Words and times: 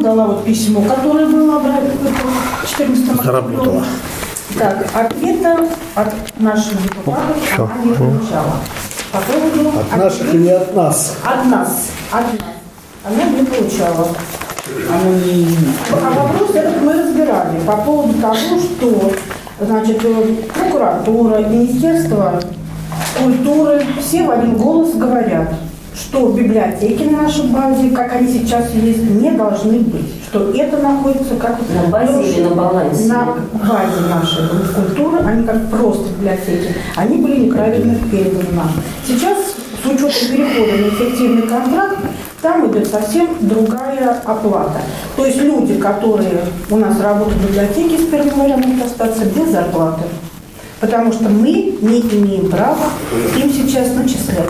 дала 0.00 0.26
вот 0.26 0.44
письмо, 0.44 0.82
которое 0.82 1.26
было 1.26 1.58
в 1.58 2.68
14 2.68 3.22
Заработала. 3.22 3.84
Так, 4.58 4.86
ответа 4.94 5.68
от 5.94 6.40
наших 6.40 6.82
депутатов 6.82 7.36
она 7.58 7.84
не 7.84 7.94
получала. 7.94 8.56
По 9.12 9.18
поводу 9.18 9.78
От 9.92 9.96
наших 9.96 10.34
или 10.34 10.48
от 10.48 10.74
нас? 10.74 11.16
От 11.24 11.46
нас. 11.46 11.86
От 12.10 12.32
нас. 12.32 12.42
Она 13.04 13.24
не 13.24 13.44
получала. 13.44 14.08
А 14.92 16.10
вопрос 16.10 16.50
этот 16.54 16.82
мы 16.82 16.92
разбирали 16.92 17.60
по 17.66 17.76
поводу 17.76 18.14
того, 18.20 18.34
что 18.34 19.12
значит, 19.60 20.04
э, 20.04 20.34
прокуратура, 20.54 21.38
Министерство 21.38 22.40
культуры, 23.18 23.84
все 24.00 24.24
в 24.24 24.30
один 24.30 24.56
голос 24.56 24.94
говорят, 24.94 25.48
что 25.94 26.28
библиотеки 26.30 27.02
на 27.04 27.22
нашей 27.22 27.46
базе, 27.48 27.90
как 27.90 28.14
они 28.14 28.32
сейчас 28.32 28.70
есть, 28.74 29.02
не 29.10 29.30
должны 29.32 29.80
быть. 29.80 30.06
Что 30.28 30.50
это 30.52 30.76
находится 30.78 31.34
как 31.36 31.58
На 31.74 31.90
базе 31.90 32.32
или 32.32 32.42
на 32.42 32.54
балансе? 32.54 33.06
На 33.06 33.36
базе 33.52 34.00
нашей 34.08 34.48
культуры, 34.74 35.18
они 35.24 35.44
как 35.44 35.68
просто 35.70 36.08
библиотеки, 36.18 36.74
они 36.96 37.16
были 37.16 37.46
неправильно 37.46 37.96
переданы 38.10 38.44
нам. 38.52 38.70
Сейчас, 39.06 39.38
с 39.82 39.86
учетом 39.86 40.36
перехода 40.36 40.72
на 40.72 40.88
эффективный 40.88 41.42
контракт, 41.42 41.98
там 42.40 42.70
идет 42.70 42.86
совсем 42.86 43.28
другая 43.40 44.22
оплата. 44.24 44.80
То 45.16 45.26
есть 45.26 45.42
люди, 45.42 45.74
которые 45.74 46.40
у 46.70 46.76
нас 46.76 46.98
работают 47.00 47.38
в 47.38 47.48
библиотеке 47.48 47.98
с 47.98 48.06
1 48.06 48.26
января, 48.26 48.56
могут 48.56 48.86
остаться 48.86 49.24
без 49.26 49.50
зарплаты. 49.50 50.04
Потому 50.80 51.12
что 51.12 51.28
мы 51.28 51.76
не 51.82 52.00
имеем 52.00 52.50
права 52.50 52.86
им 53.36 53.52
сейчас 53.52 53.94
начислять. 53.94 54.48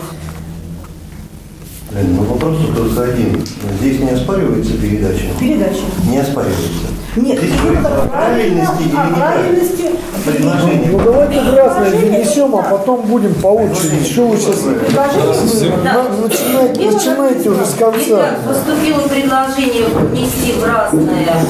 Лен, 1.93 2.15
ну 2.15 2.23
вопрос 2.23 2.55
только 2.75 3.03
один. 3.03 3.45
Здесь 3.79 3.99
не 3.99 4.11
оспаривается 4.11 4.73
передача? 4.73 5.25
Передача. 5.39 5.81
Не 6.09 6.19
оспаривается. 6.19 6.87
Нет, 7.17 7.39
Здесь 7.39 7.51
о 7.83 8.07
правильности 8.07 8.83
или 8.83 8.91
неправильности 8.91 9.81
правильности 9.81 9.91
предложения. 10.25 10.89
Ну 10.93 10.99
давайте 11.03 11.51
красное 11.51 11.89
внесем, 11.97 12.55
а 12.55 12.61
потом 12.63 13.01
будем 13.01 13.33
по 13.35 13.47
очереди. 13.47 14.09
Что 14.09 14.27
вы 14.27 14.37
сейчас 14.37 14.59
предложения 14.59 15.75
было. 15.75 15.83
на- 15.83 16.27
начинаете, 16.27 16.91
начинаете 16.91 17.49
уже 17.49 17.65
с 17.65 17.73
конца? 17.73 17.99
Итак, 18.07 18.39
поступило 18.47 19.01
предложение 19.09 19.87
внести 19.87 20.53
в 20.53 20.63
разное 20.63 21.45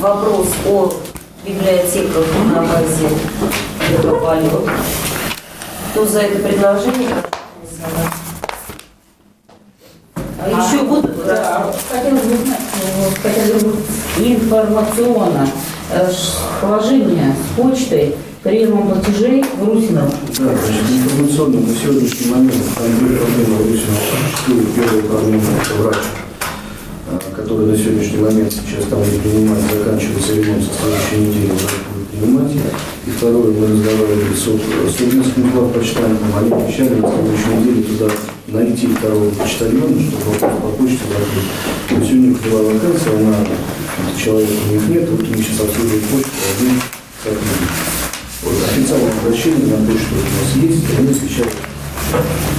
вопрос 0.00 0.48
о 0.68 0.92
библиотеках 1.46 2.24
на 2.52 2.62
базе 2.62 3.08
Европолет. 3.92 4.50
Кто 5.92 6.04
за 6.04 6.20
это 6.22 6.38
предложение? 6.40 7.10
А 10.44 10.50
еще 10.50 10.84
будут? 10.84 11.26
Да, 11.26 11.72
хотелось 11.90 12.22
бы 12.22 12.36
знать, 12.44 12.60
вот, 12.98 13.14
хотя 13.22 13.66
бы 13.66 13.76
информационно 14.18 15.48
э, 15.90 16.10
положение 16.60 17.34
с 17.34 17.58
почтой 17.60 18.14
приемом 18.42 18.88
платежей 18.88 19.42
в 19.58 19.66
Русиново. 19.66 20.10
Да, 20.38 20.44
информационно 20.52 21.60
на 21.60 21.74
сегодняшний 21.74 22.30
момент 22.30 22.62
там 22.76 22.98
две 22.98 23.16
проблемы 23.16 23.56
обычно 23.60 23.94
существует. 23.94 24.74
Первая 24.74 25.02
проблема– 25.02 25.44
это 25.64 25.82
врач, 25.82 25.96
который 27.32 27.66
на 27.66 27.76
сегодняшний 27.76 28.18
момент 28.18 28.52
сейчас 28.52 28.84
там 28.90 29.00
не 29.00 29.18
принимает, 29.18 29.64
заканчивается 29.70 30.34
ремонт 30.34 30.64
со 30.64 30.70
следующей 30.74 31.28
недели, 31.28 31.52
будет 31.52 32.08
принимать. 32.10 32.52
И 33.06 33.10
второе, 33.10 33.52
мы 33.52 33.66
разговаривали 33.66 34.34
с, 34.34 34.42
с 34.42 35.00
Лубинским 35.00 35.50
главпочтальным, 35.50 36.18
они 36.36 36.52
обещали 36.52 36.94
на 37.00 37.10
следующей 37.10 37.54
неделе 37.58 37.82
туда 37.82 38.10
найти 38.48 38.86
второго 38.88 39.30
почтальона, 39.30 40.00
чтобы 40.00 40.24
вопрос 40.32 40.52
по 40.60 40.68
почте 40.82 41.04
закрыть. 41.08 42.10
У 42.10 42.14
них 42.14 42.40
была 42.42 42.62
вакансия, 42.62 43.16
она, 43.16 43.46
человека 44.22 44.52
у 44.68 44.74
них 44.74 44.88
нет, 44.88 45.08
вот 45.10 45.20
они 45.20 45.42
сейчас 45.42 45.60
обслуживают 45.60 46.04
почту 46.04 46.30
один 46.56 46.80
сотрудник. 47.22 47.70
Вот, 48.42 48.54
официальное 48.70 49.12
обращение 49.22 49.66
на 49.66 49.86
почту 49.86 50.14
у 50.14 50.62
нас 50.62 50.70
есть, 50.70 50.84
и 50.84 51.02
мы 51.02 51.14
сейчас 51.14 51.48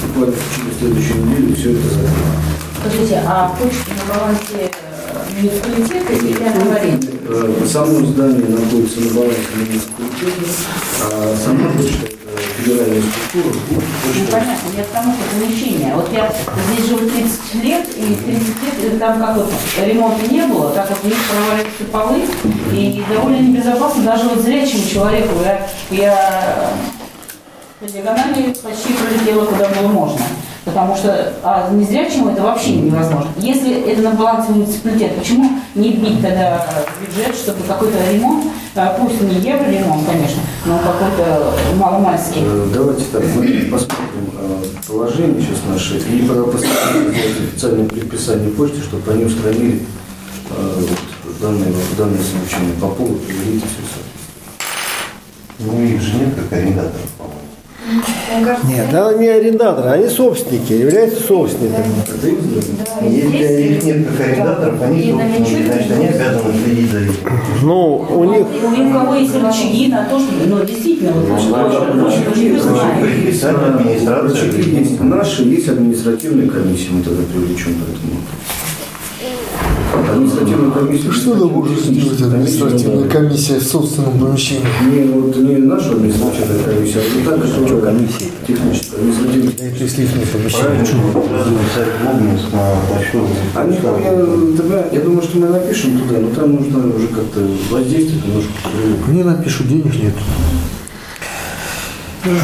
буквально 0.07 0.35
через 0.55 0.79
следующую 0.79 1.25
неделю 1.25 1.55
все 1.55 1.71
это 1.71 1.81
закроем. 1.81 2.54
Скажите, 2.85 3.19
а 3.25 3.49
почта 3.57 3.91
на 3.97 4.13
балансе 4.13 4.69
э, 4.69 5.41
муниципалитета 5.41 6.13
или 6.13 6.77
аренде? 6.77 7.09
Э, 7.27 7.65
Само 7.65 7.99
здание 8.05 8.45
находится 8.47 8.99
на 9.01 9.09
балансе 9.09 9.41
муниципалитета, 9.55 10.51
а 11.01 11.35
сама 11.35 11.69
почта– 11.71 12.05
это 12.05 12.41
федеральная 12.59 13.01
структура, 13.01 13.55
Ну, 13.71 14.25
понятно, 14.31 14.67
я 14.77 14.83
потому 14.83 15.13
что 15.13 15.23
помещение. 15.33 15.95
Вот 15.95 16.13
я 16.13 16.31
здесь 16.69 16.85
живу 16.85 17.09
30 17.09 17.55
лет, 17.63 17.87
и 17.97 18.15
30 18.23 18.83
лет 18.83 18.99
там 18.99 19.19
как 19.19 19.37
вот 19.37 19.51
ремонта 19.83 20.27
не 20.31 20.45
было, 20.45 20.69
так 20.69 20.87
вот 20.87 20.99
у 21.03 21.07
них 21.07 21.17
проваливаются 21.27 21.83
полы, 21.91 22.21
и 22.71 23.03
довольно 23.11 23.37
небезопасно 23.37 24.03
даже 24.03 24.29
вот 24.29 24.43
зрячему 24.43 24.83
человеку. 24.87 25.39
Я, 25.43 25.67
я 25.89 26.71
по 27.79 27.87
диагонали 27.87 28.53
почти 28.63 28.93
пролетела 28.93 29.45
куда 29.45 29.69
было 29.69 29.87
можно. 29.87 30.21
Потому 30.65 30.95
что 30.95 31.33
а 31.43 31.71
незрячему 31.71 32.31
это 32.31 32.41
вообще 32.41 32.75
невозможно. 32.77 33.29
Если 33.37 33.81
это 33.87 34.01
на 34.01 34.11
балансе 34.11 34.51
муниципалитета, 34.51 35.19
почему 35.19 35.51
не 35.75 35.91
бить 35.91 36.23
тогда 36.23 36.65
бюджет, 36.99 37.35
чтобы 37.35 37.61
какой-то 37.67 37.97
ремонт, 38.11 38.45
а, 38.73 38.97
пусть 38.99 39.21
не 39.21 39.35
евроремонт, 39.35 40.07
конечно, 40.07 40.41
но 40.65 40.79
какой-то 40.79 41.53
маломальский. 41.75 42.41
Э, 42.43 42.67
Давайте 42.73 43.03
так, 43.11 43.23
мы 43.35 43.67
посмотрим 43.71 44.31
э, 44.39 44.63
положение 44.87 45.41
сейчас 45.41 45.59
наше 45.69 45.97
и 45.97 46.21
сделать 46.23 46.55
официальное 46.55 47.87
предписание 47.87 48.49
почте, 48.49 48.81
чтобы 48.81 49.11
они 49.11 49.25
устранили 49.25 49.83
э, 50.49 50.79
вот 50.79 50.89
данное, 51.41 51.73
данное 51.95 52.21
сообщение 52.23 52.73
по 52.81 52.87
поводу 52.87 53.19
переведите 53.19 53.67
все 53.67 54.01
Ну 55.59 55.81
их 55.83 56.01
же 56.01 56.15
нет 56.15 56.35
как 56.35 56.51
арендаторов, 56.51 57.09
по-моему. 57.17 57.34
Нет, 58.63 58.89
да, 58.91 59.13
не 59.13 59.27
арендаторы, 59.27 59.89
они 59.89 60.07
собственники, 60.07 60.73
являются 60.73 61.21
собственниками. 61.21 61.85
Если 63.03 63.73
их 63.73 63.83
нет 63.83 64.07
как 64.07 64.27
арендаторов, 64.27 64.81
они 64.81 65.11
собственники, 65.11 65.65
значит 65.67 65.91
они 65.91 66.07
обязаны 66.07 66.53
следить 66.63 66.91
за 66.91 66.99
этим. 66.99 67.13
Ну, 67.61 68.07
у 68.09 68.23
них 68.23 68.47
у 68.47 68.93
кого 68.93 69.15
есть 69.15 69.35
рычаги 69.35 69.87
на 69.89 70.05
то, 70.05 70.19
что, 70.19 70.31
ну, 70.47 70.65
действительно, 70.65 71.11
вот, 71.11 71.27
есть 74.75 74.99
наши, 74.99 75.43
есть 75.43 75.69
административная 75.69 76.47
комиссия, 76.47 76.89
мы 76.91 77.03
тогда 77.03 77.21
привлечем 77.31 77.75
к 77.75 77.83
этому. 77.83 78.19
Административная 79.93 80.71
комиссия. 80.71 81.11
Что 81.11 81.35
это 81.35 81.45
может 81.45 81.79
сделать 81.79 82.21
административная 82.21 83.09
комиссия 83.09 83.59
в 83.59 83.63
собственном 83.63 84.19
помещении? 84.19 84.65
Не, 84.89 85.11
вот 85.11 85.35
не 85.37 85.57
наша 85.57 85.91
административная 85.91 86.63
комиссия, 86.63 86.99
а 86.99 87.31
вот 87.31 87.41
та, 87.41 87.47
которая 87.47 87.81
комиссия? 87.81 88.25
техническая, 88.47 88.99
административная. 88.99 89.71
Это 89.71 89.83
если 89.83 90.03
их 90.03 90.15
не 90.15 90.25
помещение. 90.25 90.81
Обнинск 92.07 92.53
на 92.53 92.75
почтовый. 92.95 93.29
Они, 93.55 93.77
я, 94.91 95.01
думаю, 95.01 95.21
что 95.21 95.37
мы 95.39 95.47
напишем 95.49 95.99
туда, 95.99 96.19
но 96.19 96.29
там 96.29 96.55
нужно 96.55 96.95
уже 96.95 97.07
как-то 97.07 97.47
воздействовать 97.71 98.25
немножко. 98.25 98.51
Мне 99.07 99.23
напишут, 99.23 99.67
денег 99.67 99.95
нет. 99.95 100.13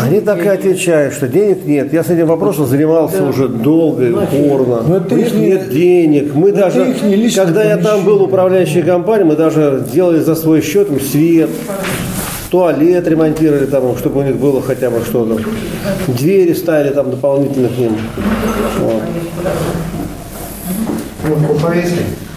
Они 0.03 0.21
так 0.21 0.43
и 0.45 0.47
отвечают, 0.47 1.13
что 1.13 1.27
денег 1.27 1.65
нет. 1.65 1.93
Я 1.93 2.03
с 2.03 2.09
этим 2.09 2.27
вопросом 2.27 2.65
занимался 2.65 3.23
уже 3.23 3.47
долго 3.47 4.07
и 4.07 4.11
упорно. 4.11 4.95
Это 4.95 5.15
У 5.15 5.17
них 5.17 5.27
их 5.27 5.33
не- 5.33 5.47
нет 5.47 5.69
денег. 5.69 6.35
Мы 6.35 6.49
это 6.49 6.59
даже, 6.59 6.89
их 6.91 7.01
не 7.03 7.15
личное 7.15 7.45
когда 7.45 7.63
я 7.63 7.77
там 7.77 8.03
был 8.03 8.21
управляющей 8.21 8.81
компанией, 8.83 9.27
мы 9.27 9.35
даже 9.35 9.85
делали 9.91 10.19
за 10.19 10.35
свой 10.35 10.61
счет 10.61 10.89
им 10.91 10.99
свет, 10.99 11.49
туалет 12.49 13.07
ремонтировали 13.07 13.65
там, 13.65 13.97
чтобы 13.97 14.19
у 14.19 14.23
них 14.23 14.35
было 14.35 14.61
хотя 14.61 14.89
бы 14.89 15.01
что-то. 15.03 15.41
Двери 16.07 16.53
ставили 16.53 16.93
там 16.93 17.09
дополнительно 17.09 17.69
к 17.69 17.77
ним. 17.77 17.97
Вот. 18.79 19.01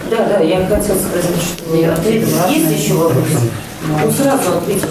Да, 0.09 0.17
да, 0.29 0.39
я 0.43 0.59
хотела 0.65 0.97
сказать, 0.97 1.25
что 1.41 1.93
ответ 1.93 2.23
есть 2.49 2.83
еще 2.83 2.93
вопросы? 2.93 3.49
Ну, 3.87 4.11
сразу 4.11 4.57
ответить 4.57 4.83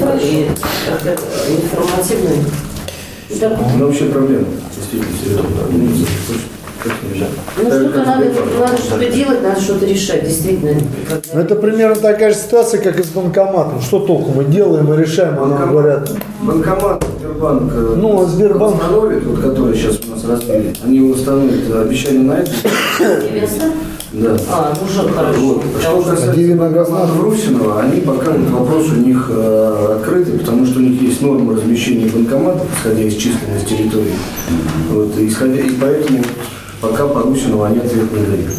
даже 0.00 0.22
и 0.26 0.46
как-то 0.88 1.16
информативный. 1.50 2.44
Итак, 3.30 3.58
Ну, 3.76 3.86
вообще 3.86 4.04
проблема, 4.06 4.46
действительно, 4.74 5.12
серьезная. 5.22 5.48
Ну. 5.70 5.88
Ну, 7.60 7.70
что-то 7.70 7.98
надо, 8.04 8.24
надо 8.60 8.78
что-то 8.78 9.06
делать, 9.10 9.42
надо 9.42 9.60
что-то 9.60 9.84
решать, 9.84 10.24
действительно. 10.24 10.80
Ну, 11.34 11.40
Это 11.40 11.56
примерно 11.56 11.96
такая 11.96 12.30
же 12.32 12.36
ситуация, 12.38 12.80
как 12.80 12.98
и 13.00 13.02
с 13.02 13.08
банкоматом. 13.08 13.80
Что 13.82 13.98
толку? 14.00 14.30
Мы 14.30 14.44
делаем 14.44 14.92
и 14.94 14.96
решаем, 14.96 15.34
а 15.42 15.46
нам 15.46 15.70
говорят, 15.72 16.08
Банкомат 16.40 17.04
Сбербанк, 17.18 17.72
э, 17.74 17.94
Ну, 17.96 18.22
а 18.22 18.26
Сбербанк- 18.26 18.76
установит, 18.80 19.24
вот, 19.24 19.40
который 19.40 19.74
сейчас 19.76 19.98
у 20.06 20.10
нас 20.12 20.24
разбили, 20.24 20.72
они 20.84 20.98
его 20.98 21.10
установят, 21.10 21.68
э, 21.68 21.82
обещали 21.82 22.18
на 22.18 22.34
это. 22.38 22.50
Да. 24.12 24.36
А, 24.50 24.74
ну 24.80 24.86
уже 24.86 25.08
хорошо. 25.12 25.40
Вот. 25.40 25.64
Что 25.80 26.02
касается 26.02 26.32
Русинова, 27.20 27.80
они 27.82 28.00
пока 28.00 28.32
этот 28.34 28.50
вопрос 28.50 28.86
у 28.90 28.96
них 28.96 29.26
э, 29.30 29.96
открытый, 29.98 30.38
потому 30.38 30.64
что 30.64 30.78
у 30.78 30.82
них 30.82 31.02
есть 31.02 31.20
норма 31.20 31.54
размещения 31.54 32.10
банкоматов, 32.10 32.66
исходя 32.78 33.02
из 33.02 33.14
численности 33.16 33.68
территории. 33.74 34.14
Вот, 34.90 35.18
и 35.18 35.28
исходя, 35.28 35.60
и 35.60 35.70
поэтому 35.72 36.22
пока 36.80 37.06
по 37.06 37.20
Русинову 37.20 37.64
они 37.64 37.78
ответ 37.78 38.10
не 38.12 38.24
дают. 38.26 38.50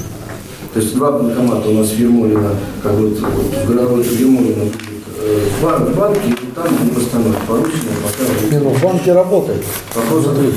То 0.73 0.79
есть 0.81 0.93
два 0.95 1.13
банкомата 1.13 1.67
у 1.69 1.73
нас 1.73 1.89
в 1.89 1.97
Ермолино, 1.97 2.51
как 2.83 2.93
бы 2.93 3.07
вот, 3.09 3.19
вот 3.19 3.65
в 3.65 3.67
городской 3.67 4.17
Ермолино 4.17 4.65
будет 4.65 4.73
э, 5.19 5.39
бан- 5.63 5.93
банки, 5.95 6.27
и 6.29 6.45
там 6.53 6.65
они 6.79 6.91
восстановят 6.91 7.37
поручено, 7.47 7.89
пока 8.03 8.55
Не, 8.55 8.63
ну 8.63 8.69
в 8.69 8.83
банке 8.83 9.13
работает. 9.13 9.63
вопрос 9.95 10.25
закрыт. 10.25 10.53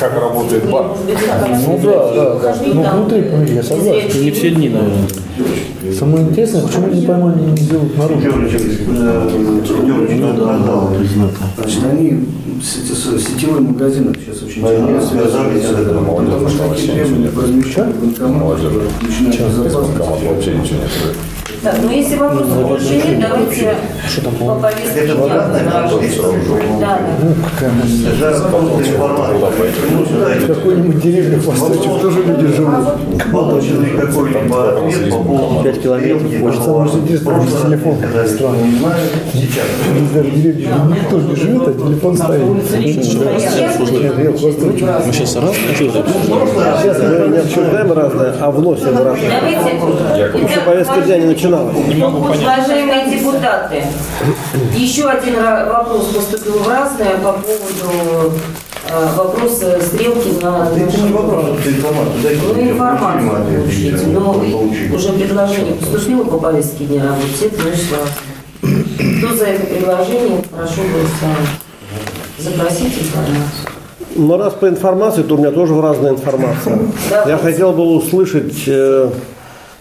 Как 0.00 0.14
работает 0.20 0.70
банк? 0.70 0.96
Ну 1.66 1.80
да, 1.82 2.12
да, 2.14 2.34
да. 2.38 2.56
Ну 2.66 2.82
внутри, 2.82 3.24
ну, 3.30 3.44
я 3.44 3.62
согласен. 3.62 4.22
Не 4.24 4.30
все 4.30 4.50
дни, 4.50 4.68
наверное. 4.68 5.08
Самое 5.98 6.24
интересное, 6.26 6.62
почему 6.62 6.88
не 6.88 7.06
поймали 7.06 7.40
не 7.40 7.56
сделают 7.56 7.96
наружу? 7.96 8.20
Ну. 10.08 10.50
Значит, 11.56 11.84
они 11.90 12.24
сети- 12.62 12.94
с- 12.94 13.24
сетевой 13.24 13.60
магазин 13.60 14.14
сейчас 14.14 14.42
очень 14.42 14.64
Они 14.66 14.76
тяжело 14.76 15.00
связались 15.00 15.62
с 15.62 15.70
этим. 15.70 16.04
потому 16.04 16.48
что 16.48 16.68
такие 16.68 16.92
требования 16.92 17.28
по 17.28 17.42
размещению 17.42 17.94
банкоматов, 17.94 18.72
начиная 19.02 19.50
с 19.50 19.58
безопасности. 19.58 20.26
вообще 20.28 20.50
ничего 20.54 20.78
не 20.82 20.88
стоит. 20.88 21.16
Так, 21.62 21.74
ну 21.82 21.90
если 21.90 22.16
вопросов 22.16 22.66
больше 22.68 22.94
нет, 22.94 23.20
давайте 23.20 23.74
по 24.38 24.54
повестке 24.54 25.00
Это 25.00 25.14
дня 25.14 25.48
продолжим. 25.70 26.80
Да, 26.80 26.98
да. 26.98 27.12
Ну, 27.22 27.34
Какой-нибудь 30.46 31.00
деревню 31.02 31.42
поставить, 31.42 31.80
чтобы 31.82 32.00
тоже 32.00 32.22
люди 32.22 32.46
живут. 32.56 32.84
получили 33.30 33.96
какой-либо 33.96 34.78
ответ 34.78 35.10
по 35.10 35.16
поводу 35.16 35.62
Пять 35.64 35.82
километров, 35.82 36.22
интересное, 36.22 36.52
прошлого, 36.52 36.98
без 37.00 37.20
телефона. 37.20 37.96
когда 38.00 38.26
Странно. 38.26 38.94
сейчас. 39.32 39.66
Даже 40.14 40.30
деревни 40.30 40.66
никто 40.96 41.20
не 41.20 41.34
живет, 41.36 41.68
а 41.68 41.72
телефон 41.72 42.16
стоит. 42.16 42.42
Мы 42.42 42.62
сейчас 45.12 45.36
раз 45.36 45.54
Сейчас 45.76 46.98
мы 47.02 47.28
не 47.28 47.38
обсуждаем 47.38 47.92
разное, 47.92 48.34
а 48.40 48.50
вносим 48.50 48.96
разное. 48.96 49.30
Давайте. 49.30 50.48
Еще 50.50 50.60
повестка 50.60 51.00
дня 51.02 51.18
не 51.18 51.26
Уважаемые 51.58 53.10
депутаты, 53.10 53.84
еще 54.76 55.08
один 55.08 55.34
вопрос 55.36 56.06
поступил 56.14 56.58
в 56.60 56.68
разное 56.68 57.16
по 57.16 57.32
поводу 57.32 58.32
э, 58.88 59.08
вопроса 59.16 59.80
стрелки 59.80 60.42
на 60.42 60.68
Это 60.76 61.00
не 61.00 61.12
вопрос, 61.12 61.46
это 61.58 61.70
информация. 61.70 62.36
Ну, 62.54 62.70
информацию 62.70 63.30
получите. 63.46 64.06
Но 64.06 64.20
получу. 64.20 64.94
уже 64.94 65.12
предложение 65.12 65.74
поступило 65.74 66.24
по 66.24 66.38
повестке 66.38 66.84
дня 66.84 67.04
работы, 67.04 67.46
это 67.46 67.62
значит 67.62 67.86
важно. 67.90 69.18
Кто 69.18 69.36
за 69.36 69.44
это 69.46 69.66
предложение, 69.66 70.42
прошу 70.50 70.82
голосовать. 70.82 71.48
Запросите 72.38 73.00
информацию. 73.00 73.70
Но 74.16 74.36
раз 74.36 74.54
по 74.54 74.68
информации, 74.68 75.22
то 75.22 75.34
у 75.36 75.38
меня 75.38 75.50
тоже 75.50 75.80
разная 75.80 76.12
информация. 76.12 76.78
Я 77.26 77.38
хотел 77.38 77.72
бы 77.72 77.82
услышать, 77.94 78.64
э, 78.66 79.10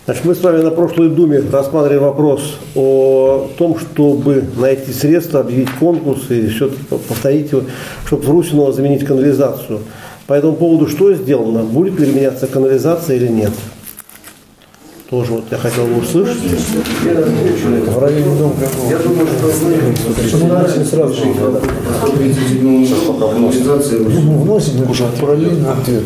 значит, 0.10 0.26
мы 0.26 0.34
с 0.34 0.42
вами 0.42 0.64
на 0.64 0.72
прошлой 0.72 1.10
Думе 1.10 1.40
рассматривали 1.52 2.00
вопрос 2.00 2.56
о 2.74 3.48
том, 3.60 3.78
чтобы 3.78 4.44
найти 4.58 4.92
средства, 4.92 5.42
объявить 5.42 5.70
конкурс 5.80 6.32
и 6.32 6.48
все 6.48 6.72
повторить 7.08 7.52
его, 7.52 7.62
чтобы 8.08 8.24
в 8.24 8.30
Русиново 8.32 8.74
заменить 8.74 9.06
канализацию. 9.06 9.82
По 10.26 10.34
этому 10.34 10.56
поводу 10.56 10.88
что 10.88 11.14
сделано? 11.14 11.62
Будет 11.62 12.00
ли 12.00 12.12
меняться 12.12 12.48
канализация 12.48 13.18
или 13.18 13.28
нет? 13.28 13.52
Тоже 15.12 15.34
вот 15.34 15.44
я 15.52 15.58
хотел 15.58 15.86
бы 15.86 16.00
услышать. 16.00 16.38
в 16.42 18.00
районе 18.00 18.36
дома 18.36 18.54
какого. 18.60 18.90
Я 18.90 18.98
думаю, 18.98 19.28
что 19.28 20.24
Почему 20.24 20.48
мы 20.48 20.54
начали 20.54 20.84
сразу? 20.86 21.16
по 22.02 22.08
37 22.18 22.94
организации 23.24 24.00
Мы 24.00 24.40
вносим 24.40 24.90
уже 24.90 25.04
параллельно 25.20 25.74
ответ. 25.74 26.04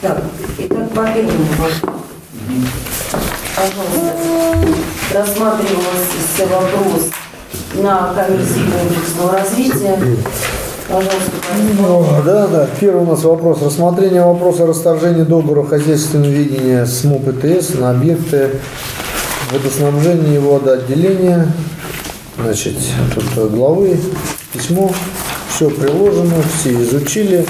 Так, 0.00 0.22
итак, 0.94 1.06
по 1.06 1.12
первому 1.12 1.44
вопросу. 1.44 1.80
Пожалуйста, 3.56 4.16
рассматривался 5.14 6.46
вопрос 6.50 7.10
на 7.74 8.14
комиссии 8.14 8.70
комплексного 8.70 9.32
развития. 9.32 9.98
Пожалуйста, 10.88 11.30
Ну, 11.78 12.06
да, 12.24 12.46
да. 12.46 12.68
Первый 12.78 13.02
у 13.02 13.06
нас 13.06 13.22
вопрос. 13.24 13.62
Рассмотрение 13.62 14.22
вопроса 14.22 14.64
о 14.64 14.66
расторжении 14.66 15.22
договора 15.22 15.64
хозяйственного 15.64 16.30
видения 16.30 16.84
с 16.84 17.04
МУП 17.04 17.30
ТС 17.40 17.74
на 17.74 17.90
объекты 17.90 18.50
водоснабжения 19.50 20.36
и 20.36 20.38
водоотделения. 20.38 21.52
Значит, 22.36 22.76
тут 23.14 23.52
главы, 23.52 23.98
письмо, 24.52 24.92
все 25.48 25.70
приложено, 25.70 26.34
все 26.58 26.72
изучили. 26.82 27.46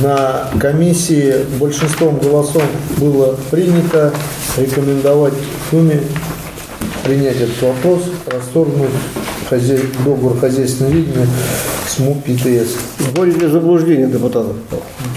На 0.00 0.48
комиссии 0.58 1.44
большинством 1.60 2.18
голосов 2.18 2.62
было 2.96 3.36
принято 3.50 4.12
рекомендовать 4.56 5.34
Думе 5.70 6.00
принять 7.04 7.36
этот 7.36 7.60
вопрос, 7.62 8.02
расторгнуть 8.26 8.90
хозяй- 9.50 9.82
договор 10.04 10.38
хозяйственного 10.38 10.92
видения 10.92 11.26
с 11.88 11.98
МУП 11.98 12.24
ТС. 12.24 12.76
Вводите 13.14 13.48
заблуждение 13.48 14.06
депутатов. 14.06 14.56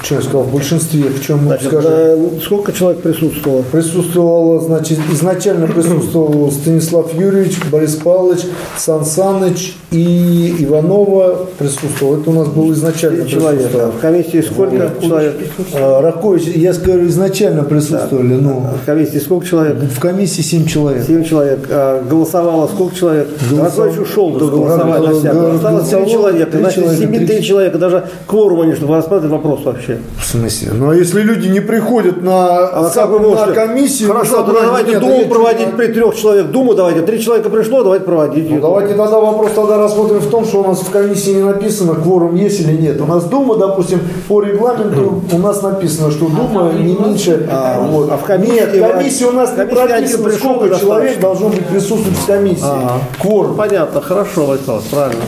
Что 0.03 0.15
я 0.15 0.21
сказал, 0.21 0.43
в 0.43 0.51
большинстве, 0.53 1.03
в 1.09 1.21
чем 1.23 1.41
Значит, 1.45 1.67
скажем? 1.67 2.41
сколько 2.43 2.71
человек 2.73 3.01
присутствовало? 3.01 3.63
Присутствовало, 3.63 4.59
значит, 4.61 4.99
изначально 5.11 5.67
присутствовал 5.67 6.51
Станислав 6.51 7.13
Юрьевич, 7.13 7.57
Борис 7.71 7.95
Павлович, 7.95 8.41
Сан 8.77 9.05
Саныч 9.05 9.75
и 9.91 10.55
Иванова 10.59 11.47
присутствовал. 11.57 12.19
Это 12.19 12.29
у 12.29 12.33
нас 12.33 12.47
был 12.49 12.71
изначально 12.73 13.25
Человек. 13.27 13.71
В 13.71 13.99
комиссии 13.99 14.41
сколько 14.41 14.91
человек? 15.01 15.35
А, 15.73 16.01
Ракович, 16.01 16.43
я 16.55 16.73
скажу, 16.73 17.07
изначально 17.07 17.63
присутствовали, 17.63 18.33
ну, 18.35 18.63
В 18.81 18.85
комиссии 18.85 19.17
сколько 19.17 19.45
человек? 19.47 19.77
в 19.77 19.99
комиссии 19.99 20.41
7 20.41 20.65
человек. 20.65 21.05
Семь 21.07 21.23
человек. 21.23 21.67
А 21.69 22.03
голосовало 22.03 22.67
сколько 22.67 22.95
человек? 22.95 23.27
Голосов- 23.49 23.85
Ракович 23.85 23.99
ушел 24.07 24.31
до 24.31 24.47
голосования. 24.47 25.33
Голосовало 25.33 26.09
человека. 26.09 26.51
три 26.51 26.64
Значит, 26.65 26.83
человека, 26.83 27.01
семи 27.03 27.17
три 27.19 27.27
три 27.27 27.43
человека. 27.43 27.77
Даже 27.77 28.07
кворума 28.27 28.65
не, 28.65 28.75
чтобы 28.75 28.95
рассматривать 28.95 29.31
вопрос 29.31 29.63
вообще. 29.65 29.99
В 30.19 30.25
смысле? 30.25 30.71
Ну, 30.73 30.89
а 30.89 30.95
если 30.95 31.21
люди 31.21 31.47
не 31.47 31.59
приходят 31.59 32.21
на, 32.21 32.47
А 32.67 32.89
как 32.93 33.09
вы 33.09 33.19
на 33.19 33.27
можете? 33.29 33.53
комиссию... 33.53 34.09
Хорошо, 34.09 34.37
на 34.37 34.43
тогда 34.43 34.61
собрание, 34.61 34.69
давайте 34.69 34.91
нет, 34.91 35.01
Думу 35.01 35.33
проводить 35.33 35.67
чё- 35.71 35.77
при 35.77 35.87
трех 35.87 36.15
человек. 36.15 36.47
Думу 36.47 36.73
давайте. 36.73 37.01
Три 37.01 37.19
человека 37.21 37.49
пришло, 37.49 37.83
давайте 37.83 38.05
проводить. 38.05 38.49
Ну, 38.49 38.59
давайте 38.61 38.93
тогда 38.95 39.19
вопрос 39.19 39.51
тогда 39.55 39.77
рассмотрим 39.77 40.19
в 40.19 40.29
том, 40.29 40.45
что 40.45 40.61
у 40.61 40.67
нас 40.67 40.79
в 40.79 40.89
комиссии 40.89 41.31
не 41.31 41.43
написано, 41.43 41.95
кворум 41.95 42.35
есть 42.35 42.59
или 42.61 42.73
нет. 42.73 42.99
У 43.01 43.05
нас 43.05 43.23
Дума, 43.25 43.55
допустим, 43.57 43.99
по 44.27 44.41
регламенту 44.41 45.23
у 45.31 45.37
нас 45.37 45.61
написано, 45.61 46.11
что 46.11 46.27
Дума 46.27 46.71
не 46.73 46.95
меньше... 46.95 47.47
А, 47.51 47.81
вот. 47.89 48.09
а 48.11 48.17
в 48.17 48.23
комиссии- 48.23 48.53
Нет, 48.53 48.75
в 48.75 48.91
комиссии 48.91 49.23
у 49.25 49.31
нас 49.31 49.51
не 49.57 49.65
прописано, 49.65 50.29
сколько 50.31 50.79
человек 50.79 51.19
должно 51.19 51.49
быть 51.49 51.65
присутствовать 51.65 52.17
в 52.17 52.25
комиссии. 52.25 52.63
Ага. 52.63 52.99
Кворум. 53.21 53.55
Понятно, 53.55 54.01
хорошо, 54.01 54.45
Владислав, 54.45 54.83
правильно. 54.91 55.21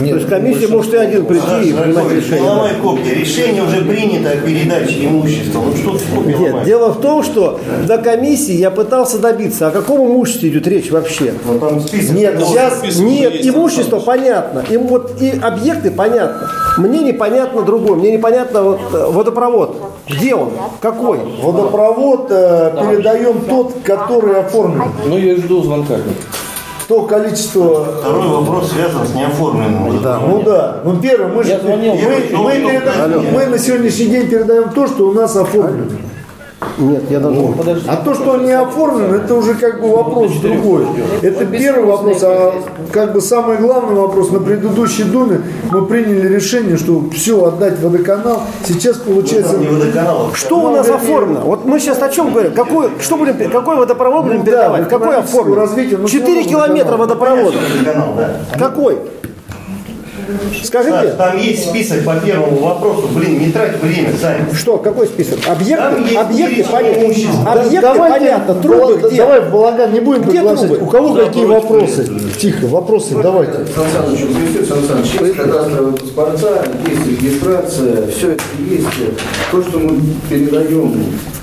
Нет, 0.00 0.10
То 0.10 0.16
есть 0.16 0.28
комиссия 0.28 0.68
может 0.74 0.94
и 0.94 0.96
один 0.96 1.26
прийти 1.26 1.70
и 1.70 1.72
принимать 1.72 2.12
решение. 2.12 2.48
ломай 2.48 2.74
копья. 2.82 3.14
Решение 3.14 3.62
уже 3.62 3.82
принято 3.82 4.30
о 4.30 4.36
передаче 4.36 5.06
имущества. 5.06 5.62
Ну 5.66 5.76
что 5.76 5.98
ты 5.98 6.04
копья 6.14 6.36
Нет, 6.36 6.50
ломаешь? 6.50 6.66
дело 6.66 6.88
в 6.92 7.00
том, 7.00 7.22
что 7.22 7.60
до 7.86 7.98
комиссии 7.98 8.54
я 8.54 8.70
пытался 8.70 9.18
добиться, 9.18 9.68
о 9.68 9.70
каком 9.70 10.06
имуществе 10.06 10.50
идет 10.50 10.66
речь 10.66 10.90
вообще. 10.90 11.34
Ну 11.46 11.58
там 11.58 11.80
список. 11.80 12.16
Нет, 12.16 12.38
должен 12.38 12.58
сейчас. 12.82 12.98
Нет, 12.98 13.46
имущество 13.46 14.00
понятно, 14.00 14.64
им 14.70 14.86
вот 14.86 15.20
и 15.20 15.38
объекты 15.40 15.90
понятно. 15.90 16.50
Мне 16.78 17.00
непонятно 17.00 17.62
другое, 17.62 17.96
мне 17.96 18.12
непонятно 18.12 18.62
вот, 18.62 18.80
э, 18.92 19.06
водопровод. 19.10 19.76
Где 20.08 20.34
он? 20.34 20.50
Какой? 20.80 21.20
Водопровод 21.40 22.26
э, 22.30 22.72
передаем 22.80 23.40
тот, 23.48 23.74
который 23.84 24.40
оформлен. 24.40 24.90
Ну, 25.06 25.16
я 25.16 25.36
жду 25.36 25.62
звонка. 25.62 25.96
То 26.88 27.02
количество... 27.02 27.84
Второй 28.00 28.28
вопрос 28.28 28.70
связан 28.72 29.06
с 29.06 29.14
неоформленным. 29.14 30.02
Да, 30.02 30.20
ну 30.20 30.42
да. 30.42 30.76
Ну 30.84 30.96
первое, 31.00 31.28
мы, 31.28 31.42
же, 31.44 31.58
мы, 31.62 31.76
мы 31.76 32.52
передаем- 32.52 33.32
мы 33.32 33.46
на 33.46 33.58
сегодняшний 33.58 34.06
день 34.06 34.28
передаем 34.28 34.68
то, 34.70 34.86
что 34.86 35.08
у 35.08 35.12
нас 35.12 35.34
оформлено. 35.36 35.92
Нет, 36.78 37.02
я 37.10 37.20
должен... 37.20 37.54
А 37.86 37.96
то, 37.96 38.14
что 38.14 38.32
он 38.32 38.44
не 38.44 38.52
оформлен, 38.52 39.14
это 39.14 39.34
уже 39.34 39.54
как 39.54 39.80
бы 39.80 39.88
вопрос 39.88 40.32
другой. 40.42 40.86
Это 41.22 41.46
первый 41.46 41.84
вопрос, 41.84 42.18
а 42.22 42.54
как 42.92 43.12
бы 43.12 43.20
самый 43.20 43.58
главный 43.58 43.94
вопрос. 43.94 44.30
На 44.30 44.40
предыдущей 44.40 45.04
Думе 45.04 45.42
мы 45.70 45.86
приняли 45.86 46.28
решение, 46.28 46.76
что 46.76 47.04
все 47.12 47.44
отдать 47.44 47.80
водоканал. 47.80 48.42
Сейчас 48.66 48.96
получается... 48.96 49.56
Не 49.58 49.68
водоканал. 49.68 50.30
Что 50.34 50.60
у 50.60 50.70
нас 50.70 50.88
оформлено? 50.88 51.40
Вот 51.40 51.64
мы 51.64 51.78
сейчас 51.80 52.02
о 52.02 52.08
чем 52.08 52.32
говорим? 52.32 52.52
Какой, 52.52 52.90
что 53.00 53.16
будем, 53.16 53.50
какой 53.50 53.76
водопровод 53.76 54.24
будем 54.24 54.38
Ну 54.38 54.44
да, 54.44 54.50
передавать? 54.50 54.88
Какой 54.88 54.98
экономического 54.98 55.40
оформлен? 55.40 55.58
развития, 55.60 55.96
ну, 55.98 56.08
4 56.08 56.24
все 56.24 56.36
равно 56.36 56.50
километра 56.50 56.96
водопровода. 56.96 57.58
Водоканал, 57.78 58.14
да. 58.16 58.40
Какой? 58.58 58.98
Скажите, 60.62 60.96
Саш, 60.96 61.14
там 61.16 61.38
есть 61.38 61.68
список 61.68 62.04
по 62.04 62.14
первому 62.16 62.56
вопросу. 62.56 63.08
Блин, 63.14 63.38
не 63.38 63.50
трать 63.50 63.80
время, 63.82 64.10
Сань. 64.20 64.52
что, 64.54 64.78
какой 64.78 65.06
список? 65.06 65.40
Там 65.40 65.54
Объекты, 65.56 66.02
есть 66.02 66.16
объекты 66.16 66.64
понятно. 66.70 67.50
Объекты 67.52 67.80
Давайте, 67.80 68.18
понятно, 68.18 68.54
трубы 68.54 68.78
Бала- 68.94 69.08
где? 69.08 69.16
Давай 69.16 69.40
в 69.40 69.50
балаган 69.52 69.92
не 69.92 70.00
будем 70.00 70.22
Где 70.22 70.30
приглашать. 70.32 70.66
трубы? 70.68 70.84
У 70.84 70.86
кого 70.88 71.08
Забрось 71.08 71.26
какие 71.26 71.44
вопросы? 71.44 72.10
Тихо, 72.38 72.66
вопросы 72.66 73.14
давайте. 73.22 73.52
Сан 73.52 73.86
Саныч, 73.92 74.68
Сан 74.68 74.78
Саныч, 74.88 75.20
есть 75.20 75.36
кадастровые 75.36 75.92
паспорта, 75.96 76.64
есть 76.88 77.06
регистрация, 77.06 78.06
все 78.08 78.32
это 78.32 78.44
есть. 78.70 78.86
То, 79.50 79.62
что 79.62 79.78
мы 79.78 80.00
передаем, 80.28 80.94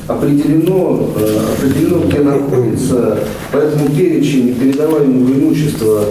определено, 0.08 1.08
э, 1.18 1.40
определено, 1.58 2.00
где 2.08 2.20
находится, 2.20 3.20
поэтому 3.52 3.90
перечень 3.90 4.54
передаваемого 4.56 5.32
имущества 5.34 6.04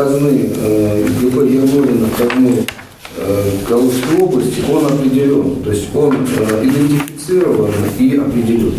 казны 0.00 0.50
э, 0.56 1.04
из 1.06 1.12
ГП 1.22 1.42
Ермолина 1.42 2.06
в 2.06 2.16
казну 2.16 2.50
э, 3.16 3.50
Калужской 3.68 4.18
области, 4.18 4.64
он 4.70 4.86
определен. 4.86 5.62
То 5.62 5.70
есть 5.72 5.94
он 5.94 6.16
э, 6.16 6.64
идентифицирован 6.64 7.72
и 7.98 8.16
определен. 8.16 8.74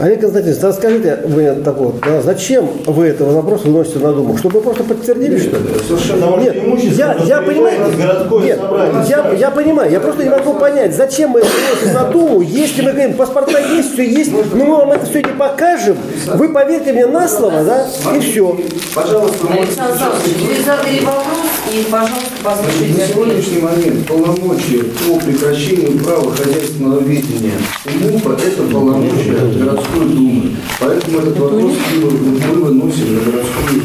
Олег 0.00 0.20
Константинович, 0.22 0.60
да 0.62 0.72
скажите 0.72 1.18
вы 1.26 1.56
так 1.62 1.76
вот, 1.76 2.00
да, 2.00 2.22
зачем 2.22 2.70
вы 2.86 3.08
этого 3.08 3.34
вопроса 3.34 3.64
выносите 3.66 3.98
на 3.98 4.14
Думу? 4.14 4.34
Чтобы 4.38 4.60
вы 4.60 4.64
просто 4.64 4.82
подтвердили, 4.84 5.38
что 5.38 5.58
ли? 5.58 5.64
Совершенно 5.86 6.36
Нет, 6.38 6.56
я, 6.96 7.16
я 7.26 7.42
понимаю, 7.42 7.80
нет, 8.42 8.58
собрание. 8.58 9.04
я, 9.10 9.30
я 9.32 9.50
понимаю, 9.50 9.90
я 9.92 10.00
просто 10.00 10.24
не 10.24 10.30
могу 10.30 10.54
понять, 10.54 10.96
зачем 10.96 11.30
мы 11.30 11.40
это 11.40 11.48
выносим 11.48 11.92
на 11.92 12.10
Думу, 12.10 12.40
если 12.40 12.80
мы 12.80 12.92
говорим, 12.92 13.12
паспорта 13.12 13.58
есть, 13.60 13.92
все 13.92 14.10
есть, 14.10 14.32
но 14.32 14.64
мы 14.64 14.76
вам 14.76 14.92
это 14.92 15.04
все 15.04 15.22
не 15.22 15.32
покажем, 15.32 15.98
вы 16.34 16.48
поверьте 16.48 16.94
мне 16.94 17.04
на 17.04 17.28
слово, 17.28 17.62
да, 17.62 17.86
и 18.16 18.20
все. 18.20 18.58
Пожалуйста, 18.94 19.48
Александр 19.52 19.92
Александрович, 19.92 20.36
вы 20.48 20.64
задали 20.64 21.00
вопрос, 21.00 21.50
и, 21.74 21.84
пожалуйста, 21.90 22.30
На 22.42 22.50
послушайте 22.50 22.92
ответ. 22.94 23.08
сегодняшний 23.12 23.60
момент 23.60 24.06
полномочия 24.06 24.82
по 25.06 25.18
прекращению 25.18 25.98
права 26.02 26.34
хозяйственного 26.34 27.00
ведения 27.00 27.52
МУПа– 28.00 28.34
это 28.46 28.62
полномочия 28.72 29.36
городской 29.90 30.08
думы. 30.08 30.56
Поэтому 30.80 31.18
этот 31.18 31.38
вопрос 31.38 31.72
мы 31.96 32.10
мы 32.10 32.38
выносим 32.38 33.14
на 33.14 33.20
городскую 33.20 33.80
думу. 33.80 33.84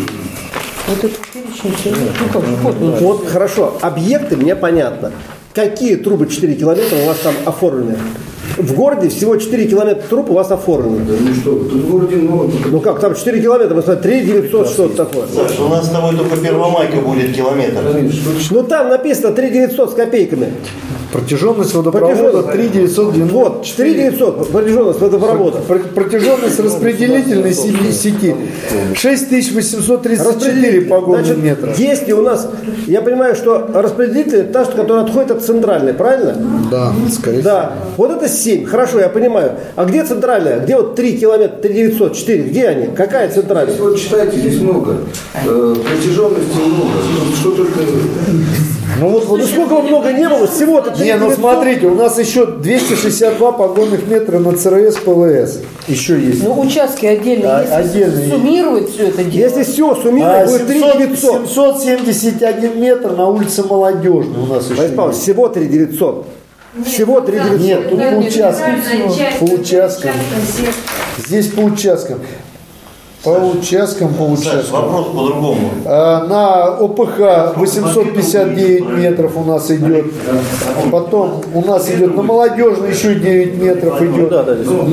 Вот 0.88 1.04
этот 1.04 1.20
перечень. 1.34 1.96
Ну 2.20 2.28
как 2.32 2.66
он. 2.66 2.92
Вот 3.00 3.28
хорошо, 3.28 3.78
объекты 3.82 4.38
мне 4.38 4.56
понятно. 4.56 5.12
Какие 5.54 5.96
трубы 5.96 6.28
4 6.28 6.56
километра 6.56 6.98
у 6.98 7.06
вас 7.06 7.18
там 7.20 7.34
оформлены? 7.46 7.98
В 8.58 8.74
городе 8.74 9.10
всего 9.10 9.36
4 9.38 9.68
километра 9.68 10.04
труб 10.10 10.30
у 10.32 10.34
вас 10.34 10.50
оформлены. 10.52 11.06
Да 11.06 11.14
ну 11.28 11.34
что, 11.36 11.52
тут 11.56 11.74
в 11.74 11.90
городе 11.92 12.16
много. 12.16 12.50
Ну 12.72 12.80
как, 12.80 13.00
там 13.00 13.14
4 13.16 13.42
километра, 13.42 13.76
вы 13.76 13.82
смотрите, 13.82 14.24
3 14.26 14.26
900, 14.42 14.70
что-то 14.70 15.06
такое. 15.06 15.26
Саш, 15.28 15.60
у 15.60 15.68
нас 15.68 15.86
с 15.86 15.90
тобой 15.90 16.16
только 16.16 16.38
Первомайка 16.38 16.98
будет 16.98 17.36
километр. 17.36 17.80
Ну 18.52 18.64
там 18.64 18.90
написано 18.90 19.32
3 19.34 19.50
900 19.50 19.92
с 19.92 19.94
копейками. 19.94 20.54
Протяженность 21.12 21.74
водопровода 21.74 22.42
Протяженность. 22.44 22.52
3990. 22.52 23.34
Вот, 23.34 23.64
4 23.64 23.94
900 23.94 24.50
протяженность 24.52 25.00
водопровода. 25.00 25.60
Пр- 25.68 25.88
Протяженность 25.94 26.60
распределительной 26.60 27.54
се- 27.54 27.92
сети 27.94 28.36
6834 28.96 30.82
погодных 30.82 31.38
метра. 31.38 31.74
если 31.78 32.12
у 32.12 32.22
нас, 32.22 32.50
я 32.88 33.02
понимаю, 33.02 33.36
что 33.36 33.70
распределитель 33.74 34.40
это 34.40 34.52
та, 34.54 34.66
что- 34.66 34.76
которая 34.76 35.06
отходит 35.06 35.32
от 35.32 35.44
центральной, 35.44 35.94
правильно? 35.94 36.36
Да, 36.72 36.92
скорее 37.12 37.40
всего. 37.40 37.50
Да. 37.50 37.74
Вот 37.98 38.12
это 38.12 38.28
7, 38.46 38.66
хорошо, 38.66 39.00
я 39.00 39.10
понимаю. 39.10 39.54
А 39.76 39.86
где 39.86 40.04
центральная? 40.04 40.60
Где 40.60 40.76
вот 40.78 40.96
3 40.96 41.18
километра, 41.18 41.58
3 41.58 41.74
900, 41.74 42.16
4, 42.16 42.44
где 42.44 42.68
они? 42.68 42.96
Какая 42.96 43.30
центральная? 43.32 43.74
Здесь 43.74 43.82
вот 43.82 44.00
читайте, 44.00 44.38
здесь 44.38 44.60
много. 44.62 44.98
Э, 45.46 45.76
протяженности 45.84 46.58
много. 46.58 46.92
Что 47.40 47.52
только... 47.52 47.80
Ну 48.98 49.10
вот, 49.10 49.26
вот 49.26 49.44
сколько 49.44 49.76
бы 49.76 49.82
много 49.82 50.14
не 50.14 50.30
было, 50.30 50.48
всего-то 50.48 50.92
3 50.92 51.04
Не, 51.06 51.14
ну 51.16 51.26
900. 51.30 51.40
смотрите, 51.40 51.88
у 51.88 51.96
нас 51.96 52.18
еще 52.20 52.46
262 52.46 53.52
погонных 53.52 54.08
метра 54.08 54.40
на 54.40 54.56
ЦРС 54.56 54.98
ПЛС. 54.98 55.60
Еще 55.88 56.18
есть. 56.20 56.44
Ну, 56.44 56.58
участки 56.62 57.06
отдельные, 57.06 57.48
А, 57.50 57.82
если 57.82 58.04
отдельные. 58.04 58.30
суммировать 58.30 58.90
все 58.92 59.08
это 59.08 59.24
дело. 59.24 59.44
Если 59.50 59.64
все 59.64 59.92
А, 59.92 59.96
суммировать, 59.96 60.48
будет 60.50 60.68
3 60.68 60.80
700 60.80 60.98
900. 61.00 61.82
771 61.82 62.80
метр 62.80 63.12
на 63.12 63.28
улице 63.28 63.64
Молодежной 63.64 64.44
у 64.44 64.46
нас 64.46 64.70
еще 64.70 64.84
есть. 64.84 65.22
всего 65.22 65.50
3 65.50 65.68
900. 65.68 66.26
Всего 66.84 67.22
3 67.22 67.40
900. 67.40 67.60
Нет, 67.62 67.90
тут 67.90 68.00
по 68.00 68.16
участкам. 68.16 68.82
По 69.40 69.44
участкам. 69.46 70.12
Здесь 71.18 71.48
по 71.48 71.62
участкам. 71.62 72.20
По 73.26 73.32
участкам, 73.58 74.14
по 74.14 74.24
участкам. 74.24 74.82
вопрос 74.84 75.08
по-другому. 75.08 75.70
А, 75.86 76.26
На 76.28 76.66
ОПХ 76.78 77.58
859 77.58 78.90
метров 78.98 79.36
у 79.36 79.44
нас 79.44 79.72
идет. 79.72 80.06
Потом 80.92 81.42
у 81.54 81.62
нас 81.62 81.90
идет 81.90 82.16
на 82.16 82.22
молодежный 82.22 82.92
еще 82.92 83.16
9 83.16 83.58
метров 83.62 84.00
идет. 84.02 84.32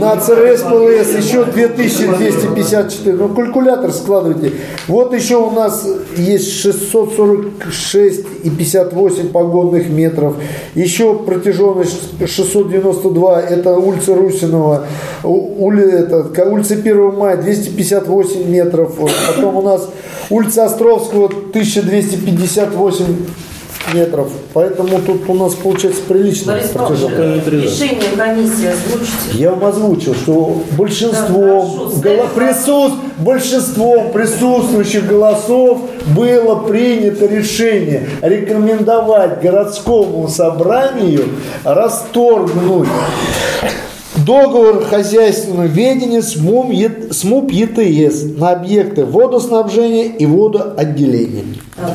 На 0.00 0.16
ЦРС 0.16 0.62
ПЛС 0.62 1.14
еще 1.24 1.44
2254. 1.44 3.16
Ну, 3.16 3.28
калькулятор 3.28 3.92
складывайте. 3.92 4.52
Вот 4.88 5.12
еще 5.14 5.36
у 5.36 5.50
нас 5.50 5.86
есть 6.16 6.52
646 6.60 8.20
и 8.44 8.50
58 8.50 9.28
погонных 9.28 9.88
метров. 9.90 10.34
Еще 10.74 11.14
протяженность 11.14 12.00
692. 12.26 13.40
Это 13.42 13.76
улица 13.76 14.14
Русинова. 14.14 14.86
У- 15.22 15.66
ули- 15.66 15.90
это, 15.90 16.44
улица 16.50 16.74
1 16.74 17.10
мая 17.14 17.36
258 17.36 18.21
метров. 18.44 18.96
Вот. 18.98 19.10
Потом 19.34 19.56
у 19.56 19.62
нас 19.62 19.88
улица 20.30 20.64
Островского 20.64 21.26
1258 21.26 23.16
метров. 23.94 24.28
Поэтому 24.54 25.00
тут 25.00 25.28
у 25.28 25.34
нас 25.34 25.54
получается 25.54 26.02
прилично. 26.08 26.52
Решение 27.64 28.10
комиссии 28.16 28.66
озвучите. 28.68 29.38
Я 29.38 29.50
вам 29.50 29.64
озвучил, 29.64 30.14
что 30.14 30.62
большинством, 30.78 31.68
хорошо. 31.68 31.96
голо- 32.02 32.28
присут- 32.34 32.94
большинством 33.18 34.12
присутствующих 34.12 35.06
голосов 35.06 35.80
было 36.16 36.54
принято 36.60 37.26
решение 37.26 38.08
рекомендовать 38.22 39.42
городскому 39.42 40.28
собранию 40.28 41.24
расторгнуть 41.64 42.88
договор 44.16 44.84
хозяйственного 44.84 45.66
ведения 45.66 46.22
с 46.22 46.36
МУМ 46.36 46.70
Е- 46.70 47.08
с 47.10 47.24
МУП 47.24 47.50
ЕТС 47.50 48.38
на 48.38 48.52
объекты 48.52 49.04
водоснабжения 49.04 50.04
и 50.04 50.26
водоотделения. 50.26 51.44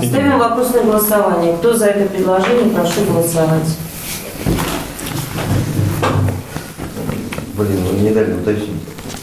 Ставим 0.03 0.39
вопрос 0.39 0.73
на 0.73 0.81
голосование. 0.81 1.53
Кто 1.59 1.73
за 1.73 1.85
это 1.87 2.09
предложение, 2.09 2.69
прошу 2.73 3.01
голосовать. 3.09 3.77
Блин, 7.55 7.79
вы 7.91 7.99
не 7.99 8.09
дали 8.11 8.33
уточнить. 8.33 8.69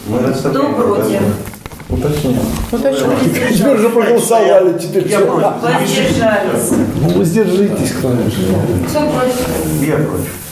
Мы 0.07 0.19
Кто 0.19 0.63
против? 0.73 1.21
Теперь 2.71 3.75
уже 3.75 3.89
проголосовали, 3.89 4.77
теперь 4.77 5.07
Я 5.07 5.19
против. 5.19 5.61
Воздержались. 5.61 6.71
Ну, 7.01 7.09
воздержитесь, 7.19 7.93
конечно. 8.01 8.43
Кто 8.89 8.99
против? 8.99 9.81
Я 9.81 9.97
против. 9.97 10.44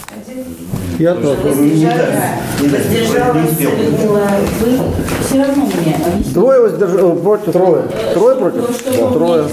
Я 1.00 1.16
тоже. 1.16 1.38
Воздержалась. 1.44 3.60
Людмила. 3.60 4.28
Вы 4.62 4.80
все 5.26 5.44
равно 5.44 5.66
мне 5.66 5.96
объясните. 5.96 6.30
Двое 6.34 6.62
воздерж- 6.62 7.18
э, 7.20 7.24
против. 7.24 7.52
Трое. 7.54 7.84
Трое 8.14 8.36
против? 8.36 8.84
Да, 8.86 9.10
трое. 9.10 9.46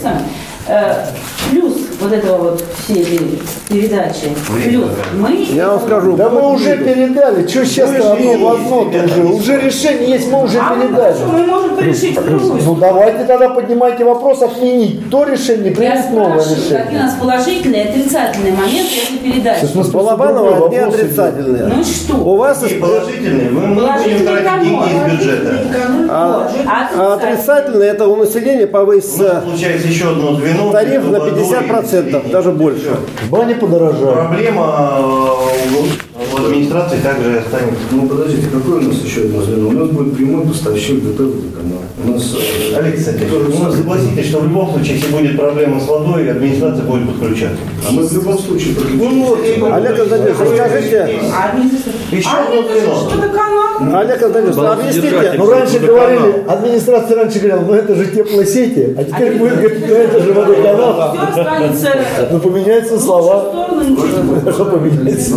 Э, 0.69 1.07
Плюс 1.51 1.75
вот 2.01 2.13
этого 2.13 2.51
вот 2.51 2.65
все 2.79 2.95
эти 2.95 3.21
передачи. 3.69 4.35
Плюс 4.65 4.87
мы... 5.15 5.45
Я 5.51 5.69
вам 5.69 5.81
скажу. 5.81 6.17
Да 6.17 6.31
мы 6.31 6.55
уже 6.55 6.77
передали. 6.79 7.47
Что 7.47 7.65
сейчас 7.67 7.91
то 7.91 8.13
одно 8.13 8.39
в 8.39 8.55
одно 8.55 8.83
-то 8.91 9.07
уже? 9.07 9.25
Уже 9.25 9.61
решение 9.61 10.11
есть, 10.11 10.31
мы 10.31 10.45
уже 10.45 10.59
а 10.59 10.75
передали. 10.75 11.17
Мы 11.31 11.47
можем 11.47 11.79
решить 11.79 12.15
другую. 12.15 12.63
Ну 12.63 12.75
давайте 12.77 13.25
тогда 13.25 13.51
поднимайте 13.51 14.05
вопрос 14.05 14.43
отменить 14.43 15.11
то 15.11 15.25
решение, 15.25 15.73
принять 15.73 16.11
новое 16.11 16.39
решение. 16.39 16.79
Какие 16.79 16.99
у 16.99 17.03
нас 17.03 17.15
положительные 17.21 17.85
и 17.85 17.89
отрицательные 17.89 18.53
моменты 18.53 18.93
этой 19.07 19.19
передачи? 19.19 19.61
Сейчас 19.61 19.75
у 19.75 19.79
нас 19.79 19.89
Балабанова 19.89 20.67
одни 20.67 20.79
отрицательные. 20.79 21.65
Ну 21.65 21.85
что? 21.85 22.15
У 22.17 22.37
вас... 22.37 22.63
И 22.71 22.75
положительные. 22.77 23.51
Мы 23.51 23.75
будем 23.75 24.25
тратить 24.25 24.63
деньги 24.63 24.85
из 24.91 25.13
бюджета. 25.13 25.55
Ну 25.89 26.07
а, 26.11 26.51
а, 26.97 27.15
отрицательные 27.15 27.91
это 27.91 28.07
у 28.07 28.17
населения 28.17 28.67
повысится... 28.67 29.43
Ну, 29.45 29.51
получается 29.51 29.89
еще 29.89 30.11
одно 30.11 30.35
звено. 30.35 30.73
Тариф 30.73 31.05
на 31.05 31.17
50% 31.17 31.90
процентов, 31.91 32.31
даже 32.31 32.51
больше. 32.53 32.97
Бани 33.31 33.55
подорожали. 33.55 34.15
Проблема 34.15 34.99
э, 34.99 36.10
у 36.33 36.37
администрации 36.37 36.99
также 36.99 37.39
останется. 37.39 37.81
Ну 37.91 38.07
подождите, 38.07 38.47
какое 38.53 38.79
у 38.79 38.83
нас 38.83 38.97
еще 39.05 39.23
одно 39.23 39.43
звено? 39.43 39.69
У 39.69 39.73
нас 39.73 39.89
будет 39.89 40.17
прямой 40.17 40.47
поставщик 40.47 41.03
ГП 41.03 41.21
водоканал. 41.21 41.81
У 42.05 42.11
нас 42.13 42.35
э, 42.35 42.77
Олег 42.79 42.95
Александрович, 42.95 43.29
ну, 43.31 43.71
согласитесь, 43.73 44.27
что 44.29 44.39
в 44.41 44.45
любом 44.45 44.71
случае, 44.73 44.95
если 44.97 45.13
будет 45.13 45.37
проблема 45.37 45.81
с 45.81 45.87
водой, 45.87 46.31
администрация 46.31 46.85
будет 46.85 47.09
подключаться. 47.09 47.59
а 47.87 47.93
мы 47.93 48.07
в 48.07 48.13
любом 48.13 48.39
случае 48.39 48.75
подключим. 48.75 48.99
Ну, 48.99 49.25
вот, 49.27 49.41
и- 49.45 49.63
Олег 49.63 49.97
Константинович, 49.97 50.37
расскажите, 50.41 51.09
Еще 52.13 52.29
А 52.29 52.47
одно 52.47 52.63
звено. 52.63 53.99
Олег 53.99 54.19
Константинович, 54.21 54.59
объясните, 54.59 55.33
Ну, 55.37 55.51
раньше 55.51 55.79
говорили, 55.79 56.45
администрация 56.47 57.17
раньше 57.17 57.39
говорила, 57.39 57.65
ну 57.67 57.75
это 57.75 57.95
же 57.95 58.07
теплосети, 58.07 58.95
а 58.97 59.05
теперь 59.05 59.33
будет 59.37 59.57
говорить, 59.57 59.85
ну 59.89 59.95
это 59.95 60.21
же 60.23 60.33
водоканал. 60.33 61.17
Ну, 62.31 62.39
поменяются 62.39 62.97
в 62.97 63.01
слова. 63.01 63.53
Что 64.53 64.65
поменяется? 64.65 65.37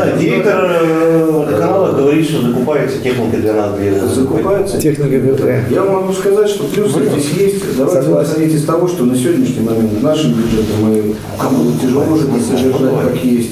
Знаю, 0.00 0.18
директор 0.18 0.64
э, 0.82 1.30
водоканала 1.30 1.92
говорит, 1.92 2.26
что 2.26 2.40
закупается 2.40 2.98
техника 3.02 3.36
для 3.36 3.52
нас. 3.52 3.74
Для 3.76 4.06
закупается. 4.06 4.78
Техника 4.80 5.18
ГП. 5.18 5.70
Я 5.70 5.84
могу 5.84 6.12
сказать, 6.14 6.48
что 6.48 6.64
плюсы 6.64 7.00
здесь 7.10 7.30
есть. 7.32 7.76
Давайте 7.76 8.10
исходить 8.30 8.54
из 8.54 8.64
того, 8.64 8.88
что 8.88 9.04
на 9.04 9.14
сегодняшний 9.14 9.60
момент 9.60 10.02
нашим 10.02 10.32
бюджетом 10.32 10.76
мы 10.82 11.14
кому 11.38 11.72
тяжело 11.82 12.16
же 12.16 12.28
не 12.28 12.40
содержать 12.40 13.02
как 13.02 13.24
есть. 13.24 13.50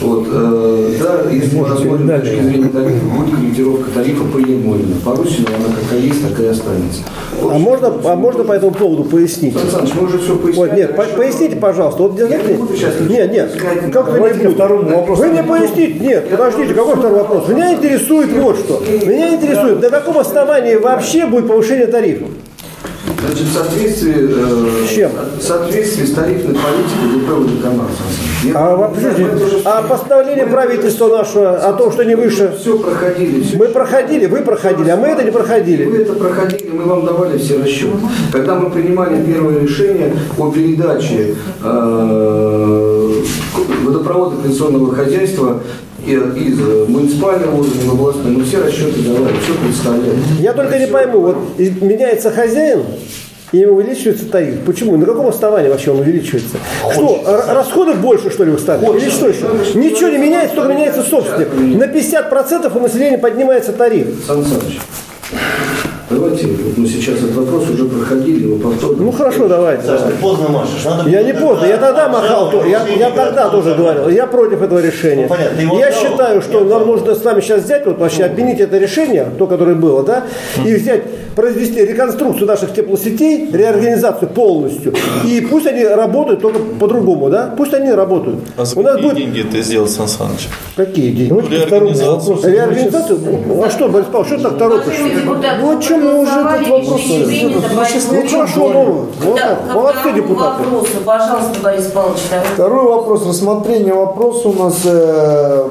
Вот, 0.00 0.26
э, 0.32 0.98
да, 1.00 1.30
если 1.30 1.56
мы 1.56 1.68
рассмотрим 1.68 2.08
с 2.08 2.20
точки 2.22 2.42
зрения 2.42 2.68
тарифа, 2.68 3.04
будет 3.06 3.34
корректировка 3.36 3.90
тарифа 3.92 4.24
по 4.24 4.38
Ермолину. 4.38 4.96
По 5.04 5.14
Русину 5.14 5.46
она 5.48 5.74
какая 5.80 6.00
есть, 6.00 6.28
такая 6.28 6.46
и 6.46 6.50
останется. 6.50 7.02
а 7.40 7.58
можно, 7.58 7.92
а 8.04 8.16
можно 8.16 8.42
по 8.44 8.52
этому 8.52 8.72
поводу 8.72 9.04
пояснить? 9.04 9.54
Александр 9.54 9.82
Александрович, 9.82 9.94
мы 10.00 10.08
уже 10.08 10.18
все 10.18 10.36
пояснили. 10.36 10.68
Вот, 10.68 10.76
нет, 10.76 10.96
по- 10.96 11.16
поясните, 11.16 11.56
пожалуйста. 11.56 12.02
Вот, 12.02 12.18
Я 12.18 12.26
знаете, 12.26 12.52
не 12.52 12.58
буду 12.58 12.74
сейчас 12.76 12.94
нет, 13.08 13.32
нет, 13.32 13.54
искать. 13.54 13.92
как 13.92 14.10
вы 14.10 14.30
не. 14.30 15.14
Вы 15.14 15.26
мне 15.28 15.42
поясните, 15.42 15.83
нет, 15.88 16.30
подождите, 16.30 16.74
какой 16.74 16.96
второй 16.96 17.18
вопрос? 17.18 17.48
Меня 17.48 17.74
интересует 17.74 18.30
вот 18.32 18.56
что. 18.58 18.82
Меня 19.06 19.34
интересует, 19.34 19.80
на 19.82 19.90
каком 19.90 20.18
основании 20.18 20.76
вообще 20.76 21.26
будет 21.26 21.48
повышение 21.48 21.86
тарифов? 21.86 22.28
Значит, 23.26 23.46
в 23.46 23.52
соответствии, 23.54 24.14
э, 24.16 24.86
С 24.86 24.90
чем? 24.94 25.10
в 25.38 25.42
соответствии 25.42 26.04
с 26.04 26.12
тарифной 26.12 26.54
политикой 26.54 27.20
ГП 27.20 27.30
водоканала. 27.30 27.88
А, 28.54 28.76
вообще, 28.76 29.26
а 29.64 29.82
постановление 29.82 30.46
правительства 30.46 31.08
нашего 31.08 31.56
о 31.56 31.72
том, 31.72 31.90
что 31.92 32.04
не 32.04 32.14
выше, 32.14 32.54
Все 32.60 32.76
проходили, 32.78 33.42
все 33.42 33.56
мы 33.56 33.68
проходили, 33.68 34.26
вы 34.26 34.40
проходили, 34.42 34.90
а 34.90 34.96
мы 34.96 35.08
это 35.08 35.22
не 35.22 35.30
Вы 35.30 35.38
проходили. 35.38 36.02
это 36.02 36.12
проходили, 36.12 36.70
мы 36.70 36.84
вам 36.84 37.06
давали 37.06 37.38
все 37.38 37.58
расчеты. 37.62 37.92
Когда 38.32 38.56
мы 38.56 38.68
принимали 38.70 39.22
первое 39.24 39.60
решение 39.60 40.12
о 40.38 40.50
передаче 40.50 41.34
э, 41.62 43.12
водопровода 43.84 44.36
пенсионного 44.42 44.94
хозяйства 44.94 45.60
из 46.06 46.58
э, 46.60 46.84
муниципального 46.88 47.56
уровня 47.56 47.90
областной, 47.90 48.32
мы 48.32 48.44
все 48.44 48.58
расчеты 48.62 49.00
давали, 49.02 49.34
все 49.42 49.54
представляли. 49.64 50.16
Я 50.40 50.52
только 50.52 50.78
не 50.78 50.86
пойму, 50.86 51.20
вот 51.20 51.36
меняется 51.58 52.30
хозяин, 52.30 52.82
и 53.52 53.64
увеличивается 53.64 54.26
тариф. 54.26 54.60
Почему? 54.66 54.96
На 54.96 55.06
каком 55.06 55.28
основании 55.28 55.68
вообще 55.68 55.92
он 55.92 56.00
увеличивается? 56.00 56.56
Что, 56.92 57.22
р- 57.24 57.54
расходов 57.54 58.00
больше, 58.00 58.28
что 58.30 58.42
ли, 58.44 58.50
вы 58.50 58.58
стали? 58.58 58.84
Или 58.98 59.08
что 59.08 59.28
еще? 59.28 59.44
Ничего 59.76 60.08
не 60.08 60.18
меняется, 60.18 60.56
только 60.56 60.72
меняется 60.72 61.02
собственник. 61.02 61.48
На 61.78 61.84
50% 61.84 62.76
у 62.76 62.80
населения 62.80 63.16
поднимается 63.18 63.72
тариф. 63.72 64.08
Сан 64.26 64.44
Саныч, 64.44 64.80
давайте, 66.10 66.46
вот 66.46 66.76
мы 66.78 66.86
сейчас 66.86 67.16
этот 67.16 67.34
вопрос 67.34 67.68
уже 67.70 67.84
проходили, 67.86 68.44
его 68.44 68.56
повторно. 68.58 69.02
Ну 69.04 69.12
хорошо, 69.12 69.48
давайте. 69.48 69.84
Саш, 69.86 70.00
ты 70.02 70.12
поздно 70.20 70.48
машешь. 70.48 70.84
Надо 70.84 71.08
Я 71.10 71.22
не 71.22 71.32
поздно, 71.34 71.66
я 71.66 71.76
тогда 71.76 72.08
махал, 72.08 72.50
то- 72.50 72.64
я, 72.64 72.86
я 72.88 73.10
тогда 73.10 73.48
тоже 73.48 73.74
говорил, 73.74 74.08
я 74.08 74.26
против 74.26 74.62
этого 74.62 74.80
решения. 74.80 75.22
Ну, 75.22 75.28
понятно, 75.28 75.60
Я 75.78 75.88
отдал? 75.88 76.02
считаю, 76.02 76.42
что 76.42 76.60
Нет, 76.60 76.68
нам 76.70 76.86
нужно 76.86 77.14
с 77.14 77.24
вами 77.24 77.40
сейчас 77.40 77.62
взять, 77.64 77.86
вот 77.86 77.98
вообще 77.98 78.24
отменить 78.24 78.60
это 78.60 78.78
решение, 78.78 79.26
то, 79.38 79.46
которое 79.46 79.74
было, 79.74 80.02
да, 80.04 80.24
и 80.64 80.74
взять, 80.74 81.02
произвести 81.34 81.84
реконструкцию 81.84 82.46
наших 82.46 82.72
теплосетей, 82.74 83.48
реорганизацию 83.52 84.28
полностью, 84.28 84.94
и 85.24 85.40
пусть 85.40 85.66
они 85.66 85.84
работают 85.84 86.40
только 86.40 86.60
по-другому, 86.78 87.28
да, 87.30 87.52
пусть 87.56 87.74
они 87.74 87.90
работают. 87.90 88.38
А 88.56 88.64
за 88.64 88.78
У 88.78 88.82
нас 88.82 88.94
какие 88.94 89.10
будет 89.10 89.16
деньги 89.24 89.40
это 89.48 89.60
сделал 89.62 89.88
Сан 89.88 90.06
Саныч? 90.06 90.48
какие 90.76 91.10
деньги? 91.10 91.32
Вопросу. 91.32 92.48
Реорганизацию? 92.48 93.18
Ну, 93.46 93.64
А 93.64 93.70
что, 93.70 93.88
Борис 93.88 94.06
Павлович, 94.12 94.38
что 94.40 94.48
так 94.50 94.58
торопишься? 94.58 95.02
Ну, 95.60 95.70
о 95.78 95.80
чем 95.94 96.04
мы 96.04 96.20
уже 96.20 96.32
этот 96.32 96.68
вопрос 96.68 97.02
Ну 98.10 98.28
хорошо, 98.28 98.68
ну, 98.72 99.08
вот 99.74 99.94
депутаты. 100.14 100.62
Вопросы, 100.64 100.96
пожалуйста, 101.04 101.60
Борис 101.62 101.86
Павлович, 101.86 102.20
второй. 102.26 102.46
Второй 102.54 102.88
вопрос. 102.88 103.26
Рассмотрение 103.26 103.94
вопроса 103.94 104.48
у 104.48 104.52
нас 104.52 104.80
э, 104.84 105.68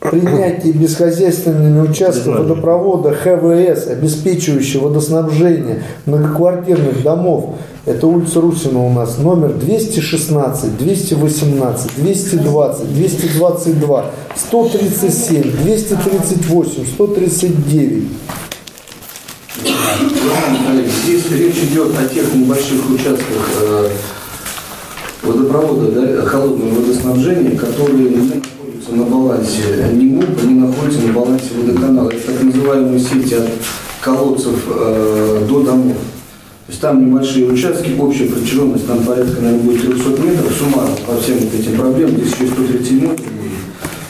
принятие 0.00 0.72
бесхозяйственными 0.72 1.88
участков 1.88 2.38
водопровода 2.38 3.12
ХВС, 3.12 3.86
обеспечивающего 3.86 4.88
водоснабжение 4.88 5.84
многоквартирных 6.06 7.02
домов. 7.02 7.54
Это 7.84 8.06
улица 8.06 8.40
Русина 8.40 8.84
у 8.84 8.90
нас. 8.90 9.18
Номер 9.18 9.54
216, 9.54 10.78
218, 10.78 11.96
220, 11.96 12.94
222, 12.94 14.04
137, 14.36 15.42
238, 15.64 16.86
139. 16.86 18.04
Здесь 21.04 21.30
речь 21.32 21.56
идет 21.70 21.90
о 21.98 22.06
тех 22.06 22.32
небольших 22.34 22.88
участках 22.90 23.50
э, 23.60 23.88
водопровода, 25.22 25.90
да, 25.90 26.22
холодного 26.22 26.80
водоснабжения, 26.80 27.56
которые 27.56 28.10
не 28.10 28.16
находятся 28.16 28.92
на 28.92 29.04
балансе 29.04 29.62
ни 29.92 30.06
МУП, 30.06 30.42
не 30.44 30.54
находятся 30.54 31.00
на 31.00 31.12
балансе 31.12 31.48
водоканала. 31.56 32.10
Это 32.10 32.32
так 32.32 32.42
называемые 32.42 33.00
сети 33.00 33.34
от 33.34 33.48
колодцев 34.00 34.56
э, 34.68 35.46
до 35.48 35.62
домов. 35.62 35.96
То 36.66 36.70
есть 36.70 36.80
там 36.80 37.04
небольшие 37.04 37.50
участки, 37.50 37.94
общая 37.98 38.26
протяженность 38.26 38.86
там 38.86 39.02
порядка, 39.02 39.42
наверное, 39.42 39.64
будет 39.64 39.82
300 39.82 40.08
метров 40.22 40.52
суммарно 40.58 40.96
по 41.06 41.20
всем 41.20 41.38
вот 41.38 41.52
этим 41.52 41.76
проблемам. 41.76 42.16
Здесь 42.16 42.34
еще 42.34 42.46
137 42.46 43.00
метров. 43.00 43.26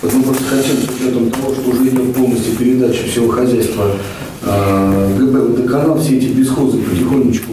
Вот 0.03 0.13
мы 0.13 0.23
просто 0.25 0.45
хотим 0.45 0.77
с 0.77 1.01
учетом 1.01 1.31
того, 1.31 1.55
что 1.55 1.71
уже 1.71 1.89
идет 1.89 2.15
полностью 2.15 2.57
передача 2.57 3.05
всего 3.07 3.29
хозяйства 3.29 3.93
ГБ 4.45 5.41
водоканал, 5.41 5.99
все 5.99 6.19
эти 6.19 6.27
бесхозы 6.27 6.79
потихонечку 6.79 7.53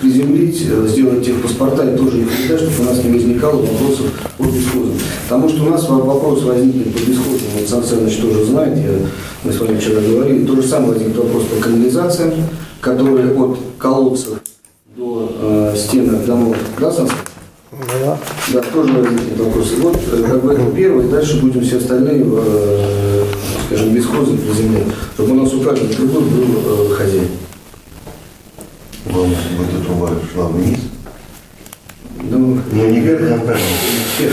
приземлить, 0.00 0.62
э, 0.70 0.86
сделать 0.88 1.24
техпаспорта 1.24 1.82
и 1.90 1.96
тоже 1.96 2.18
их 2.20 2.28
передать, 2.30 2.60
чтобы 2.60 2.80
у 2.80 2.84
нас 2.92 3.02
не 3.04 3.12
возникало 3.12 3.62
вопросов 3.62 4.06
по 4.36 4.42
бесхозам. 4.44 4.92
Потому 5.28 5.48
что 5.48 5.64
у 5.64 5.70
нас 5.70 5.88
во- 5.88 6.02
вопрос 6.02 6.42
возникнет 6.42 6.92
по 6.94 6.98
бесхозам, 6.98 7.48
вот 7.58 7.68
Сан 7.68 7.82
Саныч 7.82 8.16
тоже 8.16 8.44
знает, 8.44 8.76
я, 8.76 8.90
мы 9.44 9.52
с 9.52 9.58
вами 9.58 9.78
вчера 9.78 10.00
говорили, 10.00 10.44
то 10.46 10.54
же 10.56 10.62
самое 10.62 10.92
возникнет 10.92 11.16
вопрос 11.16 11.44
по 11.44 11.62
канализациям, 11.62 12.32
которые 12.80 13.32
от 13.34 13.58
колодцев 13.78 14.40
до 14.96 15.32
э, 15.40 15.74
стенок 15.76 16.24
домов, 16.26 16.56
да, 16.78 16.90
Сан? 16.92 17.08
Да. 18.04 18.18
Да, 18.52 18.62
тоже 18.72 18.92
возникнет 18.92 19.38
вопрос. 19.38 19.72
Вот 19.80 19.96
э, 20.12 20.22
как 20.30 20.44
бы 20.44 20.52
это 20.52 20.62
первый, 20.74 21.08
дальше 21.08 21.40
будем 21.40 21.62
все 21.62 21.78
остальные, 21.78 22.24
э, 22.26 23.24
скажем, 23.66 23.94
бесхозы 23.94 24.36
приземлять, 24.36 24.86
чтобы 25.14 25.32
у 25.32 25.42
нас 25.42 25.52
у 25.52 25.60
каждой 25.60 25.88
трубы 25.88 26.20
был 26.20 26.90
э, 26.90 26.94
хозяин. 26.94 27.28
Главное, 29.06 29.36
чтобы 29.36 29.64
эта 29.64 29.84
труба 29.84 30.10
шла 30.32 30.46
вниз. 30.48 30.78
Ну, 32.22 32.58
Ну, 32.72 32.86
не 32.90 33.00
вверх, 33.00 33.22
а 33.22 33.38
правильно. 33.38 33.66
всех. 34.14 34.32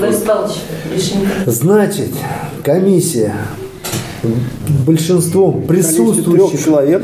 Борис 0.00 0.18
Павлович. 0.18 0.56
Значит, 1.46 2.10
комиссия 2.62 3.34
большинством 4.86 5.62
присутствующих 5.62 6.64
человек. 6.64 7.02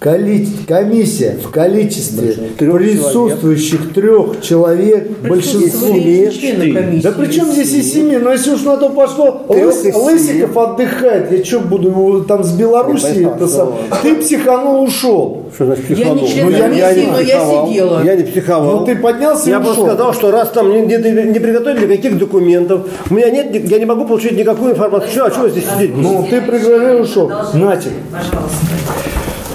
Коли- 0.00 0.46
комиссия 0.68 1.36
в 1.42 1.50
количестве 1.50 2.32
Трех 2.56 2.76
присутствующих 2.76 3.92
трех 3.92 4.40
человек, 4.42 5.10
большинство 5.28 5.88
Да 5.88 7.12
при 7.12 7.32
чем 7.32 7.46
здесь 7.52 7.72
и 7.74 7.82
семи? 7.82 8.16
Ну 8.16 8.30
если 8.30 8.52
уж 8.52 8.62
на 8.62 8.76
то 8.76 8.90
пошло, 8.90 9.44
Лыс-. 9.48 9.92
Лысиков 9.94 10.56
отдыхает. 10.56 11.32
Я 11.32 11.44
что 11.44 11.60
буду 11.60 11.88
его 11.88 12.20
там 12.20 12.44
с 12.44 12.52
Белоруссией? 12.52 13.22
Я 13.22 13.30
это 13.30 13.48
сам- 13.48 13.74
Ты 14.02 14.14
психанул, 14.16 14.84
ушел. 14.84 15.42
Что 15.54 15.64
значит 15.66 15.90
Я 15.90 15.96
психанул? 15.96 16.22
не 16.22 16.28
член 16.28 16.44
Ну, 16.46 16.50
я 16.52 16.58
комиссии, 16.60 17.06
но 17.10 17.20
я 17.20 17.24
психовал. 17.40 17.68
сидела. 17.68 18.02
Я 18.04 18.14
не 18.16 18.22
психовал. 18.22 18.80
Ну 18.80 18.86
ты 18.86 18.96
поднялся 18.96 19.50
Я 19.50 19.58
и 19.58 19.62
просто 19.62 19.82
сказал, 19.84 20.14
что 20.14 20.30
раз 20.30 20.50
там 20.50 20.70
не, 20.70 20.82
не- 20.82 21.32
не 21.32 21.38
приготовили 21.40 21.86
никаких 21.86 22.18
документов, 22.18 22.82
у 23.10 23.14
меня 23.14 23.30
нет, 23.30 23.52
я 23.68 23.78
не 23.78 23.84
могу 23.86 24.04
получить 24.04 24.32
никакую 24.38 24.72
информацию. 24.72 25.10
Что, 25.10 25.24
а 25.26 25.30
чего 25.32 25.48
здесь 25.48 25.64
сидеть? 25.74 25.96
Ну 25.96 26.24
ты 26.30 26.40
приговорил, 26.40 27.00
ушел. 27.02 27.30
Значит, 27.52 27.92
Пожалуйста. 28.12 28.77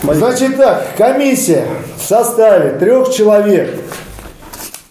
Значит 0.03 0.57
так, 0.57 0.95
комиссия 0.97 1.63
в 1.97 2.01
составе 2.03 2.77
трех 2.77 3.09
человек 3.13 3.69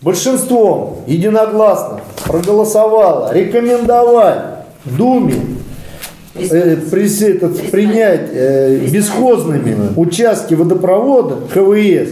большинством 0.00 1.00
единогласно 1.06 2.00
проголосовала 2.24 3.32
рекомендовать 3.32 4.38
Думе 4.84 5.34
э, 6.34 6.76
прис- 6.90 7.24
этот, 7.24 7.70
принять 7.70 8.30
э, 8.32 8.78
бесхозными 8.90 9.76
участки 9.96 10.54
водопровода 10.54 11.36
ХВС 11.52 12.10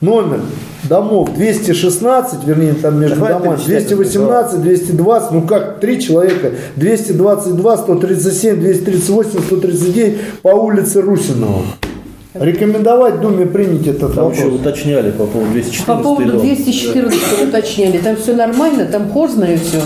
номер 0.00 0.40
домов 0.88 1.32
216, 1.34 2.44
вернее, 2.44 2.74
там 2.74 3.00
между 3.00 3.16
Давай 3.16 3.32
домами 3.34 3.56
перечислять 3.56 3.88
218, 3.88 4.62
220, 4.62 5.30
ну 5.32 5.42
как, 5.42 5.80
три 5.80 6.00
человека, 6.00 6.52
222, 6.76 7.76
137, 7.78 8.60
238, 8.60 9.30
139 9.46 10.18
по 10.42 10.48
улице 10.48 11.00
Русинова. 11.00 11.62
Рекомендовать 12.40 13.20
Думе 13.20 13.46
принять 13.46 13.86
этот 13.86 14.14
Там 14.14 14.30
еще 14.30 14.44
вопрос. 14.44 14.60
уточняли 14.60 15.10
по 15.10 15.24
поводу 15.26 15.50
214 15.52 15.86
По 15.86 15.96
поводу 15.96 16.32
дом. 16.32 16.40
214 16.40 17.48
уточняли. 17.48 17.98
Там 17.98 18.16
все 18.16 18.34
нормально, 18.34 18.84
там 18.86 19.10
хозно 19.10 19.44
и 19.44 19.56
все. 19.56 19.80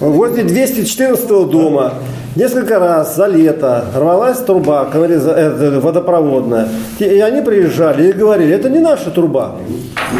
Возле 0.00 0.42
214 0.44 1.26
дома 1.50 1.94
несколько 2.34 2.78
раз 2.78 3.14
за 3.16 3.26
лето 3.26 3.84
рвалась 3.94 4.38
труба 4.38 4.88
канализа- 4.92 5.34
э, 5.36 5.78
водопроводная. 5.80 6.68
И 6.98 7.04
они 7.20 7.42
приезжали 7.42 8.08
и 8.08 8.12
говорили, 8.12 8.52
это 8.54 8.68
не 8.68 8.80
наша 8.80 9.10
труба. 9.10 9.56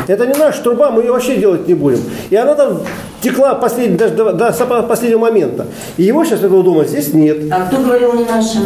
Это 0.06 0.26
не 0.26 0.34
наша 0.34 0.62
труба, 0.62 0.90
мы 0.90 1.02
ее 1.02 1.12
вообще 1.12 1.36
делать 1.36 1.66
не 1.66 1.74
будем. 1.74 2.00
И 2.30 2.36
она 2.36 2.54
там 2.54 2.80
текла 3.20 3.54
последний, 3.54 3.96
даже 3.96 4.14
до, 4.14 4.32
до 4.32 4.52
последнего 4.82 5.18
момента. 5.20 5.66
И 5.96 6.04
его 6.04 6.24
сейчас 6.24 6.40
этого 6.42 6.62
дома 6.62 6.84
здесь 6.84 7.12
нет. 7.12 7.38
А 7.50 7.66
кто 7.66 7.78
говорил 7.78 8.12
не 8.14 8.24
нашим? 8.24 8.62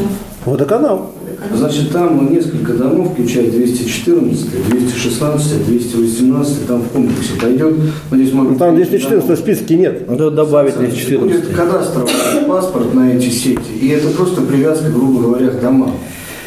Водоканал. 0.47 1.11
Значит, 1.53 1.91
там 1.91 2.33
несколько 2.33 2.75
домов, 2.75 3.13
включая 3.13 3.51
214, 3.51 4.69
216, 4.71 5.67
218, 5.67 6.67
там 6.69 6.83
в 6.83 6.89
комплексе 6.89 7.33
пойдет. 7.41 7.75
Могу 8.11 8.51
Ну, 8.51 8.57
там 8.57 8.77
перечислить 8.77 9.09
214 9.09 9.39
в 9.39 9.43
списке 9.43 9.77
нет. 9.77 10.09
Надо 10.09 10.31
добавить 10.31 10.77
214. 10.79 11.21
Будет 11.21 11.57
кадастровый 11.57 12.13
паспорт 12.47 12.95
на 12.95 13.13
эти 13.13 13.29
сети, 13.29 13.73
и 13.81 13.89
это 13.89 14.09
просто 14.11 14.43
привязка, 14.43 14.89
грубо 14.89 15.23
говоря, 15.23 15.49
к 15.49 15.61
домам. 15.61 15.93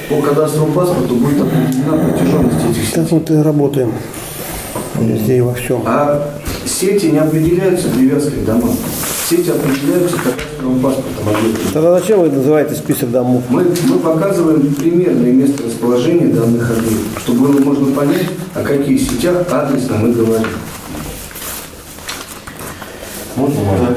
По 0.07 0.21
кадастровому 0.21 0.73
паспорту 0.73 1.15
будет 1.15 1.41
определена 1.41 1.97
протяженность 1.97 2.69
этих 2.71 2.85
сетей. 2.85 3.03
Так 3.03 3.12
вот 3.12 3.29
и 3.29 3.35
работаем. 3.35 3.91
Везде 5.01 5.38
и 5.38 5.41
во 5.41 5.53
всем. 5.53 5.83
А 5.85 6.35
сети 6.65 7.07
не 7.07 7.19
определяются 7.19 7.89
привязкой 7.89 8.39
к 8.39 8.45
домам. 8.45 8.75
Сети 9.29 9.51
определяются 9.51 10.17
кадастровым 10.17 10.79
паспортом 10.79 11.29
объекта. 11.29 11.71
Тогда 11.71 11.99
зачем 11.99 12.21
вы 12.21 12.31
называете 12.31 12.73
список 12.73 13.11
домов? 13.11 13.43
Мы, 13.49 13.63
мы 13.87 13.99
показываем 13.99 14.73
примерное 14.73 15.31
место 15.31 15.65
расположения 15.65 16.33
данных 16.33 16.71
объектов, 16.71 17.21
чтобы 17.21 17.47
было 17.47 17.59
можно 17.59 17.95
понять, 17.95 18.25
о 18.55 18.63
каких 18.63 18.99
сетях 18.99 19.45
адресно 19.51 19.97
мы 19.97 20.13
говорим. 20.13 20.47
Можно, 23.35 23.59
можно? 23.61 23.95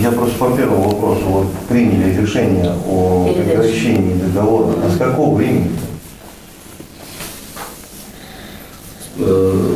Я 0.00 0.10
просто 0.10 0.38
по 0.38 0.56
первому 0.56 0.88
вопросу 0.88 1.24
вот 1.26 1.46
приняли 1.68 2.18
решение 2.18 2.72
о 2.88 3.30
прекращении 3.34 4.14
договора. 4.14 4.72
А 4.86 4.90
с 4.90 4.96
какого 4.96 5.34
времени? 5.34 5.70
Э, 9.18 9.74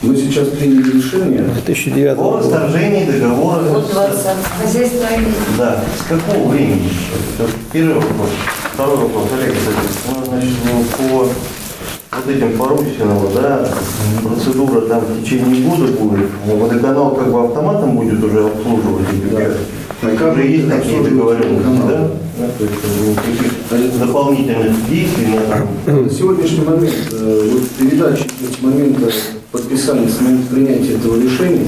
Мы 0.00 0.14
сейчас 0.16 0.48
приняли 0.48 0.96
решение 0.96 1.42
2009 1.42 2.18
О 2.18 2.36
расторжении 2.38 3.04
договора. 3.04 3.62
Вот 3.62 3.90
20. 3.90 4.26
Да, 5.58 5.84
с 5.98 6.08
какого 6.08 6.50
времени? 6.50 6.88
Это 7.36 7.50
первый 7.72 7.94
вопрос. 7.94 8.30
Второй 8.74 8.96
вопрос, 8.96 9.26
Олег, 9.32 9.54
ну, 10.06 10.24
значит, 10.24 10.52
ну, 10.64 10.84
по 10.84 11.28
вот 12.10 12.28
этим 12.28 12.56
Порусинову, 12.58 13.30
да, 13.34 13.68
процедура 14.22 14.80
там 14.82 15.00
в 15.00 15.22
течение 15.22 15.62
года 15.62 15.92
будет, 15.92 16.28
водоканал 16.46 17.14
как 17.14 17.32
бы 17.32 17.44
автоматом 17.44 17.96
будет 17.96 18.22
уже 18.22 18.46
обслуживать 18.46 19.06
эти 19.12 19.34
участки. 19.34 19.64
Как 20.00 20.32
Уже 20.32 20.46
есть 20.46 20.70
обслуживать 20.70 21.10
договоренности, 21.10 21.82
да? 21.88 22.10
Да, 22.38 22.46
То 22.56 22.64
есть 22.64 22.76
никаких 23.70 23.98
дополнительных 23.98 24.88
действий 24.88 25.26
на 25.86 25.92
На 25.92 26.08
сегодняшний 26.10 26.64
момент, 26.64 26.94
э, 27.10 27.50
вот 27.52 27.68
передача 27.70 28.24
с 28.24 28.62
момента 28.62 29.10
подписания, 29.50 30.08
с 30.08 30.20
момента 30.20 30.54
принятия 30.54 30.94
этого 30.94 31.20
решения, 31.20 31.66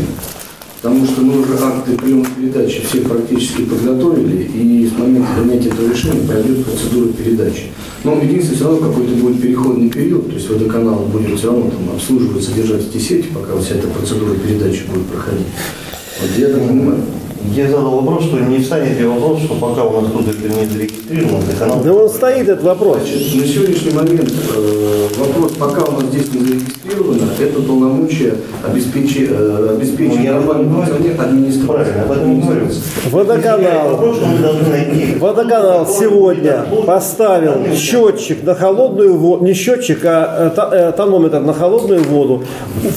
потому 0.81 1.05
что 1.05 1.21
мы 1.21 1.41
уже 1.41 1.59
акты 1.59 1.97
приема 1.97 2.25
передачи 2.25 2.83
все 2.89 3.03
практически 3.03 3.63
подготовили, 3.63 4.45
и 4.45 4.87
с 4.87 4.99
момента 4.99 5.29
принятия 5.39 5.69
этого 5.69 5.91
решения 5.91 6.27
пройдет 6.27 6.65
процедура 6.65 7.09
передачи. 7.13 7.65
Но 8.03 8.17
единственное, 8.17 8.57
все 8.57 8.65
равно 8.65 8.89
какой-то 8.89 9.15
будет 9.17 9.43
переходный 9.43 9.91
период, 9.91 10.29
то 10.29 10.35
есть 10.35 10.49
водоканал 10.49 11.01
будет 11.07 11.39
все 11.39 11.49
равно 11.49 11.71
там 11.71 11.95
обслуживать, 11.95 12.45
содержать 12.45 12.89
эти 12.89 13.03
сети, 13.03 13.27
пока 13.35 13.61
вся 13.61 13.75
эта 13.75 13.89
процедура 13.89 14.35
передачи 14.35 14.85
будет 14.91 15.07
проходить. 15.07 15.47
Вот 16.21 16.31
я 16.39 16.49
так 16.49 16.67
понимаю. 16.67 17.03
Я 17.55 17.67
задал 17.69 17.91
вопрос, 18.01 18.25
что 18.25 18.39
не 18.39 18.59
встанет 18.59 18.99
ли 18.99 19.07
вопрос, 19.07 19.41
что 19.41 19.55
пока 19.55 19.83
у 19.85 20.01
нас 20.01 20.11
тут 20.13 20.29
это 20.29 20.49
не 20.49 20.67
зарегистрировано, 20.67 21.39
водоканал... 21.39 21.81
Да 21.83 21.93
он 21.95 22.09
стоит 22.09 22.49
этот 22.49 22.63
вопрос. 22.63 22.99
Значит, 22.99 23.35
на 23.41 23.47
сегодняшний 23.47 23.93
момент 23.93 24.33
э, 24.57 25.07
вопрос, 25.19 25.53
пока 25.53 25.83
у 25.91 25.93
нас 25.93 26.05
здесь 26.11 26.33
не 26.35 26.41
зарегистрировано, 26.41 27.23
это 27.41 27.63
полномочия 27.63 28.35
обеспечи- 28.65 29.29
э, 29.31 29.77
обеспечения 29.77 30.33
Ну, 30.35 30.83
администрации. 31.19 31.95
Водоканал. 33.11 33.91
Вопрос. 33.91 34.19
Водоканал 35.19 35.87
сегодня 35.89 36.65
поставил 36.87 37.75
счетчик 37.75 38.43
на 38.45 38.55
холодную 38.55 39.17
воду, 39.17 39.45
не 39.45 39.55
счетчик, 39.55 40.01
а 40.05 40.53
э, 40.73 40.77
э, 40.77 40.93
тонометр 40.93 41.41
на 41.41 41.55
холодную 41.55 42.03
воду 42.05 42.45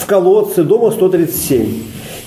в 0.01 0.05
колодце 0.05 0.63
дома 0.63 0.91
137. 0.91 1.65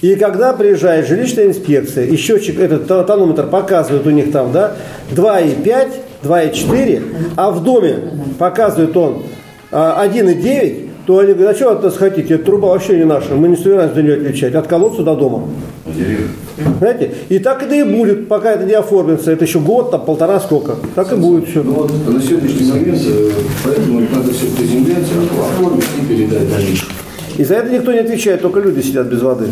И 0.03 0.15
когда 0.17 0.53
приезжает 0.53 1.09
жилищная 1.09 1.47
инспекция, 1.47 2.06
и 2.07 2.17
счетчик, 2.17 2.59
этот 2.61 2.87
тонометр 2.87 3.47
показывает 3.47 4.07
у 4.07 4.11
них 4.11 4.33
там, 4.33 4.53
да, 4.53 4.75
2,5, 5.13 5.89
2,4, 6.23 7.03
а 7.37 7.51
в 7.51 7.63
доме 7.63 7.99
показывает 8.39 8.97
он 8.97 9.23
а, 9.71 10.07
1,9, 10.07 10.87
то 11.07 11.19
они 11.19 11.35
говорят, 11.35 11.55
а 11.55 11.57
что 11.57 11.71
от 11.73 11.83
нас 11.83 11.97
хотите, 11.97 12.35
эта 12.35 12.45
труба 12.45 12.69
вообще 12.69 12.97
не 12.99 13.05
наша, 13.05 13.35
мы 13.35 13.49
не 13.49 13.57
собираемся 13.57 13.95
до 13.95 14.03
нее 14.03 14.15
отвечать, 14.15 14.55
от 14.55 14.67
колодца 14.67 15.03
до 15.03 15.15
дома. 15.15 15.49
Понимаете? 16.57 17.13
И 17.29 17.39
так 17.39 17.63
это 17.63 17.75
и 17.75 17.85
будет, 17.85 18.29
пока 18.29 18.53
это 18.53 18.65
не 18.65 18.73
оформится. 18.73 19.31
Это 19.31 19.45
еще 19.45 19.61
год, 19.61 19.91
там 19.91 20.05
полтора 20.05 20.41
сколько. 20.41 20.77
Так 20.95 21.13
и 21.13 21.17
будет 21.17 21.49
все. 21.49 21.63
Ну 21.63 21.73
вот 21.73 21.93
на 22.07 22.21
сегодняшний 22.21 22.71
момент, 22.71 23.03
э, 23.07 23.31
поэтому 23.65 24.01
надо 24.01 24.33
все 24.33 24.47
приземлять, 24.47 25.05
оформить 25.39 25.85
и 26.01 26.07
передать 26.07 26.51
дальше. 26.51 26.87
И 27.37 27.45
за 27.45 27.57
это 27.57 27.71
никто 27.71 27.93
не 27.93 27.99
отвечает, 27.99 28.41
только 28.41 28.61
люди 28.61 28.81
сидят 28.81 29.07
без 29.07 29.21
воды. 29.21 29.47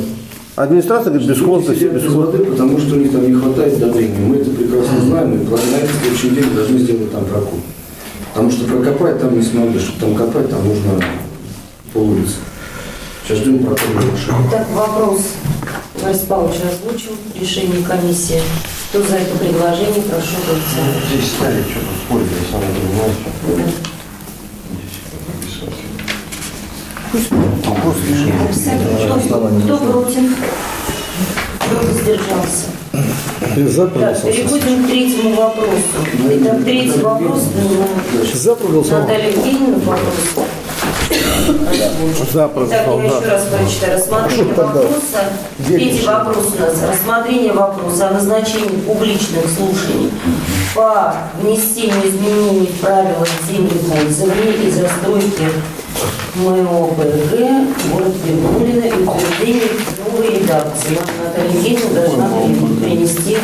Администрация 0.57 1.11
говорит, 1.13 1.37
все 1.37 1.75
Сидят 1.75 1.93
без 1.95 2.03
бесхозно. 2.03 2.27
воды, 2.27 2.45
потому 2.45 2.79
что 2.79 2.95
у 2.95 2.99
них 2.99 3.11
там 3.11 3.27
не 3.27 3.33
хватает 3.35 3.79
давления. 3.79 4.21
Мы 4.21 4.37
это 4.37 4.51
прекрасно 4.51 5.01
знаем, 5.01 5.33
и 5.33 5.45
на 5.45 5.55
этот 5.57 5.91
следующий 6.01 6.31
день 6.31 6.55
должны 6.55 6.79
сделать 6.79 7.11
там 7.11 7.25
прокоп. 7.25 7.59
Потому 8.33 8.51
что 8.53 8.65
прокопать 8.67 9.21
там 9.21 9.37
не 9.37 9.43
смогли, 9.43 9.81
чтобы 9.81 10.01
там 10.01 10.15
копать, 10.15 10.51
там 10.51 10.67
нужно 10.67 11.01
пол 11.93 12.11
улицы. 12.11 12.35
Сейчас 13.27 13.39
ждем 13.39 13.59
прокопа 13.65 13.95
машины. 13.95 14.51
Так, 14.51 14.71
вопрос. 14.71 15.23
Борис 16.01 16.19
Павлович 16.21 16.57
озвучил 16.61 17.13
решение 17.41 17.83
комиссии. 17.83 18.41
Кто 18.91 19.03
за 19.03 19.17
это 19.17 19.37
предложение, 19.37 20.03
прошу 20.09 20.37
голосовать. 20.47 21.05
Здесь 21.11 21.31
стали 21.33 21.63
что-то 21.63 21.95
спорить, 22.07 22.29
я 22.31 22.53
сам 22.53 22.61
не 22.61 22.79
понимаю. 22.79 23.73
Кто, 27.15 27.31
кто 29.63 29.77
против? 29.79 30.37
Кто 31.61 31.77
воздержался? 31.87 32.67
За 33.71 33.87
Так, 33.87 34.23
переходим 34.23 34.85
к 34.85 34.89
третьему 34.89 35.35
вопросу. 35.35 35.71
Итак, 36.29 36.65
третий 36.65 37.01
вопрос 37.01 37.43
За 38.35 38.55
проголосовал. 38.57 39.03
Наталья 39.03 39.29
Евгеньевна 39.31 39.77
вопрос. 39.79 40.47
За 42.33 42.51
Итак, 42.67 42.87
я 42.99 43.05
еще 43.05 43.27
раз 43.31 43.45
прочитаю. 43.45 43.97
Рассмотрение 43.99 44.55
вопроса. 44.55 45.21
Третий 45.67 46.07
вопрос 46.07 46.47
у 46.59 46.61
нас. 46.63 46.75
Рассмотрение 46.89 47.53
вопроса 47.53 48.09
о 48.09 48.13
назначении 48.13 48.81
публичных 48.87 49.45
слушаний 49.57 50.11
по 50.75 51.15
внесению 51.41 52.09
изменений 52.09 52.67
в 52.67 52.81
правила 52.81 53.27
землепользования 53.49 54.53
и 54.67 54.71
застройки 54.71 55.49
МОПГ 56.37 57.39
город 57.93 58.15
Вернулина 58.25 58.85
и 58.85 59.03
утверждение 59.05 59.69
новой 60.05 60.39
редакции. 60.39 60.99
Наталья 61.25 61.53
Евгеньевна 61.53 62.01
должна 62.01 62.29
при- 62.29 62.85
принести 62.85 63.39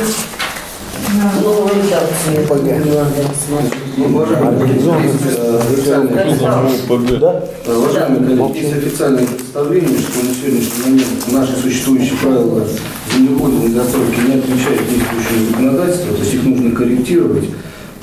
рассмотреть. 6.64 7.22
Уважаемые 7.66 8.36
коллеги, 8.36 8.58
есть 8.58 8.72
официальное 8.72 9.26
представление, 9.26 9.98
что 9.98 10.24
на 10.24 10.34
сегодняшний 10.34 10.82
момент 10.84 11.32
наши 11.32 11.56
существующие 11.56 12.16
правила 12.22 12.66
землеходной 13.14 13.70
застройки 13.70 14.20
не 14.20 14.34
отвечают 14.34 14.82
действующему 14.88 15.50
законодательству, 15.50 16.14
то 16.14 16.22
есть 16.22 16.34
их 16.34 16.44
нужно 16.44 16.70
корректировать. 16.70 17.44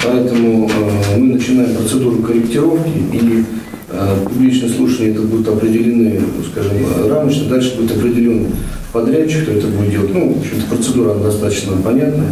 Поэтому 0.04 0.70
э, 0.70 1.18
мы 1.18 1.34
начинаем 1.34 1.76
процедуру 1.76 2.22
корректировки 2.22 2.92
и 3.14 3.46
э, 3.90 4.18
публичное 4.26 4.70
слушание 4.70 5.14
это 5.14 5.22
будут 5.22 5.48
определены, 5.48 6.22
скажем, 6.52 6.74
рамочно, 7.10 7.50
дальше 7.50 7.78
будет 7.78 7.98
определен 7.98 8.48
подрядчик, 8.94 9.44
кто 9.44 9.54
это 9.54 9.68
будет 9.68 9.90
делать. 9.90 10.14
Ну, 10.14 10.34
в 10.34 10.38
общем-то, 10.40 10.76
процедура 10.76 11.16
достаточно 11.16 11.78
понятная. 11.78 12.30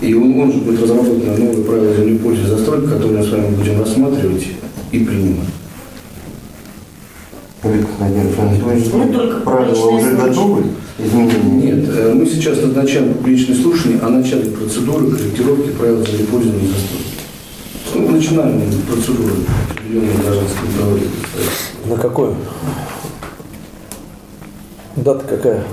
И 0.00 0.14
он, 0.14 0.38
он 0.38 0.52
же 0.52 0.58
будет 0.58 0.82
разработаны 0.82 1.36
новые 1.36 1.64
правила 1.64 1.94
землепользования 1.94 2.56
застройки, 2.56 2.86
которые 2.86 3.18
мы 3.18 3.24
с 3.24 3.30
вами 3.30 3.54
будем 3.54 3.80
рассматривать 3.80 4.46
и 4.92 4.98
принимать. 4.98 5.48
Анатольевич, 7.64 8.92
Мы 8.92 9.06
только 9.12 9.40
правила 9.40 9.86
уже 9.88 10.16
готовы? 10.16 10.64
Изменения? 10.98 11.72
Нет, 11.72 11.88
э, 11.88 12.12
мы 12.14 12.26
сейчас 12.26 12.62
назначаем 12.62 13.14
публичные 13.14 13.56
слушания 13.56 13.98
о 14.00 14.08
начале 14.08 14.50
процедуры 14.50 15.10
корректировки 15.10 15.70
правил 15.70 16.04
землепользования 16.06 16.68
застройки. 16.68 17.06
Ну, 17.94 18.10
начинаем 18.10 18.62
процедуру, 18.88 19.34
определенные 19.70 20.16
гражданские 20.16 20.70
права. 20.76 20.98
На 21.86 21.96
какой? 21.96 22.34
Дата 24.96 25.24
какая? 25.26 25.64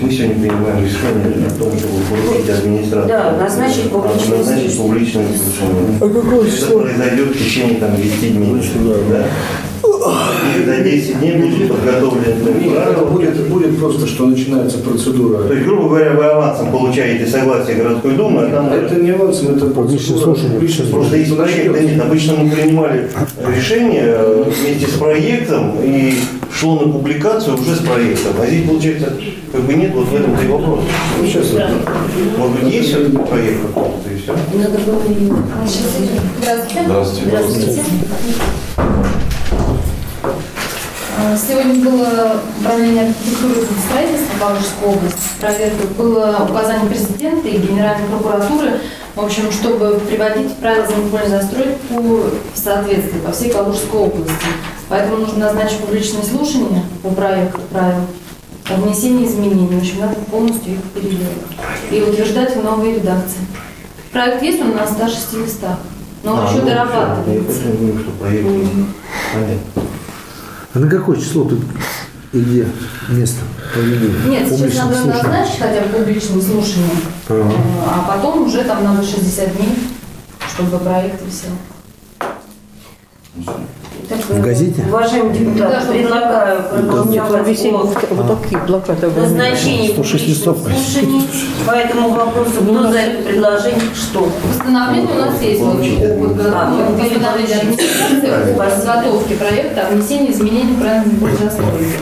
Есть 0.00 0.02
мы 0.02 0.10
сегодня 0.12 0.48
принимаем 0.48 0.84
решение 0.84 1.46
о 1.46 1.50
том, 1.50 1.78
чтобы 1.78 1.98
поручить 2.08 2.48
администрацию. 2.50 3.08
Да, 3.08 3.36
назначить 3.36 3.90
публичное 3.90 4.38
Назначить 4.38 4.76
публичное 4.76 5.26
слушание. 5.28 5.98
А 6.00 6.08
какое 6.08 6.40
Это 6.46 6.50
число? 6.56 6.80
произойдет 6.80 7.28
в 7.28 7.38
течение 7.38 7.80
там, 7.80 7.96
10 7.96 8.36
дней. 8.36 8.62
Да? 9.10 9.26
И 10.60 10.64
за 10.64 10.76
10 10.80 11.20
дней 11.20 11.36
будут 11.36 11.68
подготовлены 11.68 12.26
Нет, 12.60 12.78
это 12.90 13.04
будет, 13.04 13.48
будет 13.48 13.78
просто, 13.78 14.06
что 14.06 14.26
начинается 14.26 14.78
процедура. 14.78 15.44
То 15.44 15.54
есть, 15.54 15.66
грубо 15.66 15.88
говоря, 15.88 16.12
вы 16.12 16.24
авансом 16.24 16.70
получаете 16.70 17.26
согласие 17.26 17.76
городской 17.76 18.14
думы, 18.14 18.42
а 18.42 18.50
там 18.50 18.72
Это 18.72 18.96
не 18.96 19.10
авансом, 19.10 19.56
это 19.56 19.66
процедура. 19.66 20.18
слушание. 20.18 20.60
Просто 20.90 21.16
есть 21.16 21.28
слушание. 21.28 21.70
проект, 21.70 21.86
да 21.86 21.92
нет, 21.92 22.02
обычно 22.02 22.34
мы 22.34 22.50
принимали 22.50 23.08
решение 23.56 24.02
э, 24.04 24.44
вместе 24.44 24.86
с 24.86 24.98
проектом 24.98 25.76
и 25.82 26.14
шло 26.52 26.80
на 26.80 26.92
публикацию 26.92 27.54
уже 27.58 27.76
с 27.76 27.78
проектом. 27.78 28.32
А 28.40 28.46
здесь, 28.46 28.66
получается, 28.66 29.12
как 29.52 29.62
бы 29.62 29.74
нет 29.74 29.92
вот 29.94 30.08
в 30.08 30.14
этом-то 30.14 30.44
и 30.44 30.48
вопрос. 30.48 30.80
Ну, 31.20 31.26
сейчас 31.26 31.46
Может 32.38 32.60
быть, 32.62 32.72
есть 32.74 32.88
все-таки 32.88 33.16
проект 33.16 33.60
какой-то, 33.66 34.10
и 34.10 34.16
все? 34.18 34.32
Надо 34.32 34.78
было 34.78 35.00
Здравствуйте. 36.40 36.82
Здравствуйте. 36.84 37.26
Здравствуйте. 37.26 37.82
А, 41.22 41.36
Сегодня 41.36 41.84
было 41.84 42.40
управление 42.60 43.08
архитектуры 43.08 43.60
и 43.60 43.88
строительства 43.88 44.38
Павловской 44.40 44.88
области. 44.88 45.18
Проверка 45.38 45.86
было 45.98 46.46
указание 46.48 46.88
президента 46.88 47.48
и 47.48 47.58
Генеральной 47.58 48.08
прокуратуры, 48.08 48.80
в 49.14 49.20
общем, 49.20 49.52
чтобы 49.52 50.00
приводить 50.08 50.56
правила 50.56 50.86
землепольной 50.86 51.28
застройку 51.28 51.78
в 52.54 52.58
соответствие 52.58 53.20
по 53.22 53.32
всей 53.32 53.50
Калужской 53.50 54.00
области. 54.00 54.32
Поэтому 54.88 55.18
нужно 55.18 55.46
назначить 55.46 55.78
публичные 55.80 56.24
слушания 56.24 56.84
по 57.02 57.10
проекту 57.10 57.60
правил 57.70 58.06
о 58.70 58.74
внесении 58.80 59.26
изменений. 59.26 59.66
В 59.66 59.78
общем, 59.78 60.00
надо 60.00 60.14
полностью 60.30 60.72
их 60.72 60.82
переделать 60.94 61.28
и 61.90 62.00
утверждать 62.00 62.56
в 62.56 62.64
новой 62.64 62.94
редакции. 62.94 63.40
Проект 64.10 64.42
есть, 64.42 64.60
он 64.62 64.74
на 64.74 64.86
106 64.86 65.34
листах, 65.34 65.78
но 66.22 66.32
он 66.32 66.38
А, 66.40 66.50
еще 66.50 66.62
ну, 66.62 66.68
дорабатывается. 66.68 67.60
Я 67.66 67.72
думаю, 67.74 67.98
что 67.98 68.10
проект 68.12 68.44
понятно. 69.34 69.89
А 70.72 70.78
на 70.78 70.88
какое 70.88 71.18
число 71.18 71.44
тут 71.44 71.60
и 72.32 72.40
где 72.40 72.68
место 73.08 73.40
проведения 73.74 74.28
Нет, 74.28 74.46
сейчас 74.48 74.58
публичных 74.60 74.84
надо 74.84 74.96
слушаний? 74.96 75.22
назначить 75.22 75.58
хотя 75.58 75.80
бы 75.80 75.88
публичные 75.88 76.42
слушания, 76.42 76.90
Ага. 77.28 77.52
а 77.86 78.04
потом 78.08 78.42
уже 78.46 78.62
там 78.64 78.84
надо 78.84 79.02
60 79.02 79.56
дней, 79.56 79.78
чтобы 80.54 80.78
проект 80.78 81.20
висел. 81.26 81.50
В 84.10 84.40
газете? 84.40 84.82
Уважаемый 84.88 85.32
депутат, 85.32 85.70
Да, 85.70 85.92
предлагаю 85.92 86.62
проголосовать 86.64 88.10
о 88.10 88.14
вот, 88.14 88.42
такие 88.42 88.58
плакаты. 88.60 89.06
назначении 89.08 89.92
106 89.92 89.96
публичных 89.96 90.28
листов. 90.28 90.58
слушаний 90.58 91.22
по 91.66 91.70
этому 91.70 92.10
вопросу. 92.10 92.50
Кто 92.62 92.90
за 92.90 92.98
это 92.98 93.22
предложение? 93.22 93.80
Что? 93.94 94.28
Постановление 94.48 95.14
у 95.14 95.18
нас 95.20 95.40
есть 95.42 95.60
вот, 95.60 95.76
вот, 95.76 96.36
А, 96.52 96.96
постановление 96.98 97.56
администрации 97.58 98.54
по 98.54 98.64
подготовке 98.64 99.34
проекта 99.36 99.86
о 99.86 99.90
внесении 99.92 100.32
изменений 100.32 100.72
в 100.74 100.80
правильный 100.80 101.14
сбор 101.14 101.30
застройки. 101.40 101.98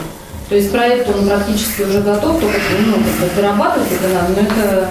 То 0.48 0.54
есть 0.54 0.72
проект 0.72 1.08
он 1.14 1.26
практически 1.28 1.82
уже 1.82 2.00
готов, 2.00 2.40
только 2.40 2.56
ну, 2.86 2.94
дорабатывать 3.36 3.88
это 3.92 4.14
надо, 4.14 4.28
но 4.34 4.40
это 4.48 4.88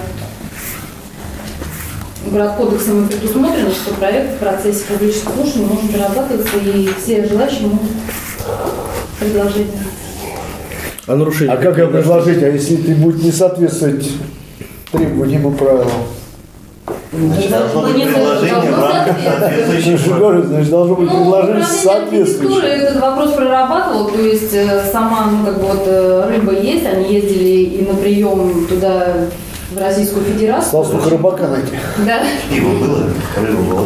Городкодексом 2.26 3.04
и 3.04 3.08
предусмотрено, 3.08 3.70
что 3.70 3.94
проект 3.94 4.34
в 4.34 4.38
процессе 4.38 4.84
публичных 4.88 5.34
слушаний 5.34 5.66
может 5.66 5.92
дорабатываться, 5.92 6.58
и 6.58 6.88
все 7.00 7.26
желающие 7.26 7.68
могут 7.68 7.90
предложить. 9.18 9.68
А 11.06 11.16
нарушение? 11.16 11.54
А 11.54 11.56
как 11.56 11.78
ее 11.78 11.86
предложить, 11.86 12.42
а 12.42 12.48
если 12.48 12.76
ты 12.76 12.94
будет 12.94 13.22
не 13.22 13.32
соответствовать 13.32 14.10
требованиям 14.92 15.52
и 15.52 15.56
правилам? 15.56 15.90
Значит, 17.10 17.50
должно 17.50 17.82
быть 17.82 17.94
предложение 17.94 18.70
в 18.70 18.82
рамках 18.82 20.18
говорю, 20.18 20.42
значит, 20.42 20.70
должно 20.70 20.94
быть 20.94 21.10
Ну, 21.10 21.16
предложение 21.16 21.64
соответствующее. 21.64 22.70
этот 22.70 23.00
вопрос 23.00 23.32
прорабатывал, 23.32 24.10
то 24.10 24.20
есть 24.20 24.52
э, 24.52 24.84
сама, 24.92 25.26
ну, 25.30 25.46
как 25.46 25.58
бы 25.58 25.68
вот 25.68 25.82
э, 25.86 26.28
рыба 26.28 26.52
есть, 26.52 26.84
они 26.84 27.14
ездили 27.14 27.62
и 27.64 27.86
на 27.86 27.94
прием 27.94 28.66
туда, 28.68 29.14
в 29.70 29.78
Российскую 29.78 30.24
Федерацию. 30.24 30.84
Только 30.84 31.10
рыбака 31.10 31.48
найти. 31.48 31.72
Да. 32.06 32.22
Пиво 32.50 32.70
было, 32.74 33.10
рыба 33.36 33.62
была. 33.62 33.84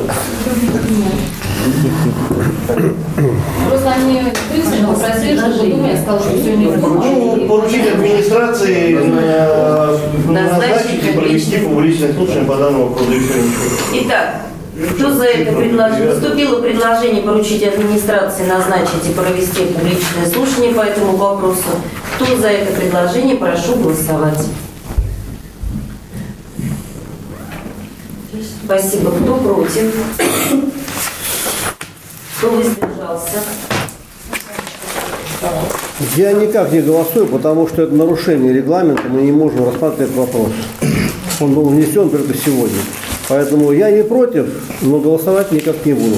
Просто 3.69 3.91
они 3.91 4.23
пристально 4.53 4.89
попросили, 4.95 5.39
чтобы 5.39 5.71
Дума 5.71 5.97
сказал, 5.97 6.21
что 6.21 6.31
все 6.31 6.57
не 6.57 6.67
Ну, 6.67 7.49
поручить 7.49 7.89
администрации 7.89 8.95
назначить 10.29 11.05
и 11.05 11.13
провести 11.17 11.59
публичное 11.59 12.13
слушание 12.13 12.45
по 12.45 12.57
данному 12.57 12.97
ничего. 13.09 13.43
Итак, 13.95 14.37
кто 14.95 15.11
за 15.13 15.25
это 15.25 15.53
предложение? 15.53 16.13
Поступило 16.13 16.61
предложение 16.61 17.23
поручить 17.23 17.63
администрации 17.63 18.45
назначить 18.47 19.09
и 19.09 19.13
провести 19.13 19.65
публичное 19.65 20.27
слушание 20.33 20.73
по 20.73 20.83
этому 20.83 21.17
вопросу. 21.17 21.71
Кто 22.15 22.37
за 22.37 22.49
это 22.49 22.73
предложение, 22.73 23.37
прошу 23.37 23.77
голосовать. 23.77 24.47
Спасибо. 28.65 29.11
Кто 29.11 29.35
против? 29.37 29.95
Кто 32.39 32.51
воздержался? 32.51 33.39
Я 36.17 36.33
никак 36.33 36.73
не 36.73 36.81
голосую, 36.81 37.27
потому 37.27 37.67
что 37.69 37.83
это 37.83 37.95
нарушение 37.95 38.53
регламента, 38.53 39.03
мы 39.09 39.23
не 39.23 39.33
можем 39.33 39.65
рассматривать 39.65 40.11
этот 40.11 40.17
вопрос. 40.17 40.53
Он 41.41 41.55
был 41.55 41.69
внесен 41.69 42.11
только 42.11 42.35
сегодня. 42.35 42.79
Поэтому 43.29 43.73
я 43.73 43.91
не 43.91 44.05
против, 44.05 44.47
но 44.83 44.99
голосовать 44.99 45.51
никак 45.53 45.85
не 45.85 45.95
буду. 45.95 46.17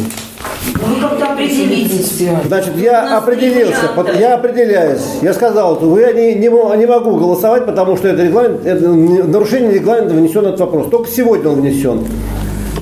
Вы 0.75 1.01
как-то 1.01 1.24
определитесь. 1.45 2.23
Значит, 2.47 2.77
я 2.77 3.17
определился, 3.19 3.89
под- 3.95 4.19
я 4.19 4.35
определяюсь. 4.35 5.03
Я 5.23 5.33
сказал, 5.35 5.77
что 5.77 5.87
вы 5.87 6.01
не, 6.15 6.35
не, 6.35 6.49
не 6.49 6.87
могу 6.87 7.17
голосовать, 7.17 7.67
потому 7.67 7.97
что 7.97 8.09
это, 8.09 8.23
регламент, 8.23 8.65
это 8.67 8.89
нарушение 8.89 9.73
регламента 9.73 10.15
внесен 10.15 10.47
этот 10.47 10.61
вопрос. 10.61 10.89
Только 10.91 11.11
сегодня 11.11 11.51
он 11.51 11.61
внесен. 11.61 12.05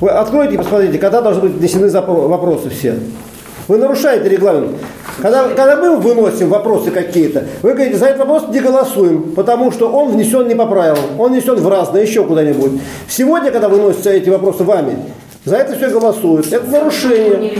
Вы 0.01 0.09
откройте 0.09 0.55
и 0.55 0.57
посмотрите, 0.57 0.97
когда 0.97 1.21
должны 1.21 1.43
быть 1.43 1.53
внесены 1.53 1.89
вопросы 1.89 2.69
все. 2.69 2.95
Вы 3.67 3.77
нарушаете 3.77 4.27
регламент. 4.27 4.71
Когда, 5.21 5.47
когда 5.49 5.77
мы 5.77 5.97
выносим 5.97 6.49
вопросы 6.49 6.91
какие-то, 6.91 7.45
вы 7.61 7.73
говорите, 7.73 7.97
за 7.97 8.07
этот 8.07 8.27
вопрос 8.27 8.49
не 8.49 8.59
голосуем, 8.59 9.31
потому 9.35 9.71
что 9.71 9.89
он 9.89 10.11
внесен 10.11 10.47
не 10.47 10.55
по 10.55 10.65
правилам, 10.65 10.99
он 11.17 11.31
внесен 11.31 11.55
в 11.55 11.69
разное, 11.69 12.01
еще 12.01 12.23
куда-нибудь. 12.23 12.81
Сегодня, 13.07 13.51
когда 13.51 13.69
выносятся 13.69 14.09
эти 14.09 14.29
вопросы 14.29 14.63
вами, 14.63 14.97
за 15.45 15.57
это 15.57 15.75
все 15.75 15.89
голосуют. 15.89 16.51
Это 16.51 16.65
нарушение. 16.67 17.51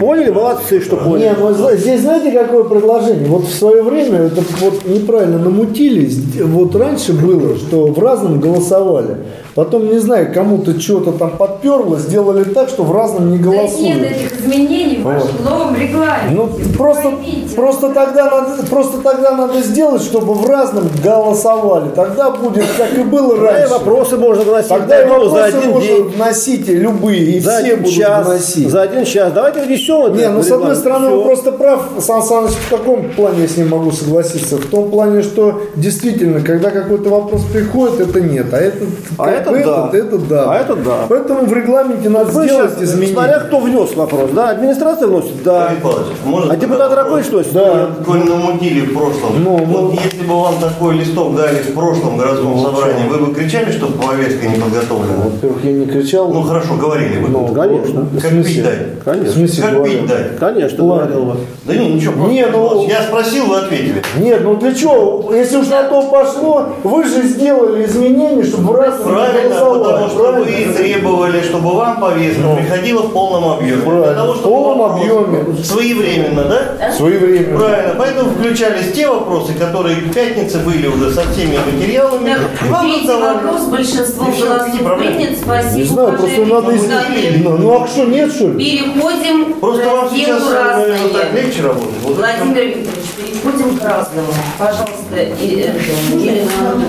Поняли 0.00 0.28
Ну? 0.28 0.34
Молодцы, 0.34 0.80
что 0.80 0.96
поняли. 0.96 1.28
Не, 1.28 1.32
ну 1.38 1.52
зна- 1.52 1.76
здесь 1.76 2.00
знаете, 2.00 2.30
какое 2.30 2.64
предложение? 2.64 3.26
Вот 3.28 3.44
в 3.44 3.54
свое 3.54 3.82
время 3.82 4.18
это 4.20 4.42
вот 4.60 4.86
неправильно 4.86 5.38
намутили. 5.38 6.06
С- 6.08 6.40
Вот 6.42 6.74
раньше 6.76 7.12
было, 7.12 7.56
что 7.56 7.86
в 7.86 7.98
разном 7.98 8.40
голосовали. 8.40 9.16
Потом, 9.56 9.88
не 9.90 9.98
знаю, 9.98 10.32
кому-то 10.34 10.78
что-то 10.78 11.12
там 11.12 11.30
подперло, 11.38 11.98
сделали 11.98 12.44
так, 12.44 12.68
что 12.68 12.84
в 12.84 12.94
разном 12.94 13.32
не 13.32 13.38
Да 13.38 13.48
нет 13.48 13.56
голосуют. 13.58 14.02
этих 14.02 14.40
изменений 14.40 14.98
в 14.98 15.04
вашем 15.04 15.42
новом 15.44 15.74
регламенте. 15.74 16.30
Ну, 16.34 16.50
просто, 16.76 17.02
Поймите. 17.04 17.54
просто, 17.56 17.88
тогда 17.94 18.30
надо, 18.30 18.62
просто 18.68 18.98
тогда 18.98 19.30
надо 19.32 19.62
сделать, 19.62 20.02
чтобы 20.02 20.34
в 20.34 20.46
разном 20.48 20.84
голосовали. 21.02 21.88
Тогда 21.94 22.30
будет, 22.32 22.66
как 22.76 22.98
и 22.98 23.02
было 23.02 23.30
Тогда 23.34 23.50
и 23.50 23.54
раньше. 23.62 23.72
вопросы 23.72 24.16
можно 24.18 24.42
вносить 24.44 24.68
Тогда 24.68 25.02
и 25.02 25.06
ну, 25.06 25.12
вопросы 25.12 25.34
за 25.36 25.44
один 25.46 25.70
можно 25.70 25.88
день, 25.88 26.02
вносить 26.10 26.68
любые, 26.68 27.22
и 27.24 27.40
за 27.40 27.58
все 27.62 27.76
будут 27.76 27.94
час, 27.94 28.26
вносить. 28.26 28.68
за 28.70 28.82
один 28.82 29.04
час. 29.06 29.32
Давайте 29.32 29.62
внесем 29.62 30.02
это. 30.04 30.16
Не, 30.18 30.28
ну 30.28 30.42
с 30.42 30.50
одной 30.52 30.76
стороны, 30.76 31.06
Всё. 31.08 31.16
вы 31.16 31.24
просто 31.24 31.52
прав, 31.52 31.82
Сан 32.00 32.22
Саныч, 32.22 32.50
в 32.52 32.68
каком 32.70 33.08
плане 33.10 33.40
я 33.42 33.48
с 33.48 33.56
ним 33.56 33.70
могу 33.70 33.90
согласиться? 33.90 34.56
В 34.58 34.66
том 34.66 34.90
плане, 34.90 35.22
что 35.22 35.62
действительно, 35.76 36.40
когда 36.42 36.68
какой-то 36.70 37.08
вопрос 37.08 37.42
приходит, 37.50 38.00
это 38.00 38.20
нет, 38.20 38.52
а 38.52 38.58
этот, 38.58 38.88
А 39.16 39.24
как 39.26 39.45
это 39.46 39.52
бы 39.52 39.64
да. 39.64 39.88
этот, 39.92 39.94
это 39.94 40.18
да. 40.28 40.52
А 40.52 40.58
это 40.58 40.74
да. 40.76 40.96
Поэтому 41.08 41.46
в 41.46 41.52
регламенте 41.52 42.08
надо 42.08 42.30
Вы 42.30 42.44
сделать 42.44 42.70
сейчас, 42.72 42.82
изменения. 42.82 43.12
смотря 43.14 43.40
кто 43.40 43.60
внес 43.60 43.94
вопрос, 43.94 44.30
да, 44.32 44.50
администрация 44.50 45.08
вносит, 45.08 45.42
да. 45.44 45.72
Павлович, 45.82 46.06
можно 46.24 46.52
А 46.52 46.56
депутат 46.56 46.90
вопрос? 46.94 47.26
вносит? 47.28 47.52
Да. 47.52 47.90
Коль 48.04 48.24
намутили 48.24 48.80
в 48.86 48.94
прошлом, 48.94 49.42
Ну, 49.44 49.56
вот 49.58 49.82
ну. 49.94 49.98
если 50.04 50.26
бы 50.26 50.40
вам 50.40 50.54
такой 50.60 50.94
листок 50.96 51.34
дали 51.36 51.56
в 51.58 51.74
прошлом 51.74 52.16
городском 52.16 52.52
Ну, 52.56 52.62
собрании, 52.62 53.08
вы 53.08 53.18
бы 53.26 53.34
кричали, 53.34 53.70
что 53.72 53.86
повестка 53.86 54.46
не 54.46 54.56
подготовлена? 54.60 55.24
Во-первых, 55.24 55.64
я 55.64 55.72
не 55.72 55.86
кричал, 55.86 56.28
Ну 56.28 56.42
хорошо, 56.42 56.74
говорили 56.74 57.18
бы. 57.18 57.28
Ну, 57.28 57.48
Конечно. 57.54 58.00
в 58.02 58.20
Как 58.20 58.30
смысле? 58.30 58.54
пить 58.54 58.64
дать? 58.64 58.78
В 59.00 59.04
Конечно. 59.04 59.32
смысле 59.32 59.62
Как 59.62 59.74
говорил? 59.74 59.98
пить 60.00 60.06
дать? 60.08 60.38
Конечно, 60.38 60.78
говорил 60.84 61.22
бы. 61.24 61.36
Да 61.64 61.74
не, 61.74 61.92
ничего. 61.94 62.12
просто 62.12 62.32
Не, 62.32 62.46
ну- 62.46 62.86
Я 62.88 63.02
спросил, 63.02 63.46
вы 63.46 63.56
ответили. 63.58 64.02
Нет, 64.18 64.40
ну 64.42 64.56
для 64.56 64.74
чего? 64.74 65.32
Если 65.34 65.56
уж 65.56 65.68
на 65.68 65.82
то 65.84 66.02
пошло, 66.10 66.68
вы 66.84 67.04
же 67.04 67.22
сделали 67.22 67.84
изменения, 67.86 68.42
чтобы 68.44 68.72
в 68.72 68.76
раз 68.76 68.94
Правильно, 69.02 69.35
потому 69.42 70.08
что 70.08 70.32
вы 70.32 70.44
правильно? 70.44 70.74
требовали, 70.74 71.40
чтобы 71.42 71.74
вам 71.74 72.00
повестка 72.00 72.54
приходила 72.56 73.02
в 73.02 73.12
полном 73.12 73.48
объеме. 73.50 73.76
Для 73.76 73.84
Правильно, 73.90 74.14
того, 74.14 74.32
в 74.32 74.42
полном 74.42 74.92
объеме. 74.92 75.64
Своевременно, 75.64 76.44
да? 76.44 76.92
Своевременно. 76.92 77.58
Правильно, 77.58 77.94
поэтому 77.98 78.30
включались 78.30 78.92
те 78.92 79.08
вопросы, 79.08 79.54
которые 79.54 79.96
к 79.96 80.12
пятнице 80.14 80.58
были 80.58 80.86
уже 80.86 81.12
со 81.12 81.22
всеми 81.32 81.56
материалами. 81.56 82.34
Так, 82.34 82.66
и 82.66 82.70
вам 82.70 83.06
задавали. 83.06 83.36
вопрос 83.36 83.60
всё, 83.86 84.46
голосов 84.46 84.98
принят. 84.98 85.38
Спасибо, 85.38 85.76
Не 85.76 85.84
знаю, 85.84 86.18
просто 86.18 86.44
надо 86.44 86.76
изменить. 86.76 87.44
Ну, 87.44 87.56
ну 87.58 87.82
а 87.82 87.86
что, 87.86 88.04
нет, 88.04 88.32
что 88.32 88.48
ли? 88.48 88.58
Переходим 88.58 89.54
Просто 89.54 89.82
к 89.82 89.86
вам 89.86 90.10
сейчас, 90.10 90.42
разделу 90.42 90.80
наверное, 90.80 91.08
так 91.10 91.32
легче 91.32 91.62
работать. 91.62 91.90
Вот. 92.02 92.16
Владимир 92.16 92.62
Викторович, 92.62 93.08
переходим 93.16 93.78
к 93.78 93.84
разному. 93.84 94.28
Пожалуйста, 94.58 95.16
и, 95.40 95.60
это, 95.60 95.78
Елена 96.16 96.50
Анатольевна. 96.60 96.86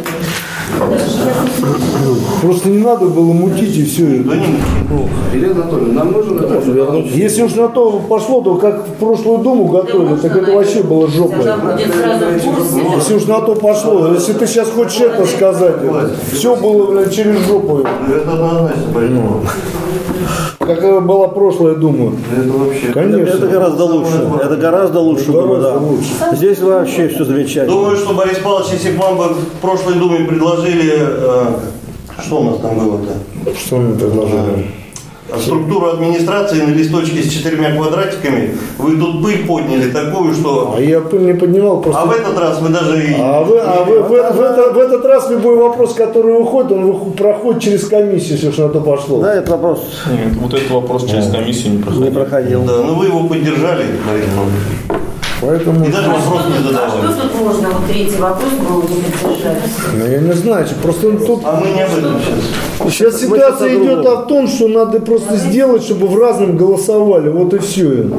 Просто 2.42 2.70
не 2.70 2.80
надо 2.80 3.06
было 3.06 3.34
мутить 3.34 3.76
и 3.78 3.86
все. 3.86 4.24
Да 4.24 4.36
не, 4.36 4.60
Елена 5.34 5.64
Анатольевна, 5.64 5.94
нам 6.04 6.12
нужно 6.12 6.42
напомнить, 6.42 7.16
Если 7.16 7.44
уж 7.44 7.56
на 7.56 7.68
то 7.68 8.00
пошло, 8.08 8.42
то 8.42 8.56
как 8.56 8.88
в 8.88 8.92
прошлую 8.94 9.40
думу 9.40 9.66
готовили, 9.66 10.16
так 10.16 10.36
это 10.36 10.52
вообще 10.52 10.84
было 10.84 11.08
курсе. 11.08 12.82
Если 12.96 13.16
уж 13.16 13.26
на 13.26 13.42
то 13.42 13.56
пошло, 13.56 14.14
если 14.14 14.34
ты 14.34 14.48
сейчас 14.48 14.70
хочешь 14.70 15.02
это 15.02 15.26
сказать, 15.26 15.76
все 16.32 16.56
было 16.56 16.92
блядь, 16.92 17.14
через 17.14 17.46
жопу. 17.48 17.80
это 17.80 18.34
однозначно, 18.34 18.84
поэтому. 18.94 19.42
Как 20.60 20.84
э, 20.84 21.00
была 21.00 21.30
прошлая 21.30 21.76
дума. 21.76 22.12
Это 22.36 22.50
вообще. 22.50 22.88
Конечно. 22.88 23.38
Это 23.38 23.48
гораздо 23.48 23.86
лучше. 23.86 24.30
Это 24.44 24.56
гораздо 24.58 25.00
лучше 25.00 25.32
было, 25.32 25.56
Гораздо 25.56 25.72
да. 25.72 25.78
лучше. 25.78 26.10
Здесь 26.34 26.60
вообще 26.60 27.08
все 27.08 27.24
замечательно. 27.24 27.68
Думаю, 27.68 27.96
что 27.96 28.14
Борис 28.14 28.38
Павлович, 28.40 28.74
если 28.74 28.92
бы 28.92 28.98
вам 28.98 29.18
бы 29.18 29.24
в 29.30 29.62
прошлой 29.62 29.96
думе 29.96 30.26
предложили, 30.62 30.94
э, 30.98 31.46
что 32.26 32.40
у 32.42 32.44
нас 32.44 32.60
там 32.60 32.78
было-то? 32.78 33.14
Что 33.58 33.78
мне 33.78 33.98
предложили? 33.98 34.68
Структуру 35.42 35.88
администрации 35.90 36.62
на 36.62 36.70
листочке 36.70 37.22
с 37.22 37.30
четырьмя 37.30 37.76
квадратиками, 37.76 38.56
вы 38.78 38.96
тут 38.96 39.22
пыль 39.22 39.46
подняли 39.46 39.92
такую, 39.92 40.34
что... 40.34 40.76
А 40.78 40.80
я 40.80 41.02
пыль 41.02 41.26
не 41.26 41.34
поднимал, 41.34 41.82
просто... 41.82 42.02
А 42.02 42.06
в 42.06 42.12
этот 42.12 42.40
раз 42.40 42.62
вы 42.62 42.70
даже 42.70 43.04
и... 43.04 43.14
А 43.20 43.44
вы, 43.44 43.60
а 43.60 43.84
вы 43.84 44.04
в, 44.04 44.08
в 44.10 44.14
это- 44.14 44.72
в 44.74 44.78
этот 44.78 45.04
раз 45.04 45.30
любой 45.30 45.58
вопрос, 45.58 45.96
который 45.96 46.32
выходит, 46.34 46.72
он 46.72 47.12
проходит 47.12 47.62
через 47.62 47.88
комиссию, 47.90 48.36
если 48.36 48.48
уж 48.48 48.58
на 48.58 48.70
то 48.70 48.80
пошло. 48.80 49.20
Да, 49.20 49.36
это 49.36 49.52
вопрос 49.52 49.84
Нет, 50.10 50.34
вот 50.42 50.54
этот 50.54 50.72
вопрос 50.72 51.06
через 51.06 51.30
комиссию 51.30 51.72
не 51.74 51.78
не 51.80 51.84
проходил. 51.84 52.14
проходил. 52.14 52.62
Да, 52.64 52.78
ну 52.88 52.94
вы 52.96 53.08
его 53.08 53.28
поддержали, 53.28 53.84
Павлович. 54.06 54.97
Поэтому, 55.40 55.86
И 55.86 55.92
даже 55.92 56.10
вопрос 56.10 56.46
не 56.48 56.56
А 56.58 56.60
что 56.60 56.68
задавали. 56.72 57.22
тут 57.22 57.42
можно? 57.42 57.70
Вот 57.70 57.86
третий 57.88 58.18
вопрос 58.18 58.52
был 58.68 58.82
не 58.82 59.04
поддержать. 59.12 59.62
ну, 59.98 60.06
я 60.06 60.20
не 60.20 60.34
знаю, 60.34 60.66
просто 60.82 61.12
тут 61.12 61.42
А 61.44 61.62
мы 61.62 61.70
не 61.76 61.82
об 61.84 61.92
этом 61.98 62.14
сейчас. 62.80 62.94
сейчас 62.94 63.22
ситуация 63.22 63.70
идет 63.78 64.06
о 64.06 64.18
том, 64.24 64.48
что 64.48 64.68
надо 64.68 65.00
просто 65.00 65.36
сделать, 65.38 65.84
чтобы 65.84 66.08
в 66.08 66.18
разном 66.18 66.58
голосовали, 66.58 67.30
вот 67.30 67.54
и 67.54 67.60
все. 67.60 68.10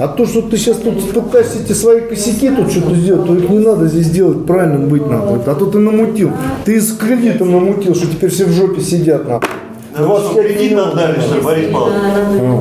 А 0.00 0.08
то, 0.08 0.26
что 0.26 0.42
ты 0.42 0.56
сейчас 0.56 0.78
тут 0.78 1.12
пытаешься 1.12 1.58
эти 1.64 1.72
свои 1.72 2.00
косяки 2.00 2.50
тут 2.50 2.68
что-то 2.72 2.96
сделать, 2.96 3.26
то 3.26 3.36
их 3.36 3.48
не 3.48 3.60
надо 3.60 3.86
здесь 3.86 4.10
делать, 4.10 4.44
правильным 4.44 4.88
быть 4.88 5.06
надо. 5.06 5.40
А 5.46 5.54
то 5.54 5.66
ты 5.66 5.78
намутил. 5.78 6.32
Ты 6.64 6.80
с 6.80 6.92
кредитом 6.96 7.52
намутил, 7.52 7.94
что 7.94 8.08
теперь 8.08 8.30
все 8.30 8.46
в 8.46 8.52
жопе 8.52 8.80
сидят 8.80 9.28
нахуй. 9.28 9.48
Да 9.96 10.02
вы 10.02 10.18
что, 10.18 10.32
25 10.32 10.56
кредит 10.56 10.76
отдали, 10.78 11.20
что 11.20 11.34
ли, 11.36 11.40
Борис 11.40 11.72
Павлович? 11.72 11.96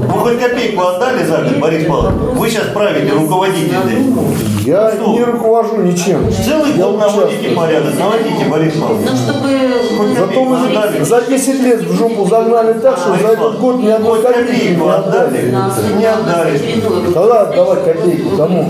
Вы 0.08 0.20
хоть 0.20 0.40
копейку 0.40 0.82
отдали 0.84 1.26
за 1.26 1.38
год, 1.38 1.58
Борис 1.58 1.88
Павлович? 1.88 2.16
Вы 2.38 2.50
сейчас 2.50 2.66
правите, 2.74 3.12
руководите 3.12 3.74
здесь. 3.86 4.68
Я 4.68 4.92
Что? 4.92 5.14
не 5.14 5.24
руковожу 5.24 5.82
ничем. 5.82 6.32
Целый 6.32 6.74
Я 6.78 6.86
год 6.86 7.00
наводите 7.00 7.40
участвую. 7.40 7.56
порядок, 7.58 7.94
наводите, 7.98 8.46
Борис 8.52 8.74
Павлович. 8.74 9.10
Ну, 9.10 9.18
чтобы... 9.18 10.16
Зато 10.16 10.46
мы 10.46 10.58
отдали. 10.58 11.04
за 11.04 11.22
10 11.22 11.60
лет 11.62 11.82
в 11.82 11.98
жопу 11.98 12.26
загнали 12.28 12.74
так, 12.74 12.98
что 12.98 13.16
за 13.16 13.34
этот 13.34 13.60
год 13.60 13.82
ни 13.82 13.90
одной 13.90 14.22
копейки 14.22 14.50
копейку 14.50 14.84
не 14.84 14.92
отдали, 14.92 15.38
отдали. 15.50 15.98
не 15.98 16.06
отдали. 16.06 17.14
Когда 17.14 17.42
отдавать 17.42 17.84
копейку? 17.84 18.38
Кому? 18.38 18.70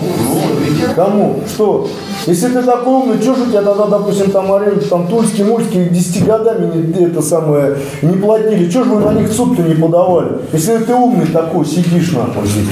Кому? 0.95 1.39
Что? 1.47 1.87
Если 2.25 2.47
ты 2.47 2.61
такой 2.63 2.93
умный, 2.93 3.21
что 3.21 3.35
же 3.35 3.43
у 3.43 3.45
тебя 3.47 3.61
тогда, 3.61 3.85
допустим, 3.85 4.31
там 4.31 4.51
аренду, 4.53 4.85
там 4.85 5.07
тульские, 5.07 5.45
мульские 5.45 5.89
10 5.89 6.25
годами 6.25 6.71
не, 6.73 7.05
это 7.07 7.21
самое, 7.21 7.75
не 8.01 8.15
платили? 8.17 8.52
Что 8.69 8.83
же 8.83 8.89
вы 8.91 9.01
на 9.01 9.19
них 9.19 9.31
суд-то 9.31 9.61
не 9.63 9.75
подавали? 9.75 10.37
Если 10.51 10.77
ты 10.77 10.93
умный 10.93 11.27
такой, 11.27 11.65
сидишь 11.65 12.11
нахуй 12.11 12.47
здесь. 12.47 12.67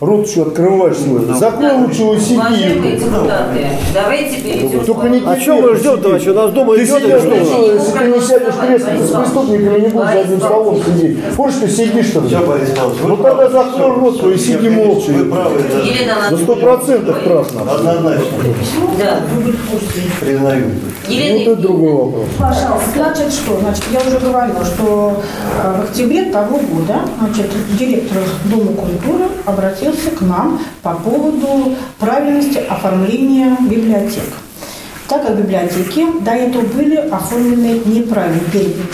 Рот 0.00 0.26
еще 0.26 0.42
открываешь 0.42 0.96
свой. 0.96 1.24
Закрой 1.38 1.72
лучше 1.72 2.00
его 2.02 2.10
Уважаемые 2.12 2.74
сиди. 2.96 3.04
депутаты, 3.04 3.66
давайте 3.94 4.40
перейдем 4.42 4.84
Только 4.84 5.08
не 5.08 5.22
А 5.24 5.36
что 5.40 5.54
мы 5.60 5.76
ждем 5.76 6.00
вообще? 6.00 6.30
У 6.30 6.34
нас 6.34 6.50
дома 6.52 6.74
Ты 6.74 6.84
идет 6.84 7.02
сидишь, 7.02 7.20
что? 7.20 7.30
ты 7.30 7.44
что, 7.44 7.72
если 7.72 7.92
ты 7.98 8.04
не 8.04 8.20
сядешь 8.20 8.54
в 8.54 8.66
кресло, 8.66 8.88
ты 8.90 9.04
с 9.04 9.10
преступниками 9.10 9.80
не 9.80 9.88
будешь 9.88 10.06
за 10.12 10.20
одним 10.20 10.38
столом 10.40 10.80
сидеть. 10.84 11.18
Хочешь, 11.36 11.58
ты 11.60 11.68
сидишь 11.68 12.10
там? 12.10 12.26
Все, 12.26 12.38
Борис 12.40 12.70
Павлович, 12.70 13.00
вы 13.00 13.08
Ну 13.08 13.16
тогда 13.18 13.50
закрой 13.50 13.90
рот 13.94 14.16
свой 14.18 14.34
и 14.34 14.38
сиди 14.38 14.68
молча. 14.68 15.10
Вы 15.12 15.24
правы, 15.26 15.60
На 16.30 16.36
сто 16.36 16.56
процентов 16.56 17.16
нахуй. 17.26 17.60
Однозначно, 17.74 18.24
Да. 18.98 19.20
признаю. 20.20 20.64
Вот 20.64 21.12
Елена 21.12 21.42
это 21.42 21.56
другой 21.56 21.92
вопрос. 21.92 22.24
Пожалуйста, 22.38 22.88
значит 22.96 23.32
что? 23.32 23.58
Значит, 23.60 23.84
я 23.92 24.00
уже 24.00 24.18
говорила, 24.18 24.64
что 24.64 25.20
э, 25.62 25.80
в 25.80 25.84
октябре 25.84 26.24
того 26.30 26.58
года 26.58 27.00
значит, 27.18 27.50
директор 27.78 28.22
Дома 28.46 28.72
культуры 28.72 29.24
обратился 29.44 29.83
к 29.92 30.20
нам 30.22 30.60
по 30.82 30.94
поводу 30.94 31.76
правильности 31.98 32.58
оформления 32.58 33.56
библиотек. 33.60 34.24
Так 35.08 35.26
как 35.26 35.36
библиотеки 35.36 36.06
до 36.20 36.32
этого 36.32 36.62
были 36.62 36.96
оформлены 36.96 37.80
неправильно, 37.84 38.40
переданы. 38.50 38.84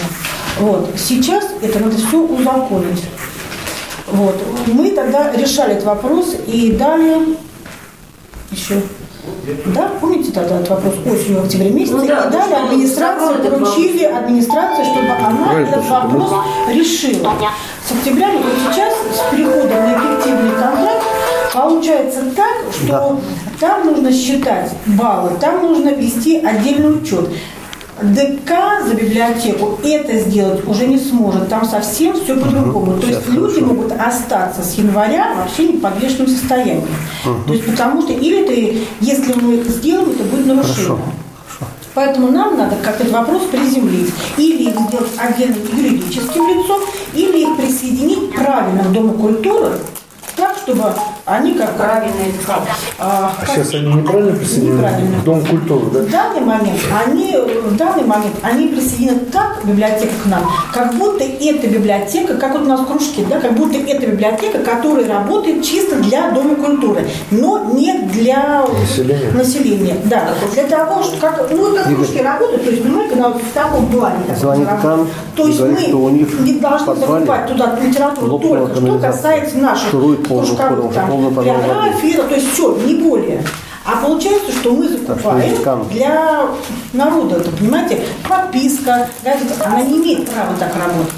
Вот. 0.58 0.90
Сейчас 0.96 1.44
это 1.62 1.78
надо 1.78 1.96
все 1.96 2.18
узаконить. 2.18 3.04
Вот. 4.08 4.36
Мы 4.66 4.90
тогда 4.90 5.32
решали 5.32 5.74
этот 5.74 5.84
вопрос 5.84 6.34
и 6.46 6.72
дали 6.72 7.36
еще 8.50 8.82
да, 9.66 9.90
помните 10.00 10.32
тогда 10.32 10.56
этот 10.56 10.70
вопрос 10.70 10.94
осенью, 11.06 11.42
в 11.42 11.44
октябре 11.44 11.70
месяце? 11.70 11.96
Ну 11.96 12.06
да, 12.06 12.26
и 12.26 12.30
дали 12.30 12.46
что 12.46 12.64
администрации, 12.64 13.48
поручили 13.48 14.04
администрации, 14.04 14.84
чтобы 14.84 15.10
она 15.10 15.60
этот 15.60 15.88
вопрос 15.88 16.32
решила. 16.68 17.32
С 17.90 17.92
октября, 17.92 18.28
вот 18.30 18.44
сейчас, 18.72 18.94
с 18.94 19.34
переходом 19.34 19.68
на 19.68 19.94
эффективный 19.94 20.52
контракт, 20.52 21.04
получается 21.52 22.20
так, 22.36 22.72
что 22.72 23.20
там 23.58 23.84
нужно 23.84 24.12
считать 24.12 24.70
баллы, 24.86 25.32
там 25.40 25.60
нужно 25.60 25.88
вести 25.88 26.38
отдельный 26.38 27.02
учет. 27.02 27.28
ДК 28.00 28.86
за 28.86 28.94
библиотеку 28.94 29.80
это 29.82 30.20
сделать 30.20 30.66
уже 30.68 30.86
не 30.86 30.98
сможет. 30.98 31.48
Там 31.48 31.64
совсем 31.64 32.14
все 32.14 32.36
по-другому. 32.36 32.98
То 32.98 33.08
есть 33.08 33.28
люди 33.28 33.58
могут 33.58 33.92
остаться 33.92 34.62
с 34.62 34.74
января 34.74 35.34
вообще 35.34 35.72
в 35.72 35.80
подвешенном 35.80 36.28
состоянии. 36.28 36.86
То 37.24 37.52
есть 37.52 37.66
потому 37.66 38.02
что 38.02 38.12
или 38.12 38.46
ты, 38.46 38.86
если 39.00 39.32
мы 39.34 39.56
это 39.56 39.68
сделаем, 39.68 40.10
это 40.10 40.22
будет 40.22 40.46
нарушение. 40.46 40.96
Поэтому 41.94 42.30
нам 42.30 42.56
надо 42.56 42.76
как-то 42.76 43.02
этот 43.02 43.12
вопрос 43.12 43.42
приземлить. 43.50 44.12
Или 44.36 44.70
их 44.70 44.78
сделать 44.88 45.10
отдельным 45.18 45.58
юридическим 45.72 46.48
лицом, 46.48 46.80
или 47.14 47.42
их 47.42 47.56
присоединить 47.56 48.32
правильно 48.32 48.84
к 48.84 48.92
Дому 48.92 49.14
культуры, 49.14 49.72
так, 50.36 50.56
чтобы 50.62 50.84
они 51.24 51.54
как 51.54 51.76
правильно 51.76 52.20
это 52.20 52.46
как? 52.46 52.62
а, 52.98 53.32
как- 53.40 53.48
Сейчас 53.50 53.74
они 53.74 53.92
неправильно 53.94 54.32
присоединены? 54.36 54.76
Неправильно. 54.76 55.16
Дом 55.24 55.44
культуры, 55.46 55.86
да? 55.92 56.00
в 56.00 56.10
данный 56.10 56.40
момент 56.40 56.80
они, 57.06 57.36
в 57.36 57.76
данный 57.76 58.04
момент 58.04 58.34
они 58.42 58.68
присоединены 58.68 59.20
так 59.32 59.60
библиотека 59.64 60.12
к 60.22 60.26
нам, 60.26 60.42
как 60.72 60.94
будто 60.94 61.24
это 61.24 61.66
библиотека, 61.66 62.34
как 62.34 62.52
вот 62.52 62.62
у 62.62 62.66
нас 62.66 62.80
кружки, 62.86 63.24
да, 63.28 63.40
как 63.40 63.54
будто 63.54 63.78
это 63.78 64.06
библиотека, 64.06 64.58
которая 64.58 65.06
работает 65.08 65.64
чисто 65.64 65.96
для 65.96 66.30
Дома 66.30 66.54
культуры, 66.54 67.08
но 67.30 67.70
не 67.72 67.98
для 68.12 68.64
Населения. 68.80 69.30
населения. 69.32 69.96
Да, 70.04 70.28
для 70.54 70.64
того, 70.64 71.02
что 71.02 71.16
как, 71.20 71.50
ну, 71.50 71.74
как 71.76 71.86
кружки 71.94 72.18
работают, 72.20 72.64
то 72.64 72.70
есть, 72.70 72.82
понимаете, 72.82 73.16
на, 73.16 73.30
в 73.30 73.40
таком 73.54 73.86
плане. 73.86 74.16
Звонит 74.38 74.66
это 74.68 74.80
там, 74.82 74.90
работает. 74.90 75.14
То 75.36 75.46
есть 75.46 75.60
мы 75.60 75.94
у 75.94 76.08
них 76.10 76.40
не 76.40 76.54
должны 76.54 76.92
в 76.94 76.98
подвале 77.00 77.26
закупать 77.26 77.46
туда 77.46 77.78
литературу 77.82 78.38
только, 78.38 78.76
что 78.76 78.98
касается 78.98 79.58
наших 79.58 79.90
Шурует 79.90 80.26
там, 80.56 81.10
полный 81.10 81.30
подвал 81.30 81.54
воды. 81.56 81.66
биографии, 81.68 82.16
то 82.16 82.34
есть 82.34 82.52
все, 82.52 82.76
не 82.76 82.94
более. 82.96 83.44
А 83.84 83.96
получается, 84.04 84.52
что 84.52 84.72
мы 84.72 84.88
что 84.88 84.98
закупаем 84.98 85.56
кам. 85.62 85.88
для 85.88 86.46
народа, 86.92 87.36
это, 87.36 87.50
понимаете, 87.50 88.02
подписка, 88.28 89.08
газета, 89.24 89.54
она 89.64 89.82
не 89.82 89.96
имеет 89.98 90.28
права 90.28 90.54
так 90.58 90.74
работать. 90.76 91.12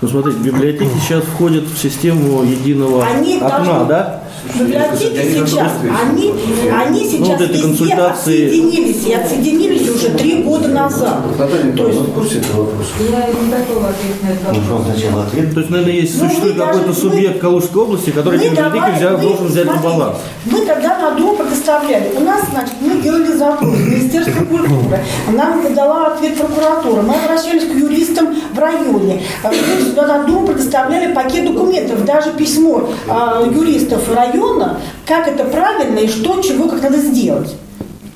Ну, 0.00 0.08
смотрите, 0.08 0.38
библиотеки 0.38 0.90
сейчас 1.00 1.22
входят 1.24 1.64
в 1.64 1.78
систему 1.78 2.42
единого 2.42 3.04
Они 3.04 3.36
окна, 3.36 3.48
должны- 3.48 3.84
да? 3.86 4.21
Библиотеки 4.58 5.46
сейчас, 5.46 5.72
они, 6.04 6.34
они 6.72 7.08
сейчас 7.08 7.28
вот 7.28 7.40
эти 7.40 7.52
везде 7.52 7.62
консультации- 7.62 8.46
отсоединились, 8.48 9.06
и 9.06 9.12
отсоединились 9.14 9.88
уже 9.88 10.08
три 10.10 10.42
года 10.42 10.68
назад. 10.68 11.20
Наталья 11.38 11.72
То 11.76 11.86
есть- 11.88 12.00
в 12.00 12.12
курсе 12.12 12.38
этого 12.38 12.62
вопроса? 12.64 12.90
Я 13.00 13.26
не 13.28 13.50
готова 13.50 13.88
ответить 13.90 14.22
на 14.22 14.28
этот 14.28 14.68
вопрос. 14.68 14.86
Сначала 14.98 15.22
ответ. 15.24 15.54
То 15.54 15.60
есть, 15.60 15.70
наверное, 15.70 15.94
есть, 15.94 16.20
Ну, 16.20 16.24
существует 16.28 16.54
мы 16.54 16.58
даже- 16.58 16.72
какой-то 16.80 16.88
мы- 16.88 16.94
субъект 17.10 17.40
Калужской 17.40 17.82
области, 17.82 18.10
который 18.10 18.38
Мы 18.38 18.44
людей 18.44 18.50
взял, 18.96 19.16
мы- 19.16 19.22
должен 19.22 19.46
взять 19.46 19.66
на 19.66 19.76
баланс. 19.76 20.16
Мы 20.46 20.60
тогда 20.66 20.98
на 20.98 21.10
дом 21.18 21.36
предоставляли. 21.36 22.12
У 22.16 22.20
нас, 22.20 22.42
значит, 22.50 22.71
мы 22.82 23.00
делали 23.00 23.32
запрос 23.32 23.74
в 23.74 23.88
Министерство 23.88 24.44
культуры. 24.44 24.98
Нам 25.32 25.74
дала 25.74 26.08
ответ 26.08 26.36
прокуратура. 26.36 27.02
Мы 27.02 27.14
обращались 27.14 27.64
к 27.64 27.74
юристам 27.74 28.34
в 28.52 28.58
районе. 28.58 29.22
А 29.42 29.50
Мы 29.50 29.84
сюда 29.84 30.06
на 30.06 30.24
предоставляли 30.46 31.12
пакет 31.14 31.46
документов. 31.46 32.04
Даже 32.04 32.32
письмо 32.32 32.88
а, 33.08 33.44
юристов 33.44 34.12
района, 34.14 34.80
как 35.06 35.28
это 35.28 35.44
правильно 35.44 35.98
и 35.98 36.08
что, 36.08 36.40
чего, 36.40 36.68
как 36.68 36.82
надо 36.82 36.98
сделать. 36.98 37.54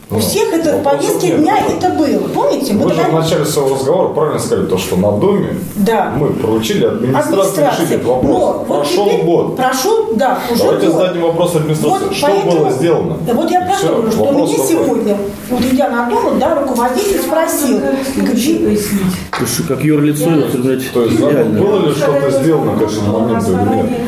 У 0.09 0.21
всех 0.21 0.53
это 0.53 0.77
в 0.79 0.83
повестке 0.85 1.31
нет. 1.31 1.41
дня 1.41 1.59
это 1.67 1.89
было. 1.91 2.29
Помните? 2.29 2.75
Мы 2.75 2.85
Вы 2.85 2.95
же 2.95 3.03
в 3.03 3.13
начале 3.13 3.45
своего 3.45 3.75
разговора 3.75 4.09
правильно 4.11 4.39
сказали, 4.39 4.67
то, 4.67 4.79
что 4.79 4.95
на 4.97 5.11
доме 5.19 5.57
Да. 5.75 6.13
мы 6.17 6.29
поручили 6.29 6.85
администрации 6.87 7.63
решить 7.67 7.91
этот 7.91 8.07
вопрос. 8.07 8.31
Но 8.31 8.39
вот 8.39 8.67
Прошел 8.69 9.07
теперь- 9.07 9.25
год. 9.25 9.57
Прошел, 9.57 10.15
да, 10.15 10.39
уже 10.49 10.63
Давайте 10.63 10.87
год. 10.87 10.95
зададим 10.97 11.23
вопрос 11.23 11.57
администрации. 11.57 12.05
Вот 12.07 12.15
что 12.17 12.27
поэтому- 12.29 12.53
было 12.53 12.71
сделано? 12.71 13.17
Да 13.27 13.35
вот 13.35 13.51
я 13.51 13.61
про 13.63 13.77
то 13.77 13.89
говорю, 13.97 14.13
что 14.13 14.33
меня 14.33 14.47
такой. 14.47 14.67
сегодня, 14.69 15.17
вот 15.51 15.61
идя 15.65 15.91
на 15.91 16.09
дом, 16.09 16.39
да, 16.39 16.55
руководитель 16.55 17.21
спросил, 17.23 17.81
где, 18.17 18.59
пояснить. 18.61 19.67
Как 19.67 19.83
юрлицо, 19.83 20.31
это, 20.31 20.59
блядь, 20.59 20.93
То 20.93 21.03
есть, 21.03 21.17
идеально. 21.17 21.61
было 21.61 21.87
ли 21.89 21.93
что-то 21.93 22.31
сделано 22.31 22.79
к 22.79 22.83
этому 22.83 23.19
моменту 23.21 23.51
или 23.51 23.77
нет? 23.83 24.01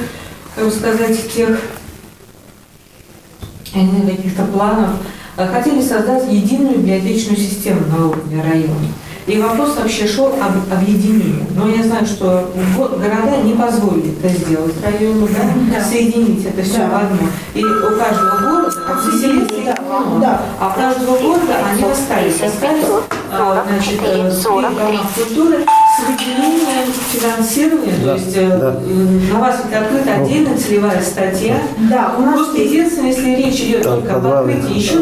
Как 0.54 0.72
сказать, 0.72 1.32
тех 1.34 1.60
э, 3.74 3.80
каких-то 4.06 4.44
планов, 4.44 4.90
хотели 5.46 5.80
создать 5.80 6.24
единую 6.30 6.78
библиотечную 6.78 7.36
систему 7.38 7.80
на 7.86 8.08
уровне 8.08 8.42
района. 8.42 8.74
И 9.26 9.38
вопрос 9.38 9.76
вообще 9.76 10.06
шел 10.08 10.28
об 10.28 10.72
объединении. 10.72 11.44
Но 11.54 11.68
я 11.68 11.82
знаю, 11.82 12.06
что 12.06 12.50
го- 12.76 12.88
города 12.88 13.36
не 13.44 13.52
позволили 13.52 14.14
это 14.18 14.28
сделать 14.34 14.74
району, 14.82 15.28
да, 15.28 15.84
соединить 15.84 16.46
это 16.46 16.62
все 16.62 16.78
в 16.86 16.94
одно. 16.94 17.28
И 17.54 17.62
у 17.62 17.98
каждого 17.98 18.38
города, 18.40 18.70
заселиться, 19.04 19.54
их 19.54 19.78
много. 19.86 20.20
Да. 20.20 20.40
а 20.58 20.68
у 20.74 20.80
каждого 20.80 21.18
города 21.18 21.54
они 21.70 21.82
остались. 21.84 22.40
Остались, 22.40 22.86
а, 23.30 23.66
значит, 23.68 24.00
э, 24.02 24.30
в 24.30 24.42
домах 24.42 25.06
культуры 25.14 25.66
с 25.98 26.08
выделением 26.08 26.92
финансирования, 27.10 27.92
то 28.04 28.14
есть 28.14 28.36
э, 28.36 28.40
э, 28.42 29.32
на 29.32 29.40
вас 29.40 29.60
ведь 29.64 29.74
открыта 29.82 30.14
отдельная 30.14 30.56
целевая 30.56 31.02
статья. 31.02 31.56
да, 31.90 32.12
у 32.18 32.22
нас 32.22 32.34
Просто 32.36 32.58
единственное, 32.62 33.10
если 33.10 33.34
речь 33.34 33.60
идет 33.60 33.82
Там 33.82 33.94
только 34.02 34.14
об 34.16 34.22
подвалы, 34.22 34.52
открытии 34.52 34.78
еще 34.78 34.98